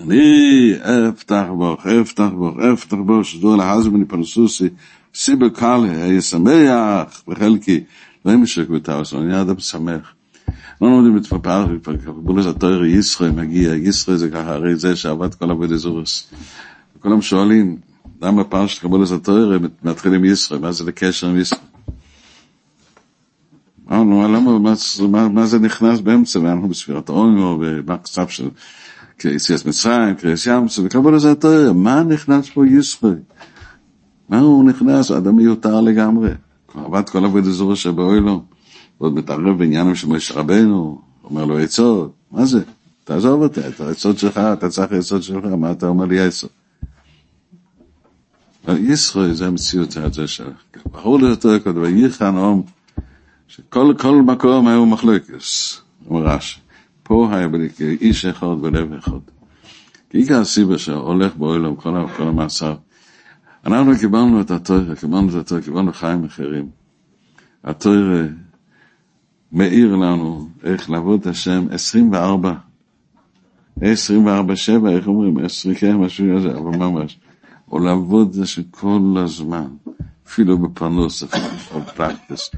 אני 0.00 0.72
אפתח 1.08 1.44
בוך, 1.56 1.86
אפתח 1.86 2.28
בוך, 2.36 2.58
אפתח 2.58 2.96
בוך, 2.96 3.24
שדור 3.24 3.56
להזמני 3.56 4.04
פרסוסי, 4.04 4.68
סיבר 5.14 5.48
קאלה, 5.48 6.04
היה 6.04 6.20
שמח 6.20 7.22
בחלקי, 7.28 7.80
לא 8.24 8.32
ימשק 8.32 8.68
בתאוס, 8.68 9.14
אני 9.14 9.40
אדם 9.40 9.58
שמח. 9.58 10.15
לא 10.80 10.88
לומדים 10.90 11.16
את 11.16 11.26
פפר, 11.26 11.66
קבולת 12.04 12.46
התואר 12.46 12.84
ישראל 12.84 13.30
מגיע, 13.30 13.74
ישראל 13.74 14.16
זה 14.16 14.30
ככה, 14.30 14.54
הרי 14.54 14.76
זה 14.76 14.96
שעבד 14.96 15.34
כל 15.34 15.50
עבודי 15.50 15.78
זורס. 15.78 16.32
וכולם 16.96 17.22
שואלים, 17.22 17.76
למה 18.22 18.44
פרשת 18.44 18.82
קבולת 18.82 19.10
התואר 19.10 19.58
מתחילים 19.84 20.24
ישראל, 20.24 20.60
מה 20.60 20.72
זה 20.72 20.84
לקשר 20.84 21.26
עם 21.26 21.40
ישראל? 21.40 21.60
אמרנו, 23.92 24.22
למה, 24.22 24.74
מה, 25.28 25.46
זה 25.46 25.58
נכנס 25.58 26.00
באמצע, 26.00 26.38
ואנחנו 26.38 26.68
בספירת 26.68 27.08
העומר, 27.08 27.56
ובקצב 27.60 28.28
של 28.28 28.48
יציאת 29.24 29.66
מצרים, 29.66 30.14
קריאס 30.14 30.46
ים, 30.46 30.66
וקבול 30.84 31.16
לזה 31.16 31.32
התואר, 31.32 31.72
מה 31.72 32.02
נכנס 32.02 32.50
פה 32.50 32.66
ישראל? 32.66 33.18
מה 34.28 34.38
הוא 34.38 34.64
נכנס? 34.64 35.10
אדם 35.10 35.36
מיותר 35.36 35.80
לגמרי. 35.80 36.30
עבד 36.74 37.08
כל 37.08 37.24
עבוד 37.24 37.46
אזור 37.46 37.74
שבאוילו, 37.74 38.42
ועוד 39.00 39.14
מתערב 39.14 39.58
בעניינים 39.58 39.94
של 39.94 40.08
משה 40.08 40.34
רבנו, 40.34 41.00
אומר 41.24 41.44
לו 41.44 41.58
עצות, 41.58 42.12
מה 42.30 42.46
זה? 42.46 42.62
תעזוב 43.04 43.42
אותי, 43.42 43.60
את 43.68 43.80
העצות 43.80 44.18
שלך, 44.18 44.38
אתה 44.38 44.68
צריך 44.68 44.92
עצות 44.92 45.22
שלך, 45.22 45.44
מה 45.44 45.70
אתה 45.70 45.86
אומר 45.86 46.04
לי 46.04 46.20
עצות? 46.20 46.50
ישראל 48.68 49.34
זה 49.34 49.46
המציאות 49.46 49.96
הזה 49.96 50.26
של 50.26 50.50
ברור 50.92 51.18
לי 51.18 51.26
יותר 51.26 51.58
קודם, 51.58 51.82
וייחן 51.82 52.36
אום, 52.36 52.62
שכל 53.48 53.94
כל 53.98 54.22
מקום 54.22 54.68
היו 54.68 54.86
מחלוקס, 54.86 55.80
אומר 56.08 56.26
רש"י. 56.26 56.60
פה 57.02 57.28
היה 57.32 57.48
איש 57.80 58.24
אחד 58.24 58.46
ולב 58.46 58.92
אחד. 58.92 59.18
כי 60.10 60.18
עיקר 60.18 60.40
הסיבה 60.40 60.78
שהולך 60.78 61.36
בעולם 61.36 61.76
כל, 61.76 61.96
המעשר. 62.18 62.74
אנחנו 63.66 63.92
קיבלנו 64.00 64.40
את 64.40 64.50
התורה, 64.50 64.96
קיבלנו 65.00 65.28
את 65.28 65.34
התורה, 65.34 65.60
קיבלנו 65.60 65.92
חיים 65.92 66.24
אחרים. 66.24 66.68
התורה 67.64 68.22
מאיר 69.56 69.96
לנו 69.96 70.48
איך 70.64 70.90
לעבוד 70.90 71.20
את 71.20 71.26
השם 71.26 71.66
24, 71.70 72.54
24 73.80 74.56
7, 74.56 74.90
איך 74.90 75.06
אומרים? 75.06 75.38
20, 75.44 75.74
כן, 75.74 75.96
משהו 75.96 76.26
כזה, 76.36 76.50
אבל 76.50 76.76
ממש. 76.76 77.18
או 77.72 77.78
לעבוד 77.78 78.26
את 78.26 78.32
זה 78.32 78.44
כל 78.70 79.14
הזמן, 79.24 79.66
אפילו 80.26 80.58
בפרנוס, 80.58 81.22
אפילו 81.22 81.80
בפרקטס. 81.80 82.50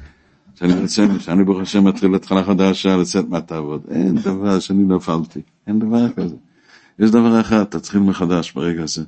שאני 0.54 0.80
רוצה, 0.80 1.06
שאני 1.20 1.44
ברוך 1.44 1.60
השם 1.60 1.84
מתחיל 1.84 2.14
התחלה 2.14 2.44
חדשה 2.44 2.96
לצאת 2.96 3.28
מהתעבוד. 3.28 3.82
אין 3.90 4.14
דבר 4.14 4.58
שאני 4.58 4.82
נפלתי, 4.82 5.40
אין 5.66 5.78
דבר 5.78 6.12
כזה. 6.12 6.36
יש 6.98 7.10
דבר 7.10 7.40
אחד, 7.40 7.64
תתחיל 7.64 8.00
מחדש 8.00 8.52
ברגע 8.52 8.82
הזה. 8.82 9.04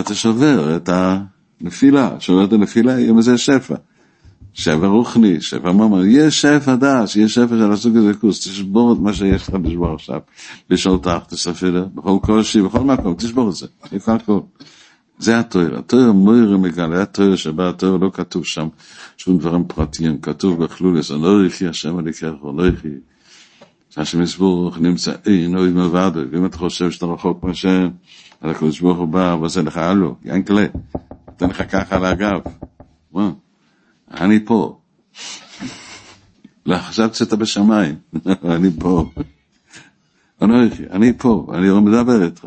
אתה 0.00 0.14
שובר 0.14 0.76
את 0.76 0.90
הנפילה, 1.60 2.20
שובר 2.20 2.44
את 2.44 2.52
הנפילה, 2.52 3.00
יהיה 3.00 3.12
מזה 3.12 3.38
שפע. 3.38 3.74
שפע 4.58 4.86
רוחני, 4.86 5.40
שפע 5.40 5.72
ממש, 5.72 6.04
יש 6.08 6.40
שפע 6.40 6.74
דש, 6.74 7.16
יש 7.16 7.34
שפע 7.34 7.48
של 7.48 7.72
הסוג 7.72 7.96
הזה 7.96 8.14
כוס, 8.14 8.40
תשבור 8.40 8.92
את 8.92 8.98
מה 8.98 9.12
שיש 9.12 9.48
לך 9.48 9.54
לשבור 9.64 9.94
עכשיו. 9.94 10.20
בשעות 10.70 11.02
תחת, 11.02 11.28
תספילה, 11.28 11.84
בכל 11.94 12.18
קושי, 12.22 12.62
בכל 12.62 12.80
מקום, 12.80 13.14
תשבור 13.14 13.48
את 13.48 13.54
זה, 13.54 13.66
איפה 13.92 14.14
הכל. 14.14 14.40
זה 15.18 15.38
התואר, 15.38 15.78
התואר 15.78 16.12
מויר 16.12 16.56
מגלה, 16.56 17.02
התואר 17.02 17.36
שבה 17.36 17.68
התואר 17.68 17.96
לא 17.96 18.10
כתוב 18.12 18.44
שם 18.44 18.68
שום 19.16 19.38
דברים 19.38 19.64
פרטיים, 19.64 20.20
כתוב 20.20 20.64
בכלולס, 20.64 21.10
לא 21.10 21.46
יחי 21.46 21.66
השם 21.66 21.98
עליכך, 21.98 22.32
לא 22.56 22.68
יחי. 22.68 22.88
שהשם 23.90 24.22
יסבור 24.22 24.72
נמצא 24.80 25.12
אין 25.26 25.56
אוי 25.56 25.70
מלבד, 25.70 26.10
ואם 26.30 26.46
אתה 26.46 26.58
חושב 26.58 26.90
שאתה 26.90 27.06
רחוק 27.06 27.44
מהשם, 27.44 27.88
אז 28.40 28.50
הקדוש 28.50 28.80
ברוך 28.80 28.98
הוא 28.98 29.08
בא 29.08 29.36
ועושה 29.40 29.62
לך 29.62 29.76
הלו, 29.76 30.14
ינקלה, 30.24 30.66
נותן 31.28 31.50
לך 31.50 31.62
ככה 31.70 31.96
על 31.96 32.04
הגב. 32.04 32.40
מה? 33.12 33.30
אני 34.10 34.44
פה. 34.44 34.78
לא, 36.66 36.78
חשבתי 36.78 37.18
שאתה 37.18 37.36
בשמיים, 37.36 37.94
אני 38.54 38.70
פה. 38.78 39.10
אני 40.90 41.12
פה, 41.18 41.46
אני 41.54 41.70
מדבר 41.70 42.24
איתך. 42.24 42.46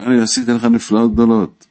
אני 0.00 0.20
עשיתי 0.20 0.52
לך 0.52 0.64
נפלאות 0.64 1.12
גדולות. 1.12 1.66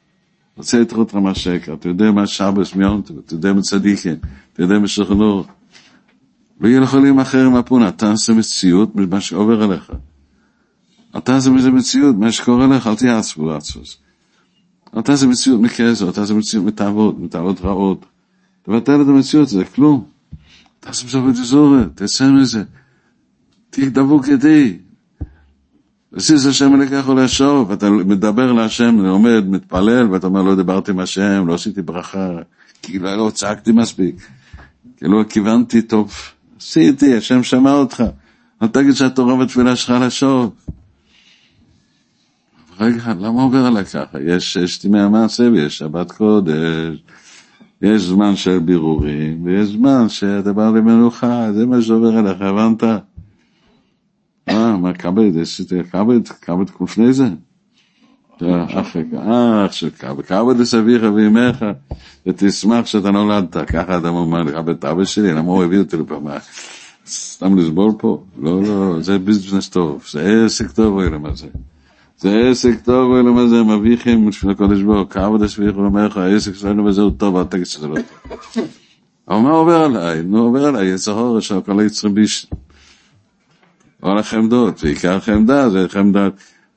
רוצה 0.57 0.79
לתראה 0.79 0.99
אותך 0.99 1.15
מה 1.15 1.35
שקר, 1.35 1.73
אתה 1.73 1.89
יודע 1.89 2.11
מה 2.11 2.27
שבס 2.27 2.75
מיונטו, 2.75 3.13
אתה 3.25 3.33
יודע 3.33 3.53
מה 3.53 3.61
צדיקים, 3.61 4.15
אתה 4.53 4.63
יודע 4.63 4.79
מה 4.79 4.87
שכנור. 4.87 5.45
לא 6.61 6.67
יהיה 6.67 6.79
לך 6.79 6.93
עולים 6.93 7.19
אחרים 7.19 7.51
מהפונה, 7.51 7.87
אתה 7.87 8.11
עושה 8.11 8.33
מציאות 8.33 8.95
ממה 8.95 9.21
שעובר 9.21 9.63
עליך. 9.63 9.91
אתה 11.17 11.35
עושה 11.35 11.49
מזה 11.49 11.71
מציאות, 11.71 12.15
מה 12.15 12.31
שקורה 12.31 12.67
לך, 12.67 12.87
אל 12.87 12.95
תהיה 12.95 13.17
עצבו 13.17 13.53
עצבוס. 13.53 13.97
אתה 14.99 15.11
עושה 15.11 15.27
מציאות 15.27 15.61
מכסר, 15.61 16.09
אתה 16.09 16.21
עושה 16.21 16.33
מציאות 16.33 16.65
מתאבות, 16.65 17.19
מתאבות 17.19 17.61
רעות. 17.61 18.05
תבטל 18.63 19.01
את 19.01 19.07
המציאות, 19.07 19.49
זה 19.49 19.65
כלום. 19.65 20.03
אתה 20.79 20.89
עושה 20.89 21.07
בסוף 21.07 21.23
את 21.29 21.39
הזורת, 21.39 21.87
תצא 21.95 22.31
מזה. 22.31 22.63
תהיה 23.69 23.89
דבוק 23.89 24.27
ידי, 24.27 24.77
וסיס 26.13 26.45
השם 26.45 26.75
אלוקיך 26.75 27.09
ולשוב, 27.09 27.71
אתה 27.71 27.89
מדבר 27.89 28.51
להשם, 28.51 29.05
עומד, 29.05 29.43
מתפלל, 29.47 30.11
ואתה 30.11 30.27
אומר, 30.27 30.41
לא 30.41 30.55
דיברתי 30.55 30.91
עם 30.91 30.99
השם, 30.99 31.47
לא 31.47 31.53
עשיתי 31.53 31.81
ברכה, 31.81 32.29
כאילו 32.81 33.15
לא 33.15 33.31
צעקתי 33.33 33.71
מספיק, 33.71 34.15
כאילו 34.97 35.29
כיוונתי 35.29 35.81
טוב, 35.81 36.13
עשיתי, 36.57 37.17
השם 37.17 37.43
שמע 37.43 37.71
אותך, 37.71 38.03
אל 38.61 38.67
תגיד 38.67 38.93
שהתורה 38.93 39.45
בתפילה 39.45 39.75
שלך 39.75 39.93
לשוב. 40.01 40.53
רגע, 42.79 43.13
למה 43.19 43.41
עובר 43.41 43.65
עליי 43.65 43.85
ככה? 43.85 44.21
יש 44.21 44.53
ששת 44.53 44.85
ימי 44.85 44.99
המעשה 44.99 45.43
ויש 45.43 45.77
שבת 45.77 46.11
קודש, 46.11 47.03
יש 47.83 48.01
זמן 48.01 48.35
של 48.35 48.59
בירורים, 48.59 49.45
ויש 49.45 49.69
זמן 49.69 50.09
שאתה 50.09 50.53
בא 50.53 50.69
למנוחה, 50.69 51.53
זה 51.53 51.65
מה 51.65 51.81
שעובר 51.81 52.17
עליך, 52.17 52.41
הבנת? 52.41 52.83
אה, 54.49 54.77
מה 54.77 54.93
כבד, 54.93 55.37
עשיתי 55.41 55.83
כבד, 55.91 56.27
כבד 56.27 56.65
לפני 56.81 57.13
זה. 57.13 57.27
אח 58.41 59.71
של 59.71 59.89
כבד, 59.89 60.25
כבד 60.25 60.59
את 60.59 60.73
אביך 60.73 61.03
ואימך, 61.15 61.65
ותשמח 62.27 62.85
שאתה 62.85 63.11
נולדת, 63.11 63.57
ככה 63.57 63.97
אדם 63.97 64.13
אומר 64.13 64.43
לך, 64.43 64.55
את 64.71 64.85
אבא 64.85 65.05
שלי, 65.05 65.33
למה 65.33 65.51
הוא 65.51 65.63
הביא 65.63 65.79
אותי 65.79 65.97
לפה, 65.97 66.19
מה, 66.19 66.37
סתם 67.07 67.57
לסבול 67.57 67.91
פה? 67.97 68.23
לא, 68.41 68.63
לא, 68.63 69.01
זה 69.01 69.19
ביזנס 69.19 69.69
טוב, 69.69 70.03
זה 70.11 70.43
עסק 70.45 70.71
טוב, 70.71 70.93
אוי 70.93 71.09
למה 71.09 71.35
זה. 71.35 71.47
זה 72.17 72.49
עסק 72.49 72.81
טוב, 72.83 73.11
אוי 73.11 73.19
למה 73.19 73.47
זה, 73.47 73.63
מביכם 73.63 74.25
בשביל 74.25 74.51
הקודש 74.51 74.81
ברוך, 74.81 75.13
כבד 75.13 75.43
אביך 75.43 75.77
ואימך, 75.77 76.17
העסק 76.17 76.55
שלנו 76.55 76.85
וזהו 76.85 77.09
טוב, 77.09 77.35
אל 77.35 77.43
תגיד 77.43 77.65
שזה 77.65 77.87
לא 77.87 77.95
טוב. 77.95 78.65
אבל 79.27 79.37
מה 79.37 79.51
עובר 79.51 79.75
עליי? 79.75 80.21
נו, 80.21 80.43
עובר 80.43 80.65
עליי, 80.65 80.87
יצר 80.87 81.11
הורש 81.11 81.47
של 81.47 81.61
כל 81.61 81.79
היצרים 81.79 82.15
ביש. 82.15 82.47
או 84.03 84.19
החמדות, 84.19 84.83
ועיקר 84.83 85.19
חמדה 85.19 85.69
זה 85.69 85.85
חמדה, 85.89 86.27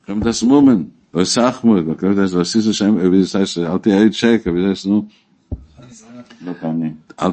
חמדה 0.07 0.33
סמומן, 0.33 0.83
או 1.15 1.27
סחמוד, 1.27 1.89
וכאלה 1.89 2.27
זה 2.27 2.41
עשיסו 2.41 2.75
שם, 2.75 2.99
אל 3.59 3.79
תהיה 3.79 4.13
שקר, 4.13 4.51
וזה 4.53 4.89
נו. 4.89 5.07
אל 7.23 7.31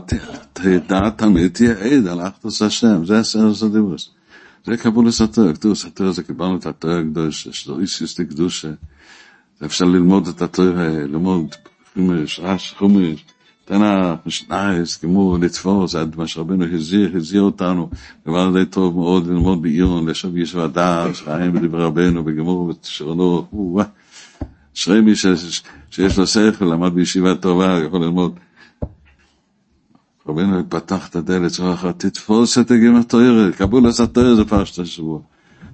תדע 0.54 1.10
תמיד 1.10 1.52
תהיה 1.52 1.72
עד 1.72 2.08
על 2.08 2.28
אחדוס 2.28 2.62
השם, 2.62 3.06
זה 3.06 3.20
הסרס 3.20 3.64
הדיבוס. 3.64 4.10
זה 4.66 4.78
קבולת 4.78 5.14
התואר, 5.22 5.54
קדוס 5.54 5.86
התואר 5.86 6.12
זה 6.12 6.24
קיבלנו 6.24 6.58
את 6.58 6.66
התואר 6.66 6.98
הקדוש, 6.98 7.48
שזו 7.48 7.80
איסיס 7.80 8.20
לקדושה. 8.20 8.72
אפשר 9.66 9.86
ללמוד 9.86 10.28
את 10.28 10.42
התואר, 10.42 10.74
ללמוד 10.78 11.56
חומש, 11.94 12.40
רש, 12.40 12.74
חומש, 12.78 13.26
תנא, 13.66 14.16
משנייס, 14.26 14.98
כמו 14.98 15.38
לתפוס, 15.42 15.96
עד 15.96 16.16
מה 16.18 16.28
שרבנו 16.28 16.66
הזהיר, 16.74 17.18
הזהיר 17.18 17.42
אותנו, 17.42 17.90
דבר 18.26 18.52
די 18.54 18.66
טוב 18.66 18.96
מאוד 18.96 19.28
ללמוד 19.28 19.62
בעיון, 19.62 20.10
לשוב 20.10 20.38
יש 20.38 20.56
ודעת, 20.56 21.16
חיים 21.16 21.54
בדברי 21.54 21.84
רבנו, 21.84 22.24
בגמור 22.24 22.60
ובשרנו, 22.60 23.48
אשרי 24.76 25.02
מי 25.02 25.16
שיש 25.16 26.18
לו 26.18 26.28
שכל, 26.28 26.66
למד 26.66 26.94
בישיבה 26.94 27.36
טובה, 27.36 27.80
יכול 27.88 28.04
ללמוד. 28.04 28.40
רבנו 30.28 30.70
פתח 30.70 31.08
את 31.08 31.16
הדלת 31.16 31.52
אחת, 31.74 32.06
תתפוס 32.06 32.58
את 32.58 32.72
הגימר 32.72 33.02
תוירה, 33.04 33.52
קבול 33.52 33.88
עשה 33.88 34.08
תוירה 34.08 34.36
זה 34.36 34.46
פרשת 34.46 34.80
השבוע. 34.80 35.20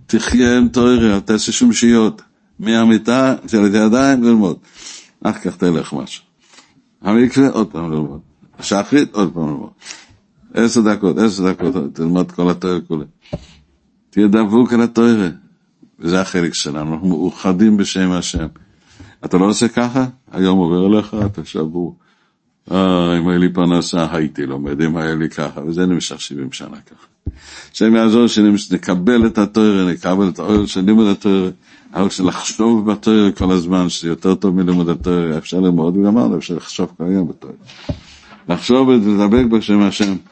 תחיה 0.08 0.58
עם 0.58 0.68
תוירה, 0.68 1.16
אל 1.16 1.20
תעשה 1.20 1.52
שום 1.52 1.74
שיות. 1.74 2.22
מהמיטה, 2.60 3.36
של 3.48 3.64
הידיים 3.64 4.24
ללמוד. 4.24 4.58
אך 5.24 5.44
כך 5.44 5.56
תלך 5.58 5.94
משהו. 5.94 6.24
המקווה, 7.02 7.50
עוד 7.50 7.72
פעם 7.72 7.92
ללמוד. 7.92 8.20
שחרית, 8.62 9.14
עוד 9.16 9.34
פעם 9.34 9.48
ללמוד. 9.48 9.70
עשר 10.54 10.82
דקות, 10.82 11.18
עשר 11.18 11.52
דקות, 11.52 11.76
תלמד 11.94 12.32
כל 12.32 12.50
התואר 12.50 12.80
כולה. 12.88 13.06
תהיה 14.10 14.28
דבוק 14.28 14.74
על 14.74 14.82
התואר. 14.82 15.30
וזה 16.00 16.22
החלק 16.22 16.54
שלנו, 16.54 16.94
אנחנו 16.94 17.08
מאוחדים 17.08 17.78
בשם 17.78 18.12
השם. 18.12 18.48
אתה 19.26 19.38
לא 19.38 19.46
עושה 19.46 19.68
ככה, 19.68 20.06
היום 20.32 20.58
עובר 20.60 20.88
אליך, 20.88 21.16
אתה 21.26 21.46
שבור. 21.46 21.98
אה, 22.72 23.18
אם 23.18 23.28
היה 23.28 23.38
לי 23.38 23.50
פרנסה, 23.50 24.08
הייתי 24.12 24.46
לומד, 24.46 24.82
אם 24.82 24.98
היה 24.98 25.16
לי 25.16 25.30
ככה, 25.30 25.62
וזה 25.68 25.86
נמשך 25.86 26.22
70 26.22 26.52
שנה 26.52 26.78
ככה. 26.86 27.08
השם 27.74 27.96
יעזור 27.96 28.28
שנקבל 28.28 29.28
את 29.28 29.38
התואר, 29.38 29.88
נקבל 29.88 30.30
את 30.30 30.40
האור 30.40 30.66
של 30.66 30.82
לימוד 30.82 31.08
התואר. 31.08 31.50
אבל 31.94 32.08
לחשוב 32.26 32.92
בתואר 32.92 33.32
כל 33.38 33.52
הזמן, 33.52 33.90
שזה 33.90 34.08
יותר 34.08 34.36
טוב 34.36 34.56
מלימוד 34.56 34.90
התואר, 34.90 35.38
אפשר 35.38 35.60
ללמוד, 35.60 35.98
וגם 35.98 36.34
אפשר 36.34 36.56
לחשוב 36.56 36.94
כל 36.98 37.04
היום 37.04 37.28
בתואר. 37.28 37.54
לחשוב 38.50 38.88
ולדבק 38.88 39.46
בשם 39.46 39.82
השם. 39.82 40.16